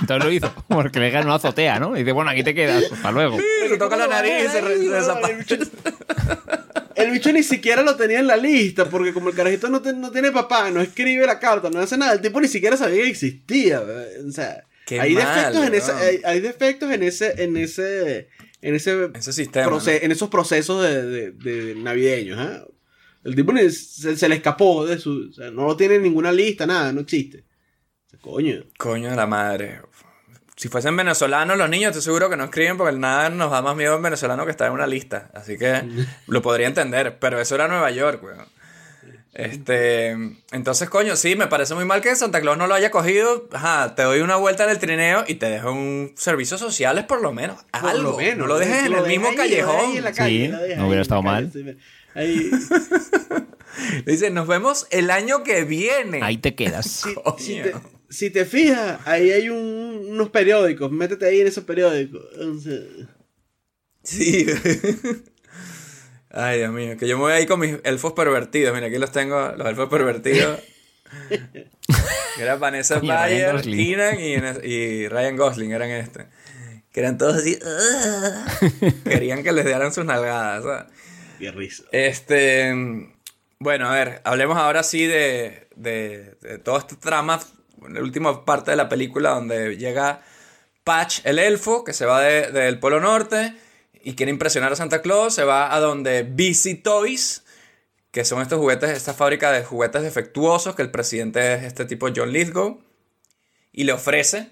[0.00, 1.96] Entonces lo hizo, porque le una azotea, ¿no?
[1.96, 3.38] Y dice, bueno, aquí te quedas, hasta luego.
[3.68, 5.58] se toca la nariz y se, re- se desaparece.
[6.96, 9.92] El bicho ni siquiera lo tenía en la lista, porque como el carajito no, te-
[9.92, 13.02] no tiene papá, no escribe la carta, no hace nada, el tipo ni siquiera sabía
[13.02, 13.80] que existía.
[13.80, 14.06] ¿verdad?
[14.28, 18.28] O sea, Qué hay, mal, defectos en ese, hay, hay defectos en ese, en ese,
[18.62, 19.66] en ese, Ese sistema.
[19.72, 22.38] proce- en esos procesos de, de- de navideños.
[22.38, 22.64] ¿ah?
[23.24, 26.02] El tipo ni- se, se le escapó de su, o sea, no lo tiene en
[26.02, 27.42] ninguna lista, nada, no existe.
[28.20, 28.64] Coño.
[28.78, 29.80] Coño de la madre.
[30.56, 33.74] Si fuesen venezolanos los niños, estoy seguro que no escriben porque nada nos da más
[33.76, 35.30] miedo en venezolano que estar en una lista.
[35.34, 35.82] Así que
[36.28, 37.18] lo podría entender.
[37.18, 38.46] Pero eso era Nueva York, weón.
[39.36, 40.10] Este,
[40.52, 43.48] entonces, coño, sí, me parece muy mal que Santa Claus no lo haya cogido.
[43.52, 47.20] Ajá, te doy una vuelta en el trineo y te dejo un servicios sociales por
[47.20, 47.64] lo menos.
[47.80, 48.12] Por Algo.
[48.12, 49.76] lo menos, no lo dejes en lo el mismo ahí, callejón.
[49.90, 51.50] ahí en la calle, Sí, no hubiera estado mal.
[51.52, 51.78] calle, sí,
[52.14, 52.50] ahí-
[54.06, 56.20] Dice, nos vemos el año que viene.
[56.22, 57.04] Ahí te quedas.
[57.38, 57.74] si, te,
[58.14, 60.90] si te fijas, ahí hay un- unos periódicos.
[60.90, 62.22] Métete ahí en esos periódicos.
[64.02, 64.46] Sí.
[66.30, 68.74] Ay, Dios mío, que yo me voy ahí con mis elfos pervertidos.
[68.74, 70.60] Mira, aquí los tengo, los elfos pervertidos.
[71.28, 73.60] que eran Vanessa Bayer.
[73.62, 74.34] Keenan y,
[74.68, 76.26] y Ryan Gosling eran este.
[76.90, 77.58] Que eran todos así.
[79.04, 80.64] Querían que les dieran sus nalgadas.
[80.64, 80.84] ¿sabes?
[81.38, 81.84] qué risa.
[81.92, 82.72] Este.
[83.60, 87.40] Bueno, a ver, hablemos ahora sí de, de, de toda esta trama.
[87.88, 90.22] La última parte de la película donde llega
[90.84, 93.54] Patch, el elfo, que se va de- del Polo Norte
[94.02, 95.34] y quiere impresionar a Santa Claus.
[95.34, 97.44] Se va a donde BC Toys,
[98.10, 102.08] que son estos juguetes, esta fábrica de juguetes defectuosos, que el presidente es este tipo
[102.14, 102.80] John Lithgow,
[103.72, 104.50] y le ofrece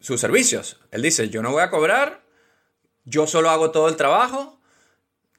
[0.00, 0.80] sus servicios.
[0.90, 2.22] Él dice: Yo no voy a cobrar,
[3.04, 4.58] yo solo hago todo el trabajo.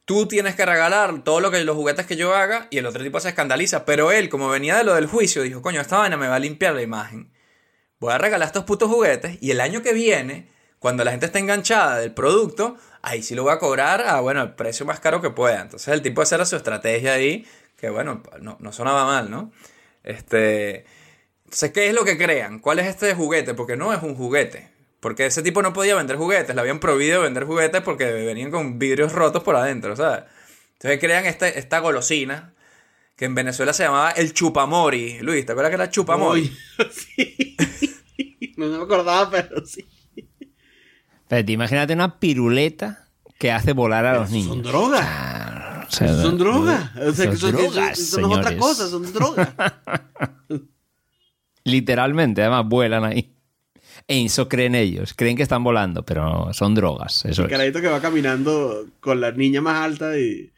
[0.06, 3.04] Tú tienes que regalar todo lo que los juguetes que yo haga y el otro
[3.04, 3.86] tipo se escandaliza.
[3.86, 6.39] Pero él, como venía de lo del juicio, dijo, coño, esta vaina me va a
[6.39, 7.32] limpiar la imagen.
[7.99, 10.49] Voy a regalar estos putos juguetes y el año que viene,
[10.80, 14.41] cuando la gente esté enganchada del producto, ahí sí lo voy a cobrar a, bueno,
[14.41, 15.62] el precio más caro que pueda.
[15.62, 17.47] Entonces el tipo esa su estrategia ahí,
[17.78, 19.54] que bueno, no, no sonaba mal, ¿no?
[20.04, 20.86] Este...
[21.45, 22.60] Entonces, ¿qué es lo que crean?
[22.60, 23.54] ¿Cuál es este juguete?
[23.54, 24.72] Porque no es un juguete.
[25.04, 28.80] Porque ese tipo no podía vender juguetes, le habían prohibido vender juguetes porque venían con
[28.80, 30.24] vidrios rotos por adentro, ¿sabes?
[30.78, 32.54] Entonces crean este, esta golosina
[33.18, 35.20] que en Venezuela se llamaba el chupamori.
[35.20, 36.41] Luis, ¿te acuerdas que era chupamori?
[36.41, 36.58] Uy,
[36.91, 37.58] sí.
[38.58, 39.86] No me acordaba, pero sí.
[41.22, 44.47] Espérate, imagínate una piruleta que hace volar a los niños.
[44.49, 45.86] Son drogas.
[45.88, 46.91] O sea, son drogas.
[46.95, 48.60] O sea, son que eso- drogas, eso no es otra señores.
[48.60, 49.54] cosa, son drogas.
[51.66, 53.32] Literalmente, además vuelan ahí.
[54.08, 55.14] E eso creen ellos.
[55.16, 57.26] Creen que están volando, pero son drogas.
[57.26, 57.51] Eso El es.
[57.51, 60.51] carajito que va caminando con la niña más alta y,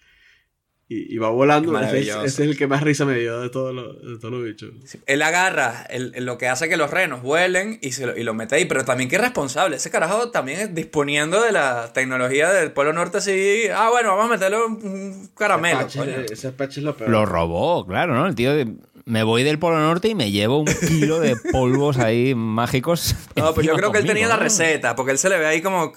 [0.87, 1.71] y, y va volando.
[1.71, 2.23] Qué Ese es, maravilloso.
[2.25, 4.71] ese es el que más risa me dio de todos los de todos los bichos.
[5.05, 8.23] Él agarra el- el- lo que hace que los renos vuelen y, se lo, y
[8.23, 9.75] lo mete ahí, pero también que responsable.
[9.77, 13.63] Ese carajo también es disponiendo de la tecnología del Polo Norte así.
[13.73, 15.81] Ah, bueno, vamos a meterle un, un caramelo.
[15.87, 17.09] Ese es lo peor.
[17.09, 18.25] Lo robó, claro, ¿no?
[18.27, 18.73] El tío de-
[19.05, 23.15] me voy del Polo Norte y me llevo un kilo de polvos ahí mágicos.
[23.35, 25.45] No, pues yo creo que él conmigo, tenía la receta, porque él se le ve
[25.45, 25.93] ahí como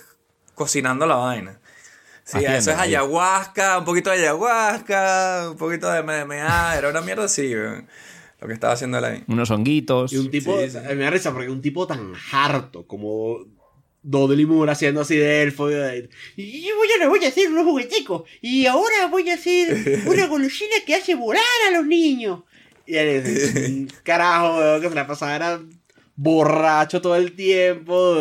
[0.54, 1.60] cocinando la vaina.
[2.24, 2.88] Sí, Haciendo eso es ahí.
[2.90, 8.52] ayahuasca, un poquito de ayahuasca, un poquito de MDMA, era una mierda así, lo que
[8.52, 9.24] estaba haciendo él ahí.
[9.28, 10.12] Unos honguitos.
[10.12, 10.78] Y un tipo, Sí, sí.
[10.94, 13.38] me da risa porque un tipo tan harto como
[14.02, 15.70] Dudley Moore haciendo así de elfo.
[15.70, 18.24] Y, voy a, le voy a hacer unos jugueticos.
[18.42, 22.40] Y ahora voy a hacer una golosina que hace volar a los niños.
[22.88, 25.60] Y él dice, "Un carajo, weón, que se la pasaba era
[26.16, 28.16] borracho todo el tiempo.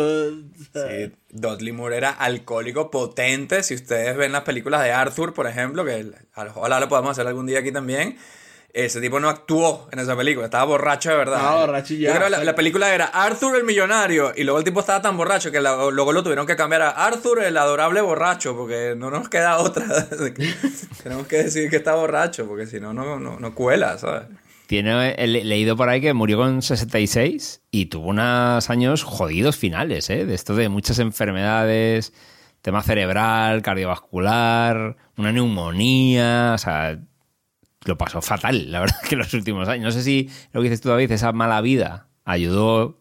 [0.72, 3.62] Sí, Dudley Moore era alcohólico potente.
[3.62, 6.12] Si ustedes ven las películas de Arthur, por ejemplo, que
[6.54, 8.16] ojalá lo podamos hacer algún día aquí también.
[8.74, 11.38] Ese tipo no actuó en esa película, estaba borracho de verdad.
[11.38, 14.64] Estaba borracho ya, Yo creo que la, película era Arthur el millonario y luego el
[14.64, 18.02] tipo estaba tan borracho que la- luego lo tuvieron que cambiar a Arthur el adorable
[18.02, 19.84] borracho porque no nos queda otra.
[21.02, 24.24] Tenemos que decir que está borracho porque si no, no, no, no cuela, ¿sabes?
[24.68, 29.56] Tiene he le- leído por ahí que murió con 66 y tuvo unos años jodidos
[29.56, 30.26] finales, ¿eh?
[30.26, 32.12] De esto de muchas enfermedades,
[32.60, 37.00] tema cerebral, cardiovascular, una neumonía, o sea,
[37.86, 39.84] lo pasó fatal, la verdad, que los últimos años.
[39.86, 42.98] No sé si lo que dices tú, David, esa mala vida ayudó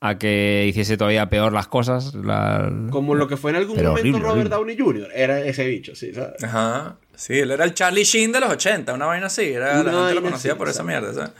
[0.00, 2.12] a que hiciese todavía peor las cosas.
[2.14, 4.74] la- Como lo que fue en algún Pero momento horrible, Robert horrible.
[4.76, 5.08] Downey Jr.
[5.14, 6.42] Era ese bicho, sí, ¿sabes?
[6.42, 6.96] Ajá.
[7.22, 9.42] Sí, él era el Charlie Sheen de los 80, una vaina así.
[9.52, 11.30] Era, Una la gente lo conocía así, por esa mierda, ¿sabes?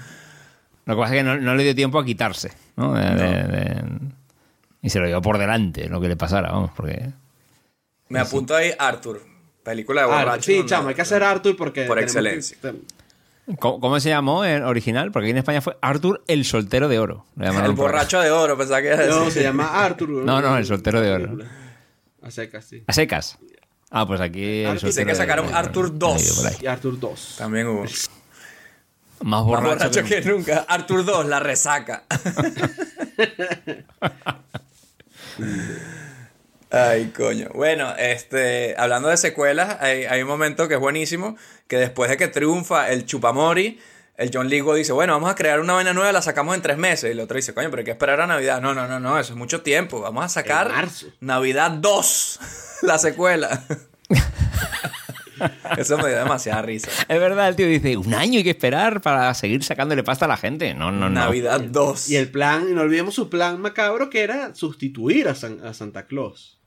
[0.85, 2.95] Lo que pasa es que no, no le dio tiempo a quitarse, ¿no?
[2.95, 3.85] De- de- de-
[4.81, 7.11] Y se lo llevó por delante, lo que le pasara, vamos, porque...
[8.09, 9.23] Me apunto ahí Arthur,
[9.65, 10.43] película de borracho.
[10.43, 11.85] sí, chamo, hay que hacer Arthur porque.
[11.87, 12.57] Por que- excelencia.
[13.59, 15.11] ¿Cómo, cómo se llamó en original?
[15.11, 17.27] Porque aquí en España fue Arthur el soltero de oro.
[17.37, 20.11] Le llamaron El borracho de oro, pensaba que era No, se llama Arthur.
[20.11, 21.39] No, no, el soltero de oro.
[22.23, 22.85] A secas, sí.
[22.87, 23.39] A secas.
[23.95, 25.57] Ah, pues aquí soltero que de sacaron oro.
[25.57, 26.33] Arthur Ahí, 2.
[26.41, 26.57] por ahí.
[26.63, 27.35] Y Arthur 2.
[27.39, 27.83] También hubo.
[27.83, 28.09] Más
[29.21, 30.65] Más borracho, borracho que- que nunca.
[30.69, 32.05] Arthur 2, la resaca.
[36.71, 37.49] Ay, coño.
[37.55, 41.37] Bueno, este, hablando de secuelas, hay, hay un momento que es buenísimo,
[41.69, 43.79] que después de que triunfa el Chupamori,
[44.17, 46.77] el John Ligo dice, bueno, vamos a crear una vaina nueva, la sacamos en tres
[46.79, 47.09] meses.
[47.09, 48.61] Y el otro dice, coño, pero hay que esperar a Navidad.
[48.61, 50.01] No, no, no, no, eso es mucho tiempo.
[50.01, 51.07] Vamos a sacar marzo.
[51.21, 52.41] Navidad 2,
[52.83, 53.65] la secuela.
[55.79, 56.91] eso me dio demasiada risa.
[57.09, 60.29] Es verdad, el tío dice, un año hay que esperar para seguir sacándole pasta a
[60.29, 60.75] la gente.
[60.75, 61.11] No, no, no.
[61.11, 62.11] Navidad 2.
[62.11, 65.75] Y el plan, y no olvidemos su plan macabro que era sustituir a, San- a
[65.75, 66.61] Santa Claus.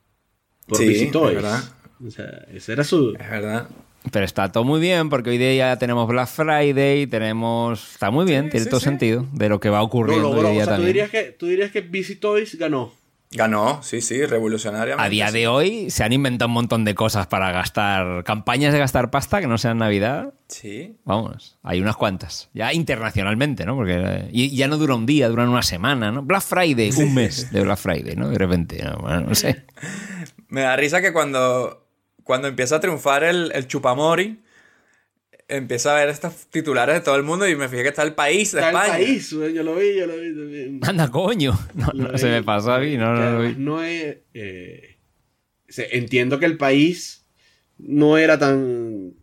[0.67, 1.63] Por Sí, es verdad.
[2.05, 3.15] O sea, ese era su.
[3.17, 3.67] Es verdad.
[4.11, 7.93] Pero está todo muy bien porque hoy día ya tenemos Black Friday, tenemos...
[7.93, 8.85] Está muy bien, tiene sí, todo sí.
[8.85, 10.87] sentido de lo que va ocurriendo hoy O día tú también.
[10.87, 12.93] dirías, que, tú dirías que Busy Toys ganó.
[13.31, 15.03] Ganó, sí, sí, revolucionariamente.
[15.03, 18.79] A día de hoy se han inventado un montón de cosas para gastar, campañas de
[18.79, 20.33] gastar pasta que no sean Navidad.
[20.47, 20.95] Sí.
[21.03, 22.49] Vamos, hay unas cuantas.
[22.53, 23.75] Ya internacionalmente, ¿no?
[23.75, 26.21] Porque y ya no dura un día, duran una semana, ¿no?
[26.21, 28.29] Black Friday, un mes de Black Friday, ¿no?
[28.29, 28.99] De repente, ¿no?
[28.99, 29.65] Bueno, no sé.
[30.47, 31.84] Me da risa que cuando,
[32.25, 34.41] cuando empieza a triunfar el, el Chupamori,
[35.47, 38.15] empieza a ver estos titulares de todo el mundo y me fijé que está el
[38.15, 38.93] país de Está el España.
[38.93, 40.79] país, güey, yo lo vi, yo lo vi también.
[40.83, 41.57] Anda, coño.
[41.75, 43.55] No, no se me pasó a mí, no, no lo vi.
[43.55, 44.97] no es, eh,
[45.91, 47.27] entiendo que el país
[47.77, 49.13] no era tan.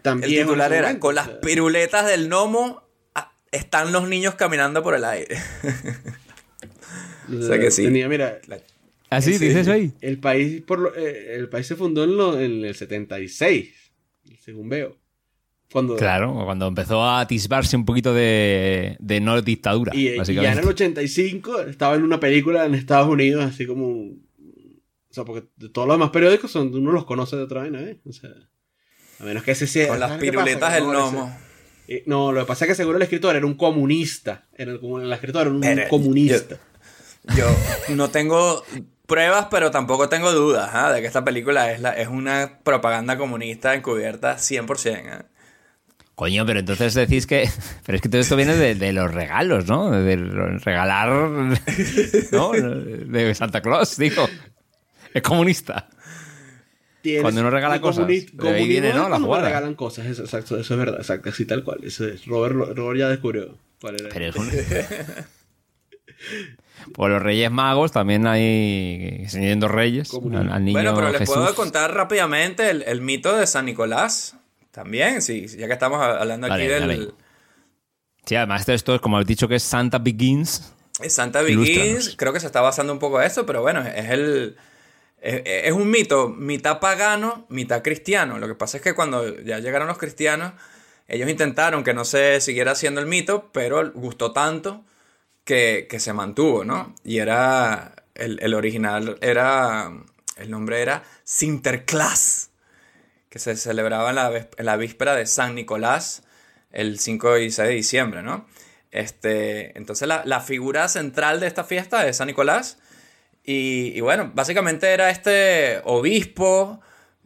[0.00, 1.40] tan El viejo titular era, momento, con o las sea.
[1.40, 5.36] piruletas del gnomo ah, están los niños caminando por el aire.
[7.38, 7.84] o sea que sí.
[7.84, 8.40] Tenía, mira,
[9.10, 9.32] ¿Ah, sí?
[9.38, 9.92] ¿Dices ahí?
[10.00, 13.74] el país, por lo- eh, el país se fundó en, lo- en el 76,
[14.40, 14.96] según veo.
[15.72, 20.52] Cuando, Claro, cuando empezó a atisbarse un poquito de, de no dictadura, Y, y ya
[20.52, 23.88] en el 85 estaba en una película en Estados Unidos, así como.
[23.88, 27.80] O sea, porque de todos los demás periódicos son, uno los conoce de otra vaina,
[27.82, 27.98] ¿eh?
[28.04, 28.30] O sea.
[29.20, 29.88] A menos que ese sea.
[29.88, 31.36] Con las ¿sabes qué piruletas del gnomo.
[31.88, 34.48] eh, no, lo que pasa es que seguro el escritor era un comunista.
[34.56, 36.58] Era el, como el escritor era un Pero, comunista.
[37.36, 37.44] Yo
[37.94, 38.64] no tengo
[39.10, 40.92] pruebas, pero tampoco tengo dudas ¿ah?
[40.92, 45.10] de que esta película es, la, es una propaganda comunista encubierta 100%.
[45.10, 45.24] ¿ah?
[46.14, 47.48] Coño, pero entonces decís que.
[47.86, 49.90] Pero es que todo esto viene de, de los regalos, ¿no?
[49.90, 51.08] De regalar.
[52.32, 52.52] ¿No?
[52.52, 54.28] De Santa Claus, digo.
[55.14, 55.88] Es comunista.
[57.22, 59.04] Cuando uno regala cosas, de ahí viene, ¿no?
[59.04, 59.46] La cuando jugada.
[59.48, 61.80] regalan cosas, eso, exacto, eso es verdad, exacto, así tal cual.
[61.82, 62.26] Eso es.
[62.26, 64.10] Robert, Robert ya descubrió cuál era.
[64.10, 64.50] Pero es un-
[66.94, 69.24] Por los Reyes Magos también hay.
[69.28, 70.10] Siendo Reyes.
[70.14, 71.34] Al, al niño Bueno, pero les Jesús.
[71.34, 74.36] puedo contar rápidamente el, el mito de San Nicolás.
[74.70, 77.08] También, sí, ya que estamos hablando aquí Dale, del dale.
[78.24, 80.72] Sí, además esto, esto es como has dicho que es Santa Begins.
[81.02, 82.14] es Santa Begins.
[82.16, 84.56] Creo que se está basando un poco en esto, pero bueno, es el.
[85.20, 88.38] Es, es un mito mitad pagano, mitad cristiano.
[88.38, 90.52] Lo que pasa es que cuando ya llegaron los cristianos,
[91.08, 94.84] ellos intentaron que no se siguiera haciendo el mito, pero gustó tanto
[95.44, 96.94] que, que se mantuvo, ¿no?
[97.04, 97.94] Y era.
[98.14, 99.90] El, el original era.
[100.36, 102.50] El nombre era Sinterklaas,
[103.28, 106.22] que se celebraba en la, víspera de San Nicolás,
[106.70, 108.46] el 5 y 6 de diciembre, ¿no?
[108.90, 112.78] Este, entonces la, la figura central de esta fiesta es San Nicolás.
[113.44, 116.80] Y, y bueno, básicamente era este obispo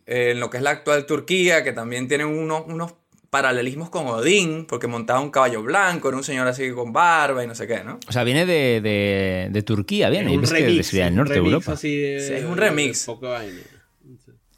[0.06, 2.94] eh, en lo que es la actual Turquía, que también tiene unos, unos
[3.34, 7.48] paralelismos con Odín, porque montaba un caballo blanco, era un señor así con barba y
[7.48, 7.98] no sé qué, ¿no?
[8.06, 10.30] O sea, viene de, de, de Turquía, viene.
[10.32, 11.72] Y un ves que remix, sería del un norte de remix Europa.
[11.72, 13.00] así de- Sí, es un remix.
[13.06, 13.60] de poca vaina.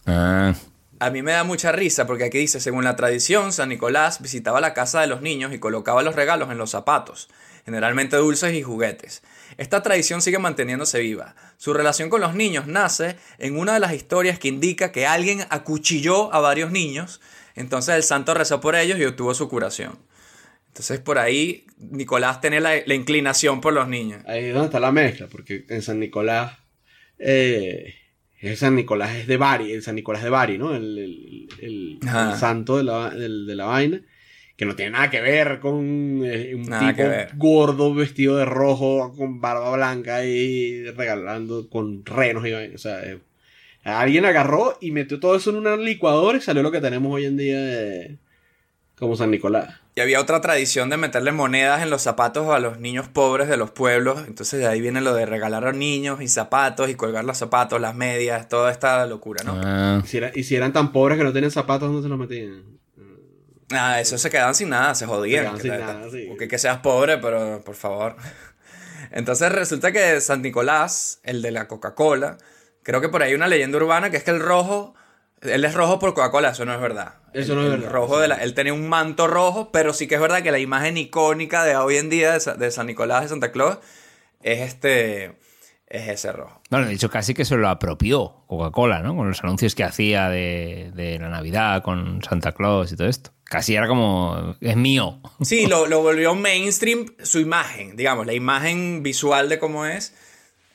[0.05, 0.55] Ah.
[0.99, 4.61] A mí me da mucha risa porque aquí dice, según la tradición, San Nicolás visitaba
[4.61, 7.29] la casa de los niños y colocaba los regalos en los zapatos,
[7.64, 9.22] generalmente dulces y juguetes.
[9.59, 11.35] Esta tradición sigue manteniéndose viva.
[11.57, 15.41] Su relación con los niños nace en una de las historias que indica que alguien
[15.51, 17.20] acuchilló a varios niños,
[17.57, 19.99] entonces el santo rezó por ellos y obtuvo su curación.
[20.69, 24.23] Entonces por ahí Nicolás tenía la, la inclinación por los niños.
[24.27, 26.53] Ahí es donde está la mezcla, porque en San Nicolás.
[27.19, 27.95] Eh,
[28.41, 30.75] el San Nicolás es de Bari, el San Nicolás de Bari, ¿no?
[30.77, 32.33] El, el- el- Ajá.
[32.33, 34.01] el santo de la, de la vaina.
[34.57, 39.13] Que no tiene nada que ver con eh, un Nada tipo gordo vestido de rojo
[39.15, 42.75] con barba blanca y regalando con renos y vaina.
[42.75, 43.03] O sea,
[43.87, 47.24] alguien agarró y metió todo eso en una licuadora y salió lo que tenemos hoy
[47.26, 48.18] en día de-
[48.99, 49.74] como San Nicolás.
[49.95, 53.57] Y había otra tradición de meterle monedas en los zapatos a los niños pobres de
[53.57, 54.24] los pueblos.
[54.26, 57.39] Entonces de ahí viene lo de regalar a los niños y zapatos y colgar los
[57.39, 59.59] zapatos, las medias, toda esta locura, ¿no?
[59.62, 62.09] Ah, Y si, era- y si eran tan pobres que no tenían zapatos, ¿dónde se
[62.09, 62.64] los metían?
[63.72, 65.61] Ah, eso se quedaban sin nada, se jodían.
[65.61, 66.24] sin Que- nada, sí.
[66.28, 68.16] Porque que seas pobre, pero por favor.
[69.11, 72.39] Entonces resulta que San Nicolás, el de la Coca-Cola,
[72.87, 74.95] creo que por ahí hay una leyenda urbana que es que el rojo,
[75.43, 77.14] él es rojo por Coca-Cola, eso no es verdad.
[77.34, 77.93] Eso El- no es el verdad.
[77.93, 80.59] rojo de la- él tenía un manto rojo, pero sí que es verdad que la
[80.61, 83.78] imagen icónica de hoy en día de, Sa- de San Nicolás de Santa Claus
[84.43, 85.37] es este,
[85.89, 86.61] es ese rojo.
[86.70, 89.14] Bueno, de hecho, casi que se lo apropió Coca-Cola, ¿no?
[89.16, 93.30] Con los anuncios que hacía de, de la Navidad con Santa Claus y todo esto.
[93.45, 95.20] Casi era como, es mío.
[95.43, 100.12] Sí, lo, lo volvió mainstream su imagen, digamos, la imagen visual de cómo es.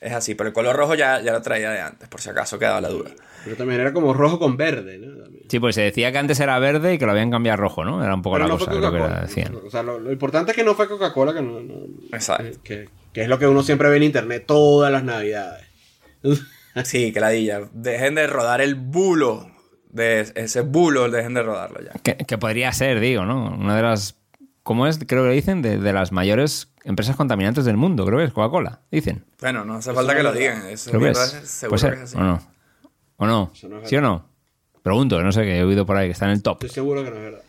[0.02, 2.58] Es así, pero el color rojo ya, ya lo traía de antes, por si acaso
[2.58, 3.10] quedaba la duda.
[3.44, 5.22] Pero también era como rojo con verde, ¿no?
[5.22, 5.44] También.
[5.48, 7.84] Sí, pues se decía que antes era verde y que lo habían cambiado a rojo,
[7.84, 8.02] ¿no?
[8.02, 9.54] Era un poco Pero la no cosa, creo que era, decían.
[9.64, 12.58] O sea, lo, lo importante es que no fue Coca-Cola, que, no, no- Exacto.
[12.64, 15.66] que, que es lo que uno siempre ve en internet todas las navidades.
[16.84, 17.60] Sí, que ladilla.
[17.74, 19.46] Dejen de rodar el bulo.
[19.90, 21.92] De ese bulo, dejen de rodarlo ya.
[22.02, 23.54] Que, que podría ser, digo, ¿no?
[23.54, 24.16] Una de las,
[24.62, 24.98] ¿cómo es?
[25.06, 28.80] Creo que dicen, de, de las mayores empresas contaminantes del mundo, creo que es Coca-Cola,
[28.90, 29.24] dicen.
[29.40, 30.66] Bueno, no hace falta que lo digan.
[30.66, 31.18] Eso Creo que es.
[31.34, 32.16] es- seguro Puede que es así.
[32.18, 32.40] ¿o no?
[33.16, 33.50] ¿O no?
[33.84, 34.26] ¿Sí o no?
[34.82, 36.54] Pregunto, no sé, que he oído por ahí que está en el top.
[36.64, 37.42] Estoy seguro que no es verdad.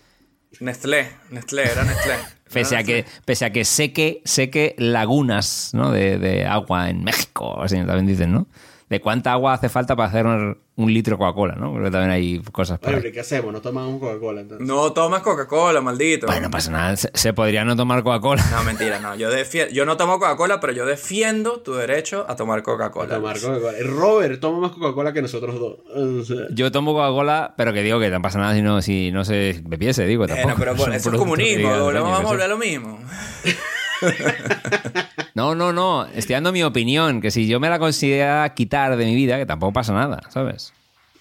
[0.60, 2.14] Nestlé, Nestlé, era Nestlé.
[2.54, 5.92] Pese a, que, pese a que seque, seque lagunas ¿no?
[5.92, 8.46] de, de agua en México, así también dicen, ¿no?
[8.94, 11.72] De cuánta agua hace falta para hacer un, un litro de Coca-Cola, ¿no?
[11.72, 13.52] Porque también hay cosas Bueno, pero ¿qué hacemos?
[13.52, 14.68] No tomamos Coca-Cola entonces.
[14.68, 16.28] No tomas Coca-Cola, maldito.
[16.28, 18.46] Bueno, no pasa nada, se, se podría no tomar Coca-Cola.
[18.52, 19.16] No, mentira, no.
[19.16, 19.30] Yo,
[19.72, 23.16] yo no tomo Coca-Cola, pero yo defiendo tu derecho a tomar A Coca-Cola.
[23.16, 23.78] tomar Coca-Cola.
[23.80, 25.80] El Robert toma más Coca-Cola que nosotros dos.
[25.96, 29.12] O sea, Yo tomo Coca-Cola, pero que digo que no pasa nada si no, si
[29.12, 30.44] no se bebiese, digo, tampoco.
[30.54, 31.58] Bueno, pero bueno, un eso es comunismo.
[31.58, 32.50] digas, volvemos coño, a que volver a sí.
[32.52, 33.00] lo mismo.
[35.36, 39.06] No, no, no, estoy dando mi opinión, que si yo me la considera quitar de
[39.06, 40.74] mi vida, que tampoco pasa nada, ¿sabes?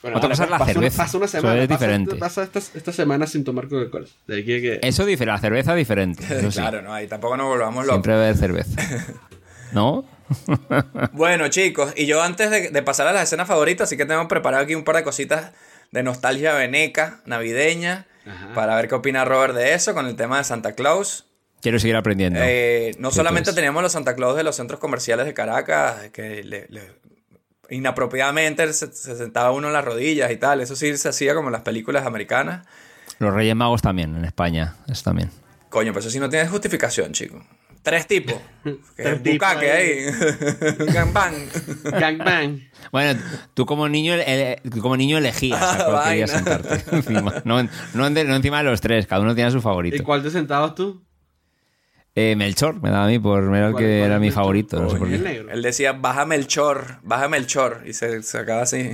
[0.02, 1.02] bueno, Otra vale, cosa es la pasa una- cerveza.
[1.04, 1.62] Pasa una Eso semana.
[1.62, 2.14] es pasa- diferente.
[2.16, 4.06] Pasa esta, esta semana sin tomar Coca-Cola.
[4.26, 4.80] De aquí a que...
[4.82, 6.24] Eso dice la cerveza diferente.
[6.24, 6.58] Eso sí.
[6.58, 7.94] Claro, no, ahí tampoco nos volvamos locos.
[7.94, 8.80] Siempre beber cerveza.
[9.72, 10.04] ¿No?
[11.12, 14.26] Bueno, chicos, y yo antes de, de pasar a las escenas favoritas, sí que tengo
[14.28, 15.52] preparado aquí un par de cositas
[15.90, 18.06] de nostalgia veneca, navideña,
[18.54, 21.26] para ver qué opina Robert de eso, con el tema de Santa Claus.
[21.62, 22.40] Quiero seguir aprendiendo.
[22.42, 23.54] Eh, no solamente pues.
[23.54, 26.90] teníamos los Santa Claus de los centros comerciales de Caracas, que le- le-
[27.70, 31.48] inapropiadamente se, se sentaba uno en las rodillas y tal, eso sí se hacía como
[31.48, 32.66] en las películas americanas.
[33.18, 34.74] Los Reyes Magos también, en España.
[34.88, 35.30] Eso también.
[35.70, 37.42] Coño, pues eso sí no tiene justificación, chico.
[37.82, 38.36] Tres tipos.
[38.96, 40.04] Tres es tipos bucaque ahí.
[40.92, 41.34] Gangbang.
[41.84, 42.60] Gangbang.
[42.92, 43.20] Bueno,
[43.54, 47.42] tú como niño, eh, tú como niño elegías a Ah, cuál querías sentarte encima.
[47.44, 50.04] No, no, no encima de los tres, cada uno tenía su ¿Y favorito.
[50.04, 51.02] cuál te sentabas tú?
[52.14, 54.34] Eh, Melchor me daba a mí por ¿Cuál- que era mi Melchor?
[54.42, 54.80] favorito.
[54.82, 55.18] No sé por qué.
[55.18, 55.50] negro.
[55.50, 57.82] Él decía, bájame el chor, bájame el chor.
[57.86, 58.90] Y se sacaba así.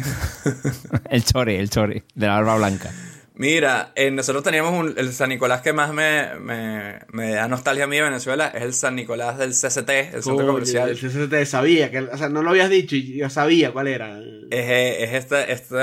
[1.11, 2.93] El chore, el chore, de la barba blanca.
[3.35, 7.85] Mira, eh, nosotros teníamos un- el San Nicolás que más me, me, me da nostalgia
[7.85, 8.49] a mí de Venezuela.
[8.49, 10.89] Es el San Nicolás del CCT, el centro Coño, comercial.
[10.91, 14.19] el CCT sabía, que, o sea, no lo habías dicho y yo sabía cuál era.
[14.51, 15.77] Es, es este, este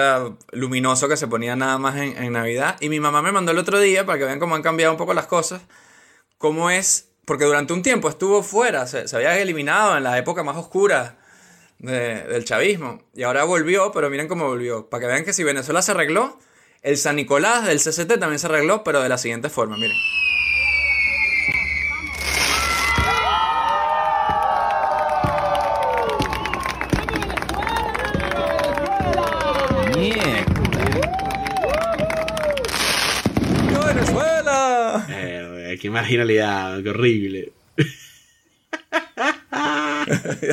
[0.52, 2.76] luminoso que se ponía nada más en, en Navidad.
[2.82, 4.98] Y mi mamá me mandó el otro día para que vean cómo han cambiado un
[4.98, 5.62] poco las cosas.
[6.38, 10.55] Cómo es, porque durante un tiempo estuvo fuera, se, había eliminado en la época más
[10.57, 11.17] oscura
[11.80, 13.01] de- del chavismo.
[13.13, 14.89] Y ahora volvió, pero miren cómo volvió.
[14.89, 16.39] Para que vean que si Venezuela se arregló,
[16.82, 19.97] el San Nicolás del CCT también se arregló, pero de la siguiente forma, miren.
[33.71, 35.05] ¡Yo Venezuela!
[35.09, 37.54] Eh, qué marginalidad, qué horrible.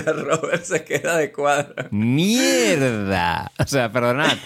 [0.07, 1.75] Robert se queda de cuadro.
[1.91, 3.51] ¡Mierda!
[3.59, 4.37] O sea, perdonad.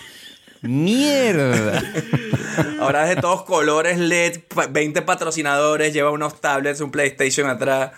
[0.62, 1.82] ¡Mierda!
[2.80, 7.93] Ahora es de todos colores LED, pa- 20 patrocinadores, lleva unos tablets, un PlayStation atrás,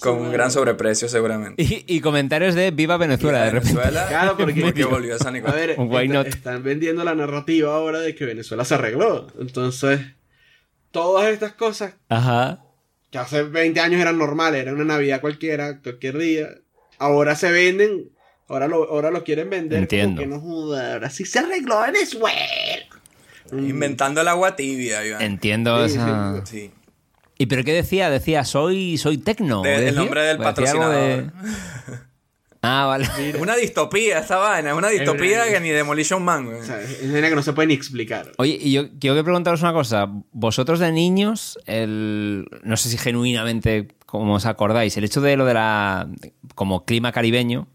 [0.00, 1.62] con un gran sobreprecio seguramente.
[1.62, 3.74] Y, y comentarios de Viva Venezuela, de repente.
[3.78, 5.56] Venezuela, Claro, porque, porque volvió a San a Nicolás.
[5.56, 6.26] ver, Why est- not?
[6.26, 9.28] están vendiendo la narrativa ahora de que Venezuela se arregló.
[9.40, 10.00] Entonces,
[10.92, 12.60] todas estas cosas Ajá.
[13.10, 16.48] que hace 20 años eran normales, era una Navidad cualquiera, cualquier día,
[16.98, 18.10] ahora se venden,
[18.48, 19.78] ahora lo, ahora lo quieren vender.
[19.80, 20.22] Entiendo.
[20.22, 22.36] Como que no joda, ahora sí se arregló Venezuela.
[23.50, 25.20] Inventando el agua tibia, Iván.
[25.22, 26.46] Entiendo Sí, esa.
[26.46, 26.70] Sí.
[27.38, 28.08] ¿Y pero qué decía?
[28.08, 29.64] Decía, soy, soy tecno.
[29.64, 31.32] El nombre del ¿O decía algo de- patrocinador.
[32.64, 33.06] Ah, vale.
[33.30, 36.46] Es una distopía esta vaina, una distopía que ni Demolition Man.
[36.46, 36.60] güey.
[36.60, 38.30] O sea, es una que no se puede ni explicar.
[38.38, 40.06] Oye, y yo quiero que preguntaros una cosa.
[40.30, 45.44] Vosotros de niños, el, no sé si genuinamente, como os acordáis, el hecho de lo
[45.44, 46.08] de la.
[46.54, 47.66] como clima caribeño,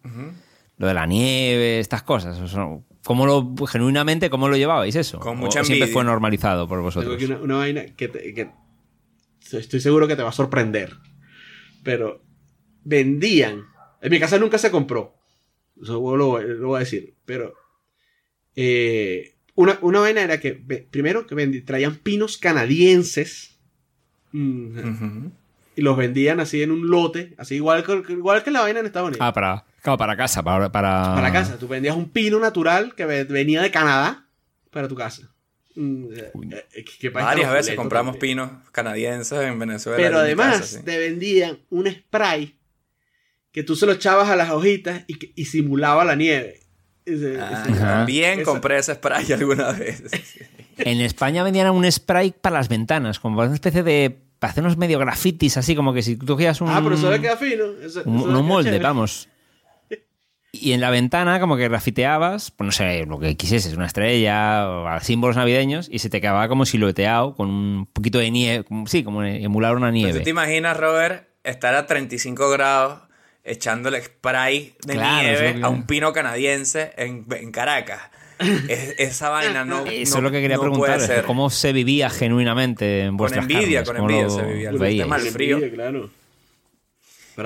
[0.78, 5.20] lo de la nieve, estas cosas, o ¿cómo lo, genuinamente, cómo lo llevabais eso?
[5.20, 5.94] Con ¿O mucha siempre envidia.
[5.94, 7.16] fue normalizado por Tengo vosotros?
[7.16, 8.52] aquí una, una vaina que, te- que
[9.52, 10.94] estoy seguro que te va a sorprender.
[11.84, 12.22] Pero
[12.86, 13.64] vendían.
[14.02, 15.16] En mi casa nunca se compró.
[15.82, 17.14] Eso lo, lo voy a decir.
[17.26, 17.54] Pero
[18.56, 23.58] eh, una, una vaina era que primero que vendi- traían pinos canadienses.
[24.32, 25.28] mm,
[25.76, 27.34] Y los vendían así en un lote.
[27.38, 29.26] Así igual que, igual que la vaina en Estados Unidos.
[29.26, 30.72] Ah, para, claro, para casa, para...
[30.72, 31.58] Para, Para casa.
[31.60, 34.26] Tú vendías un pino natural que ve- venía de Canadá
[34.72, 35.30] para tu casa.
[35.76, 38.38] Mm, eh, Varias veces compramos también.
[38.38, 39.98] pinos canadienses en Venezuela.
[39.98, 40.84] Pero además casa, sí.
[40.84, 42.57] te vendían un spray
[43.58, 46.60] que tú se lo echabas a las hojitas y, que- y simulaba la nieve.
[47.06, 50.04] Ese- Ah, ese- También esa- compré ese spray alguna vez.
[50.78, 54.16] En España vendían un spray para las ventanas, como una especie de...
[54.38, 56.70] para hacer unos medio grafitis, así como que si tú cogías un...
[56.70, 57.64] Ah, pero eso le queda fino.
[57.84, 58.84] Eso, un, eso un queda molde, chévere.
[58.84, 59.28] vamos.
[60.52, 64.70] Y en la ventana, como que grafiteabas, pues no sé, lo que quisieses, una estrella
[64.70, 68.86] o símbolos navideños, y se te quedaba como silueteado con un poquito de nieve, como-
[68.86, 70.20] sí, como emular una Pues nieve.
[70.20, 73.02] ¿Tú te imaginas, Robert, estar a 35 grados
[73.48, 78.02] echándole spray de Claro, nieve a un pino canadiense en, en Caracas?
[78.40, 79.86] Es- esa vaina no.
[79.88, 81.24] Eso no- es lo que quería no preguntar, puede ser.
[81.26, 85.04] cómo se vivía genuinamente en vuestras envidia, carnes, con envidia se vivía el veíais.
[85.04, 85.60] tema del frío.
[85.74, 86.10] Claro.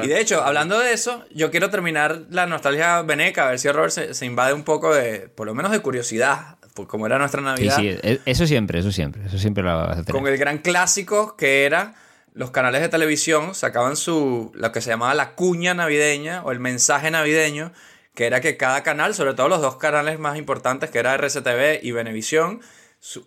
[0.04, 3.70] Y de hecho, hablando de eso, yo quiero terminar la nostalgia veneca, a ver si
[3.70, 7.18] Robert se, se invade un poco de, por lo menos de curiosidad, por cómo era
[7.18, 7.76] nuestra Navidad.
[7.78, 10.22] sí, e- eso siempre, eso siempre, eso siempre lo vas a tener.
[10.22, 11.94] con el gran clásico que era
[12.34, 16.60] los canales de televisión sacaban su lo que se llamaba la cuña navideña o el
[16.60, 17.74] mensaje navideño
[18.16, 21.80] que era que cada canal sobre todo los dos canales más importantes que era RCTV
[21.84, 22.62] y Venevisión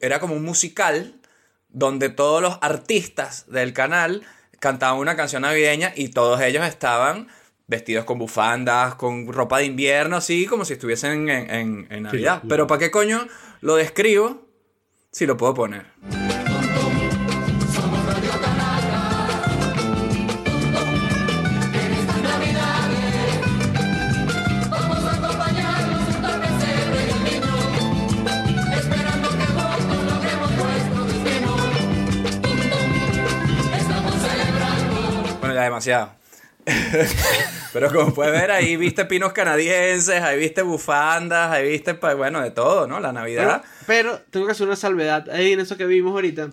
[0.00, 1.14] era como un musical
[1.68, 4.22] donde todos los artistas del canal
[4.60, 7.28] cantaban una canción navideña y todos ellos estaban
[7.66, 12.42] vestidos con bufandas, con ropa de invierno, así como si estuviesen en, en- en Navidad.
[12.48, 13.26] Pero ¿para qué coño
[13.62, 14.46] lo describo
[15.10, 15.86] si lo puedo poner?
[35.74, 36.12] Demasiado.
[37.72, 42.50] Pero como puedes ver, ahí viste pinos canadienses, ahí viste bufandas, ahí viste, bueno, de
[42.50, 43.00] todo, ¿no?
[43.00, 43.62] La Navidad.
[43.86, 46.50] pero tengo que hacer una salvedad ahí en eso que vimos ahorita.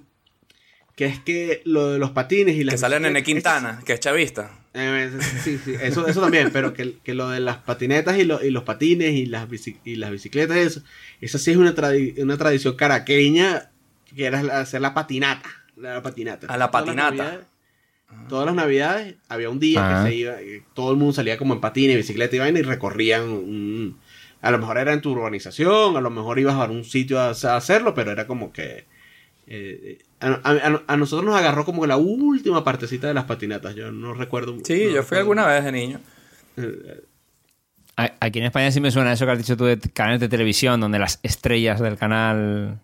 [0.96, 3.94] Que es que lo de los patines y las que sale Nene bicicletas- Quintana, que
[3.94, 4.52] es chavista.
[4.74, 5.12] Eh,
[5.44, 8.52] sí, sí, eso, eso también, pero que, que lo de las patinetas y, lo- y
[8.52, 10.82] los patines y las, bici- y las bicicletas, eso,
[11.22, 13.70] esa sí es una, tradi- una tradición caraqueña
[14.16, 15.50] que era hacer la patinata.
[15.78, 16.48] La patinata.
[16.54, 17.42] A la patinata.
[18.30, 21.54] Todas las navidades había un día que se iba, que todo el mundo salía como
[21.54, 23.98] en patines, bicicleta y vaina y recorrían un-
[24.42, 27.28] a lo mejor era en tu urbanización, a lo mejor ibas a un sitio a,
[27.30, 28.86] a hacerlo, pero era como que
[29.48, 33.76] eh, a, a- a nosotros nos agarró como que la última partecita de las patinatas.
[33.76, 34.56] Yo no recuerdo.
[34.64, 35.20] Sí, no yo fui recuerdo.
[35.20, 36.00] alguna vez de niño.
[37.98, 40.30] A- Aquí en España sí me suena eso que has dicho tú de canales de
[40.30, 42.80] televisión, donde las estrellas del canal,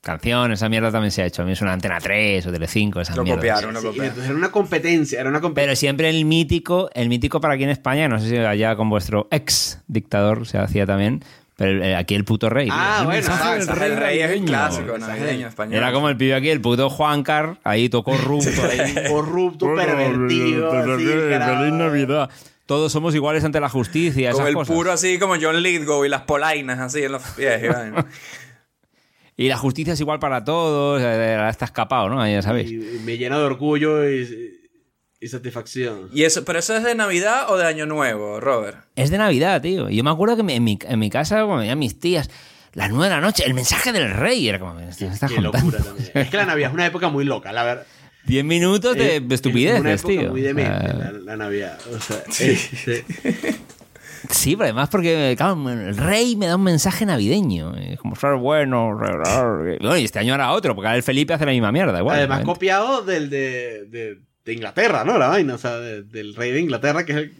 [0.00, 1.42] canciones, esa mierda también se ha hecho.
[1.42, 3.40] A mí me suena Antena 3 o Telecinco, esas Lo mierdas.
[3.40, 4.04] copiaron, lo copiaron.
[4.06, 5.66] entonces era una competencia, era una competencia.
[5.66, 8.88] Pero siempre el mítico, el mítico para aquí en España, no sé si allá con
[8.88, 11.22] vuestro ex dictador se hacía también,
[11.56, 12.68] pero el- aquí el puto rey.
[12.72, 12.98] Ah.
[13.00, 15.74] El bueno, mensaje ah, del El rey es el clásico navideño español.
[15.74, 18.48] Era como el pibe aquí, el puto Juancar, ahí todo corrupto.
[18.70, 18.94] ahí.
[19.10, 20.72] corrupto, pervertido.
[20.72, 21.04] así.
[21.04, 22.30] Feliz Navidad.
[22.64, 24.74] Todos somos iguales ante la justicia, Con esas el cosas.
[24.76, 27.60] puro así como John Lithgow y las polainas así en los pies.
[29.44, 32.26] y la justicia es igual para todos, eh, está escapado, ¿no?
[32.28, 32.70] Ya sabéis.
[32.70, 34.58] Y, y me llena de orgullo y,
[35.20, 36.08] y satisfacción.
[36.12, 38.78] y eso, ¿Pero eso es de Navidad o de Año Nuevo, Robert?
[38.96, 39.88] Es de Navidad, tío.
[39.90, 42.30] Yo me acuerdo que en mi, en mi casa, cuando venían mis tías,
[42.72, 44.48] las nueve de la noche, el mensaje del rey.
[44.48, 45.52] Era como, ¿me estás Qué contando?
[45.52, 46.10] locura también.
[46.14, 47.86] Es que la Navidad es una época muy loca, la verdad.
[48.26, 50.30] Diez minutos de Es- estupideces, es una época tío.
[50.30, 51.78] muy demente, Ah, la, la Navidad.
[51.94, 53.02] O sea, es- sí.
[54.28, 57.74] Sí, pero además porque, claro, el rey me da un mensaje navideño.
[57.76, 58.98] Es como ser bueno.
[59.98, 61.98] y este año hará otro, porque ahora el Felipe hace la misma mierda.
[61.98, 65.16] Igual, Además, copiado del de, de, de Inglaterra, ¿no?
[65.18, 67.32] La vaina, o sea, de- del rey de Inglaterra, que es el.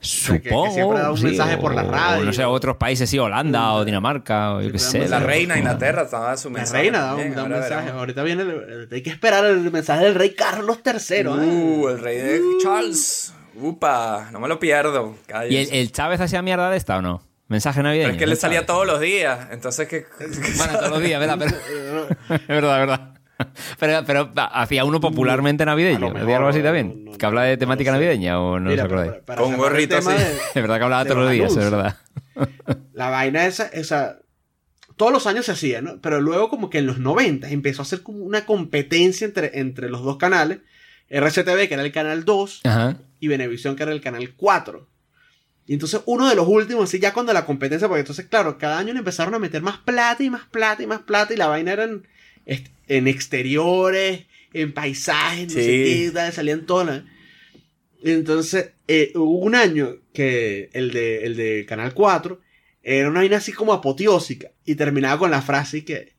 [0.00, 0.72] sea, que- que Supongo.
[0.74, 2.24] siempre da un sí, mensaje por la radio.
[2.24, 5.08] no sé, otros países, sí, Holanda o Dinamarca, o yo qué sé.
[5.08, 6.82] La pero- reina de Inglaterra estaba su La mensaje.
[6.82, 7.74] reina da un, da mensaje.
[7.74, 7.98] veremos.
[8.00, 8.42] Ahorita viene.
[8.42, 11.16] el- hay que esperar el mensaje del rey Carlos III.
[11.16, 11.24] ¿eh?
[11.24, 13.34] Uh, el rey de Charles.
[13.60, 15.16] Upa, no me lo pierdo.
[15.48, 17.22] ¿Y el, el Chávez hacía mierda de esta o no?
[17.48, 18.08] Mensaje navideño.
[18.08, 20.04] Pero es que le salía todos los días, entonces que...
[20.58, 21.38] Bueno, todos los días, ¿verdad?
[21.38, 22.08] Pero-
[22.42, 23.14] es verdad, es verdad.
[23.78, 26.12] Pero, pero hacía uno popularmente navideño.
[26.16, 27.06] ¿Hacía algo así también?
[27.16, 29.12] ¿Que habla de temática navideña o no Mira, os acordáis?
[29.12, 30.10] para- para Con gorrito así.
[30.10, 31.96] Es verdad que hablaba todos los días, es verdad.
[32.92, 34.18] La vaina esa, esa,
[34.96, 36.00] todos los años se hacía, ¿no?
[36.00, 39.88] Pero luego como que en los 90 empezó a hacer como una competencia entre, entre
[39.88, 40.58] los dos canales.
[41.08, 42.96] RCTV, que era el canal 2, Ajá.
[43.20, 44.88] Y Venevisión, que era el canal 4.
[45.66, 48.78] Y entonces uno de los últimos, así ya cuando la competencia, porque entonces, claro, cada
[48.78, 51.46] año le empezaron a meter más plata y más plata y más plata, y la
[51.46, 51.76] vaina
[52.46, 56.04] est- en exteriores, en paisajes, no sé Sí.
[56.04, 57.02] qué, tal, salían todas.
[58.02, 62.40] Entonces, eh, hubo un año que el de, el de Canal 4
[62.82, 66.14] era una vaina así como apoteósica y terminaba con la frase que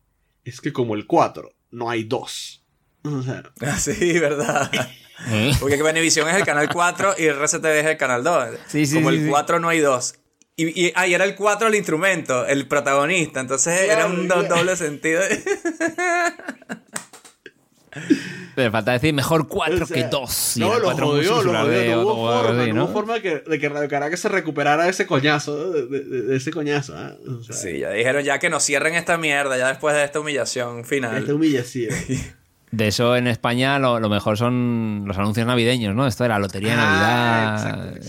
[0.45, 2.58] es que como el 4 no hay dos.
[3.03, 4.69] O sea, Ah, sí, ¿verdad?
[5.59, 8.49] Porque que Venevisión es el canal 4 y RCTV es el canal 2.
[8.67, 9.29] Sí, sí, Como sí, el sí.
[9.29, 10.15] 4 no hay dos.
[10.55, 13.39] Y, y, ah, y era el 4 el instrumento, el protagonista.
[13.39, 15.21] Entonces era un do- doble sentido.
[18.55, 20.57] Pero falta decir mejor cuatro O sea, que dos.
[20.57, 22.83] Y no, el lo jodió, lo jodió, de no hubo forma, así, no ¿no?
[22.85, 26.35] hubo forma que- de que Radio Caracas se recuperara de ese coñazo, de, de- de
[26.37, 26.93] ese coñazo.
[26.95, 27.15] ¿ah?
[27.27, 30.19] O sea, Sí, ya dijeron ya que nos cierren esta mierda, ya después de esta
[30.19, 31.17] humillación final.
[31.17, 31.89] Esta humillación.
[32.71, 36.05] De eso en España lo, lo mejor son los anuncios navideños, ¿no?
[36.05, 38.03] Esto de la lotería de Ah, Navidad.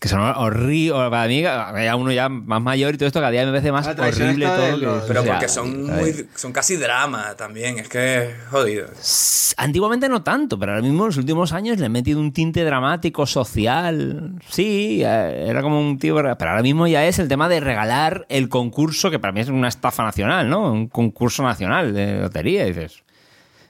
[0.00, 1.10] Que son horribles.
[1.10, 3.86] Para mí, ya uno ya más mayor y todo esto, cada día me parece más
[3.86, 4.80] horrible todo.
[4.80, 8.86] que- Pero o sea, porque son, muy, son casi drama también, es que es jodido.
[9.58, 12.64] Antiguamente no tanto, pero ahora mismo en los últimos años le he metido un tinte
[12.64, 14.36] dramático, social.
[14.48, 16.16] Sí, eh, era como un tío.
[16.16, 19.48] Pero ahora mismo ya es el tema de regalar el concurso, que para mí es
[19.50, 20.72] una estafa nacional, ¿no?
[20.72, 22.64] Un concurso nacional de lotería.
[22.66, 23.02] y dices.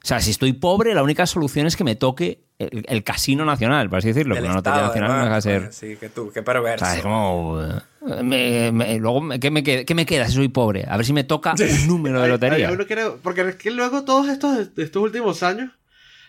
[0.02, 3.44] O sea, si estoy pobre, la única solución es que me toque el, el casino
[3.44, 4.34] nacional, por así decirlo.
[4.34, 5.90] Del Porque una lotería nacional no deja de además, ser.
[5.90, 6.84] Sí, que tú, qué O perverso.
[6.86, 7.60] sea, es como.
[7.62, 10.86] eh, me- me- luego, ¿qué me, queda, ¿qué me queda si soy pobre?
[10.88, 12.70] A ver si me toca un número de lotería.
[13.22, 15.70] Porque es que luego todos estos, estos últimos años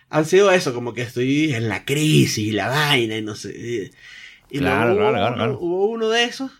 [0.10, 3.54] han sido eso, como que estoy en la crisis y la vaina y no sé.
[3.58, 5.58] Y, y Claro, luego claro, claro.
[5.62, 6.52] hubo uno de esos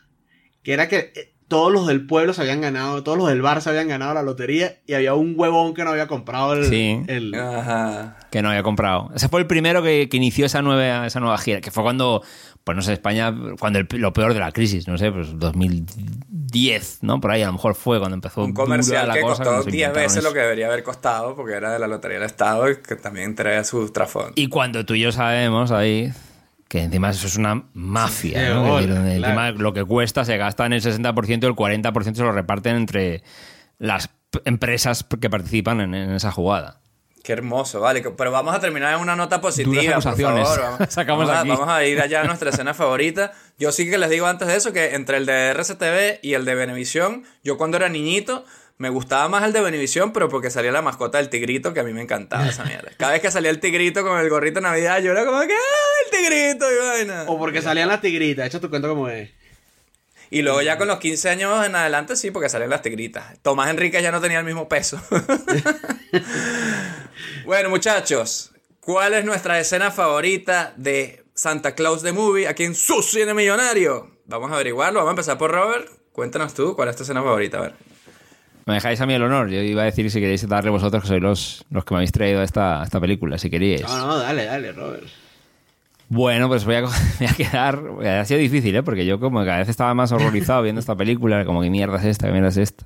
[0.64, 3.62] que era que eh, todos los del pueblo se habían ganado, todos los del bar
[3.62, 6.66] se habían ganado la lotería y había un huevón que no había comprado el...
[6.66, 7.02] Sí.
[7.08, 8.16] el- Ajá.
[8.32, 9.12] que no había comprado.
[9.14, 12.24] Ese fue el primero que, que inició esa nueva, esa nueva gira, que fue cuando,
[12.64, 17.00] pues no sé, España, cuando el- lo peor de la crisis, no sé, pues 2010,
[17.02, 17.20] ¿no?
[17.20, 19.44] Por ahí a lo mejor fue cuando empezó Un dura comercial la que cosa, costó
[19.46, 20.28] cuando se 10 inventaron veces eso.
[20.30, 23.36] lo que debería haber costado, porque era de la Lotería del Estado y que también
[23.36, 24.32] trae su trasfondo.
[24.36, 26.12] Y cuando tú y yo sabemos ahí
[26.72, 28.64] que encima eso es una mafia, Sí, ¿no?
[28.78, 29.06] claro.
[29.06, 32.78] encima lo que cuesta se gasta en el 60% y el 40% se lo reparten
[32.78, 33.24] entre
[33.78, 34.10] las
[34.46, 36.80] empresas que participan en, en esa jugada.
[37.26, 38.02] Qué hermoso, vale.
[38.18, 40.62] Pero vamos a terminar en una nota positiva, por favor.
[40.62, 41.50] Vamos, Sacamos vamos a, aquí.
[41.50, 43.34] vamos a ir allá a nuestra escena favorita.
[43.60, 46.46] Yo sí que les digo antes de eso que entre el de RCTV y el
[46.46, 48.46] de Venevisión, yo cuando era niñito
[48.82, 51.84] me gustaba más el de Venevisión, pero porque salía la mascota del tigrito, que a
[51.84, 52.90] mí me encantaba esa mierda.
[52.98, 55.54] Cada vez que salía el tigrito con el gorrito de Navidad, yo era como que
[55.54, 56.66] ¡ah, el tigrito!
[56.72, 57.26] Y vaina.
[57.28, 59.30] O porque salían las tigritas, echa tu cuento como es.
[60.32, 63.40] Y luego ya con los 15 años en adelante sí, porque salían las tigritas.
[63.44, 65.00] Tomás Enrique ya no tenía el mismo peso.
[67.46, 73.04] bueno, muchachos, ¿cuál es nuestra escena favorita de Santa Claus the Movie aquí en Su
[73.04, 74.10] Cine Millonario?
[74.26, 75.88] Vamos a averiguarlo, vamos a empezar por Robert.
[76.14, 77.60] Cuéntanos tú, ¿cuál es tu escena favorita?
[77.60, 77.91] A ver.
[78.66, 79.50] Me dejáis a mí el honor.
[79.50, 82.12] Yo iba a decir si queréis darle vosotros, que sois los, los que me habéis
[82.12, 83.84] traído a esta, a esta película, si queríais.
[83.84, 85.04] No, no, dale, dale, Robert.
[86.10, 86.82] Bueno, pues voy a,
[87.20, 87.82] voy a quedar.
[88.06, 88.84] Ha sido difícil, ¿eh?
[88.84, 92.06] Porque yo, como cada vez estaba más horrorizado viendo esta película, como que mierda es
[92.06, 92.86] esta, qué mierda es esta.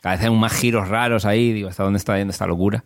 [0.00, 2.84] Cada vez hay más giros raros ahí, digo, ¿hasta dónde está yendo esta locura?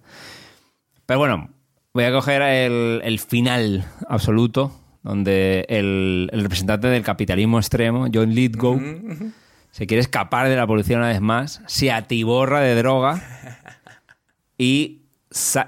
[1.06, 1.48] Pero bueno,
[1.92, 8.34] voy a coger el, el final absoluto, donde el, el representante del capitalismo extremo, John
[8.34, 8.80] Lithgow,
[9.74, 13.20] se quiere escapar de la policía una vez más, se atiborra de droga
[14.56, 15.02] y,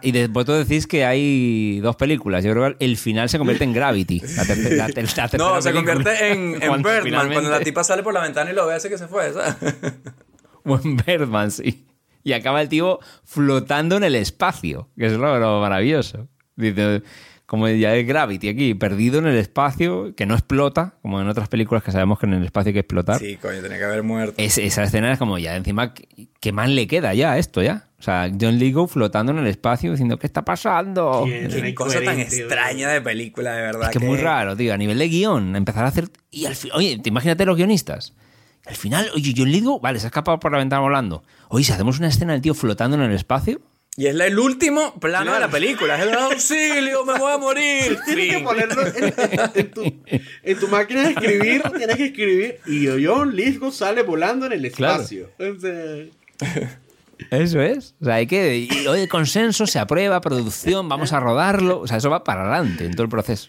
[0.02, 2.44] y después tú decís que hay dos películas.
[2.44, 4.20] Yo creo que el final se convierte en Gravity.
[4.20, 4.44] La
[4.76, 8.14] la tercera No, se convierte en, en Cuando Birdman, finalmente- cuando la tipa sale por
[8.14, 9.56] la ventana y lo ve, hace que se fue, ¿sabes?
[10.68, 11.84] O en Birdman, sí.
[12.22, 16.28] Y acaba el tío flotando en el espacio, que es lo, lo maravilloso.
[16.54, 17.02] Dice,
[17.46, 21.48] como ya es Gravity aquí, perdido en el espacio, que no explota, como en otras
[21.48, 23.18] películas que sabemos que en el espacio hay que explotar.
[23.20, 24.34] Sí, coño, tenía que haber muerto.
[24.36, 27.62] Es- esa escena es como ya, encima, ¿qué- ¿qué más le queda ya a esto
[27.62, 27.84] ya?
[27.98, 31.24] O sea, John Lithgow flotando en el espacio diciendo, ¿qué está pasando?
[31.26, 33.90] Qué cosa tan extraña de película, de verdad.
[33.90, 34.74] Es que muy raro, tío.
[34.74, 36.10] A nivel de guion, empezar a hacer.
[36.30, 38.12] Y al fin, oye, te imagínate los guionistas.
[38.66, 41.22] Al final, oye, John Lithgow, vale, se ha escapado por la ventana volando.
[41.48, 43.60] Oye, si hacemos una escena del tío flotando en el espacio,
[43.98, 45.96] Y es la- el último plano de la película.
[45.96, 47.98] Es el auxilio, me voy a morir.
[48.06, 49.14] Tienes que ponerlo en,
[49.54, 49.82] en tu,
[50.42, 52.60] en tu máquina de escribir, tienes que escribir.
[52.66, 54.94] Y John Lithgow sale volando en el Claro.
[55.02, 55.30] espacio.
[55.38, 56.04] O sea,
[57.30, 57.94] Eso es.
[58.00, 58.58] O sea, hay que.
[58.58, 61.80] Y, oye, consenso, se aprueba, producción, vamos a rodarlo.
[61.80, 63.48] O sea, eso va para adelante en todo el proceso.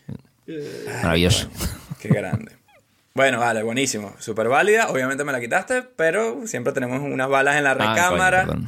[1.03, 1.49] Maravilloso.
[2.01, 2.53] Qué grande.
[3.13, 4.15] Bueno, vale, buenísimo.
[4.19, 4.87] Súper válida.
[4.89, 8.67] Obviamente me la quitaste, pero siempre tenemos unas balas en la Ah, coño,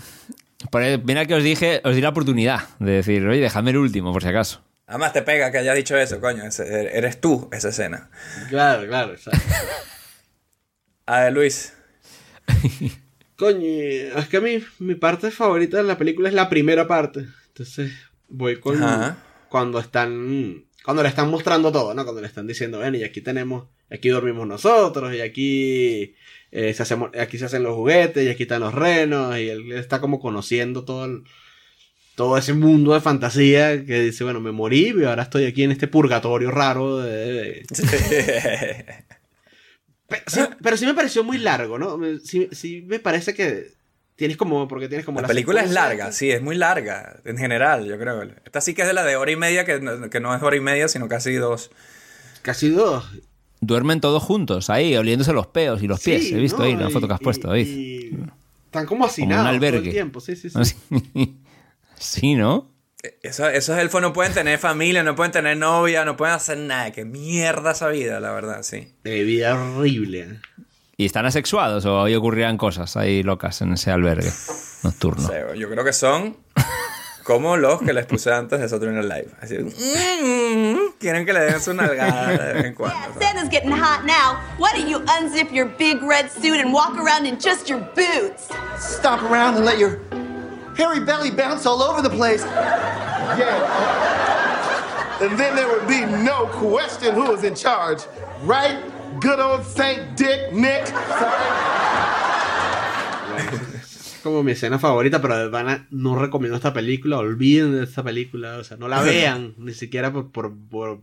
[0.82, 4.12] ahí, mira que os dije, os di la oportunidad de decir, oye, dejadme el último,
[4.12, 4.62] por si acaso.
[4.88, 6.44] Además te pega que hayas dicho eso, coño.
[6.46, 8.10] Ese- Eres tú esa escena.
[8.50, 9.14] claro, claro.
[11.06, 11.74] A ver, Luis.
[13.36, 17.26] Coño, es que a mí mi parte favorita de la película es la primera parte.
[17.48, 17.92] Entonces
[18.28, 19.18] voy con Ajá.
[19.50, 22.04] cuando están cuando le están mostrando todo, ¿no?
[22.04, 26.16] Cuando le están diciendo, ven, y aquí tenemos, aquí dormimos nosotros, y aquí
[26.52, 29.72] eh, se hacemos, aquí se hacen los juguetes, y aquí están los renos, y él
[29.74, 31.24] está como conociendo todo el-
[32.16, 35.72] todo ese mundo de fantasía que dice, bueno, me morí y ahora estoy aquí en
[35.72, 37.66] este purgatorio raro de- de,
[40.08, 41.98] Pero sí, pero sí me pareció muy largo, ¿no?
[42.24, 43.68] Sí, sí me parece que
[44.20, 47.22] tienes como, porque tienes como La película es larga, sí, es muy larga.
[47.24, 48.22] En general, yo creo.
[48.46, 50.44] Esta sí que es de la de hora y media, que no, que no es
[50.44, 51.72] hora y media, sino casi dos.
[52.42, 53.10] Casi dos.
[53.62, 56.32] Duermen todos juntos, ahí, oliéndose los peos y los pies.
[56.32, 56.64] He visto ¿no?
[56.66, 57.68] ahí la foto que has puesto, David.
[57.68, 58.18] y
[58.66, 59.88] Están como hacinados Como un todo albergue.
[59.90, 60.58] el tiempo, sí, sí, sí.
[60.60, 60.76] Así.
[61.98, 62.72] Sí, ¿no?
[63.24, 66.92] Esos, esos elfos no pueden tener familia, no pueden tener novia, no pueden hacer nada.
[66.92, 68.94] Qué mierda esa vida, la verdad, sí.
[69.06, 70.40] De vida horrible.
[71.00, 74.30] ¿Y están asexuados o hoy ocurrirán cosas ahí locas en ese albergue
[74.84, 75.24] nocturno?
[75.24, 76.36] O sea, yo creo que son
[77.24, 79.30] como los que les puse antes de Saturday Night Live.
[79.42, 82.98] Así, mm, quieren que le den su nalgada de vez en cuando.
[83.18, 84.42] Santa's getting hot now.
[84.58, 88.50] Why don't you unzip your big red suit and walk around in just your boots?
[88.78, 90.02] Stomp around and let your
[90.76, 92.44] hairy belly bounce all over the place.
[93.38, 93.56] Yeah.
[95.22, 98.04] And then there would be no question who was in charge,
[98.44, 98.84] right?
[99.22, 100.94] Good old Saint Dick Nick.
[103.76, 107.18] Es como mi escena favorita, pero de pana no recomiendo esta película.
[107.18, 108.58] Olviden de esta película.
[108.58, 109.56] O sea, no la vean.
[109.58, 111.02] ni siquiera por, por, por,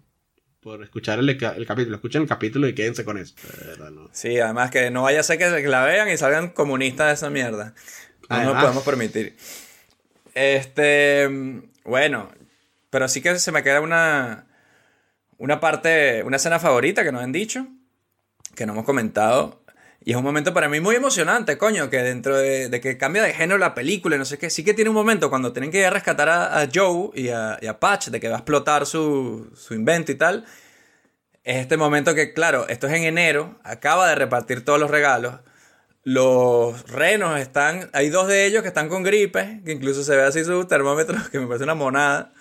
[0.60, 1.97] por escuchar el, el capítulo.
[1.97, 3.34] Escuchen el capítulo y quédense con eso.
[3.59, 4.09] De verdad, no.
[4.12, 7.28] Sí, además que no vaya a ser que, la vean y salgan comunistas de esa
[7.28, 7.74] mierda.
[8.30, 8.55] No Además.
[8.55, 9.36] lo podemos permitir.
[10.34, 11.28] Este,
[11.84, 12.30] bueno,
[12.88, 14.47] pero sí que se me queda una,
[15.36, 17.66] una parte, una escena favorita que nos han dicho,
[18.57, 19.62] que no hemos comentado.
[20.05, 23.23] Y es un momento para mí muy emocionante, coño, que dentro de, de que cambia
[23.23, 25.70] de género la película y no sé qué, sí que tiene un momento cuando tienen
[25.70, 28.39] que ir a rescatar a, Joe y a, y a Patch de que va a
[28.39, 30.45] explotar su, su invento y tal.
[31.43, 35.41] Es este momento que, claro, esto es en enero, acaba de repartir todos los regalos.
[36.03, 40.23] Los renos están, hay dos de ellos que están con gripe, que incluso se ve
[40.23, 42.33] así su termómetro, que me parece una monada.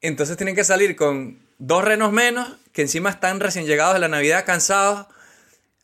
[0.00, 4.08] Entonces tienen que salir con dos renos menos, que encima están recién llegados de la
[4.08, 5.06] Navidad cansados,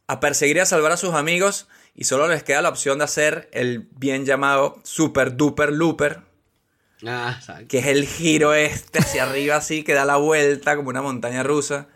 [0.06, 3.04] a perseguir y a salvar a sus amigos, y solo les queda la opción de
[3.04, 6.20] hacer el bien llamado Super Duper Looper,
[7.06, 7.38] Ah,
[7.68, 11.42] que es el giro este hacia arriba así, que da la vuelta como una montaña
[11.42, 11.88] rusa,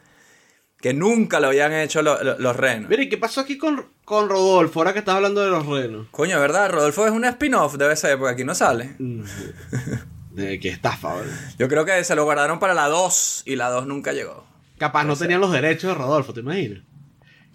[0.80, 2.90] que nunca lo habían hecho lo- lo- los renos.
[2.90, 4.80] Mire, ¿qué pasó aquí con, con Rodolfo?
[4.80, 6.08] Ahora que estás hablando de los renos.
[6.10, 6.70] Coño, ¿verdad?
[6.70, 8.94] Rodolfo es un spin-off, debe ser, porque aquí no sale.
[10.32, 11.34] De qué estafa, ¿verdad?
[11.58, 14.46] Yo creo que se lo guardaron para la 2 y la 2 nunca llegó.
[14.78, 16.82] Capaz no tenían los derechos de Rodolfo, ¿te imaginas?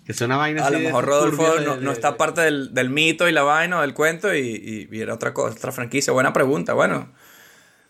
[0.06, 2.90] Que sea una vaina A así lo mejor Rodolfo de- no, está parte del, del
[2.90, 6.14] mito y la vaina, del cuento, y, y- y era otra cosa, otra franquicia.
[6.14, 6.74] Buena pregunta.
[6.74, 7.12] Bueno,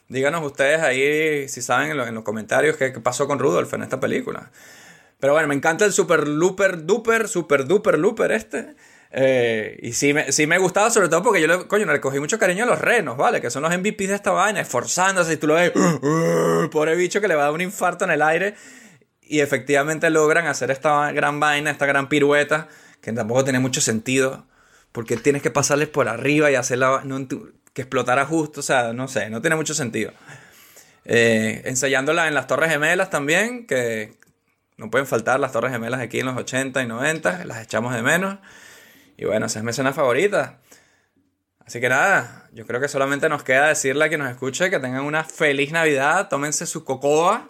[0.07, 3.73] díganos ustedes ahí si saben en, lo- en los comentarios qué, qué pasó con Rudolf
[3.73, 4.49] en esta película.
[5.19, 8.75] Pero bueno, me encanta el super looper duper, super duper looper este.
[9.17, 12.19] Eh, y sí me, sí me gustaba, sobre todo porque yo le, coño, le cogí
[12.19, 13.39] mucho cariño a los renos, ¿vale?
[13.39, 15.71] Que son los MVPs de esta vaina, esforzándose y tú lo ves,
[16.71, 18.55] pobre bicho que le va a dar un infarto en el aire.
[19.27, 22.67] Y efectivamente logran hacer esta gran vaina, esta gran pirueta,
[23.01, 24.45] que tampoco tiene mucho sentido,
[24.91, 27.03] porque tienes que pasarles por arriba y hacerla,
[27.73, 30.11] que explotara justo, o sea, no sé, no tiene mucho sentido.
[31.05, 34.17] Eh, ensayándola en las Torres Gemelas también, que
[34.77, 38.01] no pueden faltar las Torres Gemelas aquí en los 80 y 90, las echamos de
[38.01, 38.39] menos.
[39.17, 40.59] Y bueno, esa es mi escena favorita.
[41.65, 44.79] Así que nada, yo creo que solamente nos queda decirle a quien nos escuche que
[44.79, 47.49] tengan una feliz Navidad, tómense su cocoa.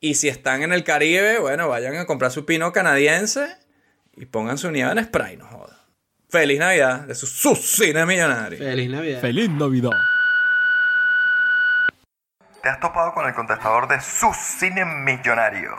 [0.00, 3.48] Y si están en el Caribe, bueno, vayan a comprar su pino canadiense
[4.16, 5.76] y pongan su nieve en spray, no joda.
[6.30, 8.58] Feliz Navidad de su, su cine millonario.
[8.58, 9.20] Feliz Navidad.
[9.20, 9.90] ¡Feliz Navidad!
[12.62, 15.76] Te has topado con el contestador de su cine millonario.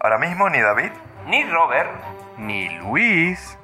[0.00, 0.90] Ahora mismo ni David,
[1.26, 1.88] Ni Robert,
[2.36, 3.56] ni Luis,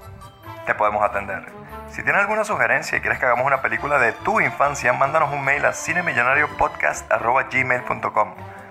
[0.64, 1.44] te podemos atender.
[1.90, 5.44] Si tienes alguna sugerencia y quieres que hagamos una película de tu infancia, mándanos un
[5.44, 8.59] mail a cinemillonariopodcast.gmail.com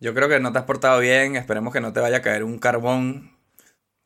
[0.00, 1.36] Yo creo que no te has portado bien.
[1.36, 3.36] Esperemos que no te vaya a caer un carbón.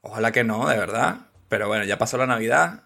[0.00, 1.26] Ojalá que no, de verdad.
[1.48, 2.84] Pero bueno, ya pasó la Navidad.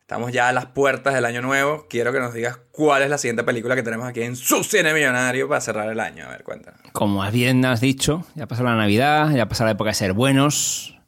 [0.00, 1.86] Estamos ya a las puertas del año nuevo.
[1.88, 4.94] Quiero que nos digas cuál es la siguiente película que tenemos aquí en su cine
[4.94, 6.26] millonario para cerrar el año.
[6.26, 6.74] A ver, cuenta.
[6.92, 10.98] Como bien has dicho, ya pasó la Navidad, ya pasó la época de ser buenos.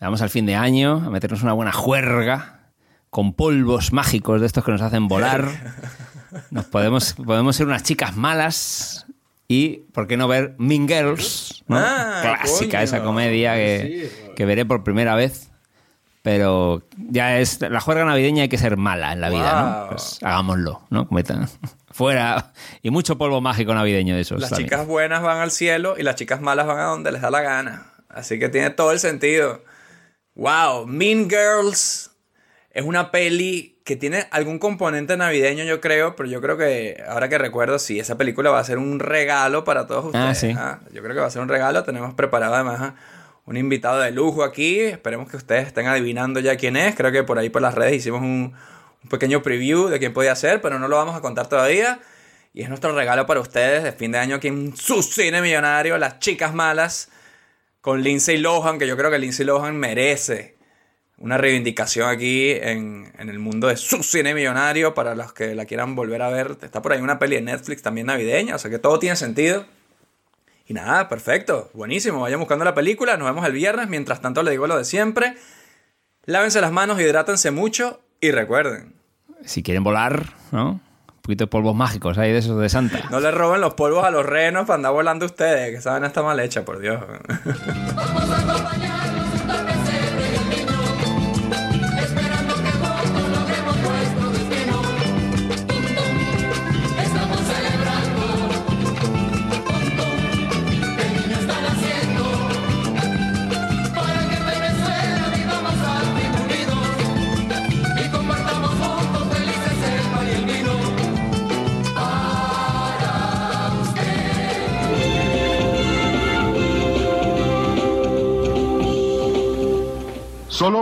[0.00, 2.72] Vamos al fin de año a meternos una buena juerga
[3.10, 5.48] con polvos mágicos de estos que nos hacen volar.
[6.50, 9.03] Nos podemos, podemos ser unas chicas malas
[9.48, 11.64] y, ¿por qué no ver Mean Girls?
[11.66, 11.76] ¿no?
[11.78, 12.84] Ah, Clásica coño.
[12.84, 15.50] esa comedia que, que veré por primera vez.
[16.22, 19.88] Pero ya es la juerga navideña hay que ser mala en la vida, ¿no?
[19.90, 21.06] Pues hagámoslo, ¿no?
[21.90, 22.54] Fuera.
[22.80, 24.40] Y mucho polvo mágico navideño de esos.
[24.40, 24.70] Las también.
[24.70, 27.42] chicas buenas van al cielo y las chicas malas van a donde les da la
[27.42, 27.92] gana.
[28.08, 29.64] Así que tiene todo el sentido.
[30.34, 32.10] Wow, Mean Girls
[32.70, 37.28] es una peli que tiene algún componente navideño, yo creo, pero yo creo que, ahora
[37.28, 40.24] que recuerdo, sí, esa película va a ser un regalo para todos ustedes.
[40.24, 40.54] Ah, sí.
[40.56, 40.80] ¿ah?
[40.90, 41.84] Yo creo que va a ser un regalo.
[41.84, 42.94] Tenemos preparado además a
[43.44, 44.80] un invitado de lujo aquí.
[44.80, 46.94] Esperemos que ustedes estén adivinando ya quién es.
[46.94, 48.54] Creo que por ahí por las redes hicimos un,
[49.02, 52.00] un pequeño preview de quién podía ser, pero no lo vamos a contar todavía.
[52.54, 55.98] Y es nuestro regalo para ustedes de fin de año aquí en su cine millonario,
[55.98, 57.10] Las Chicas Malas,
[57.82, 60.53] con Lindsay Lohan, que yo creo que Lindsay Lohan merece
[61.18, 65.64] una reivindicación aquí en, en el mundo de su cine millonario para los que la
[65.64, 66.56] quieran volver a ver.
[66.62, 69.64] Está por ahí una peli de Netflix también navideña, o sea que todo tiene sentido.
[70.66, 72.20] Y nada, perfecto, buenísimo.
[72.20, 73.88] Vayan buscando la película, nos vemos el viernes.
[73.88, 75.34] Mientras tanto, les digo lo de siempre.
[76.24, 78.94] Lávense las manos, hidrátense mucho y recuerden,
[79.44, 80.70] Si quieren volar, ¿no?
[80.70, 83.00] Un poquito de polvos mágicos ahí de esos de Santa.
[83.10, 86.22] no le roben los polvos a los renos para andar volando ustedes, que saben está
[86.22, 87.02] mal hecha, por Dios.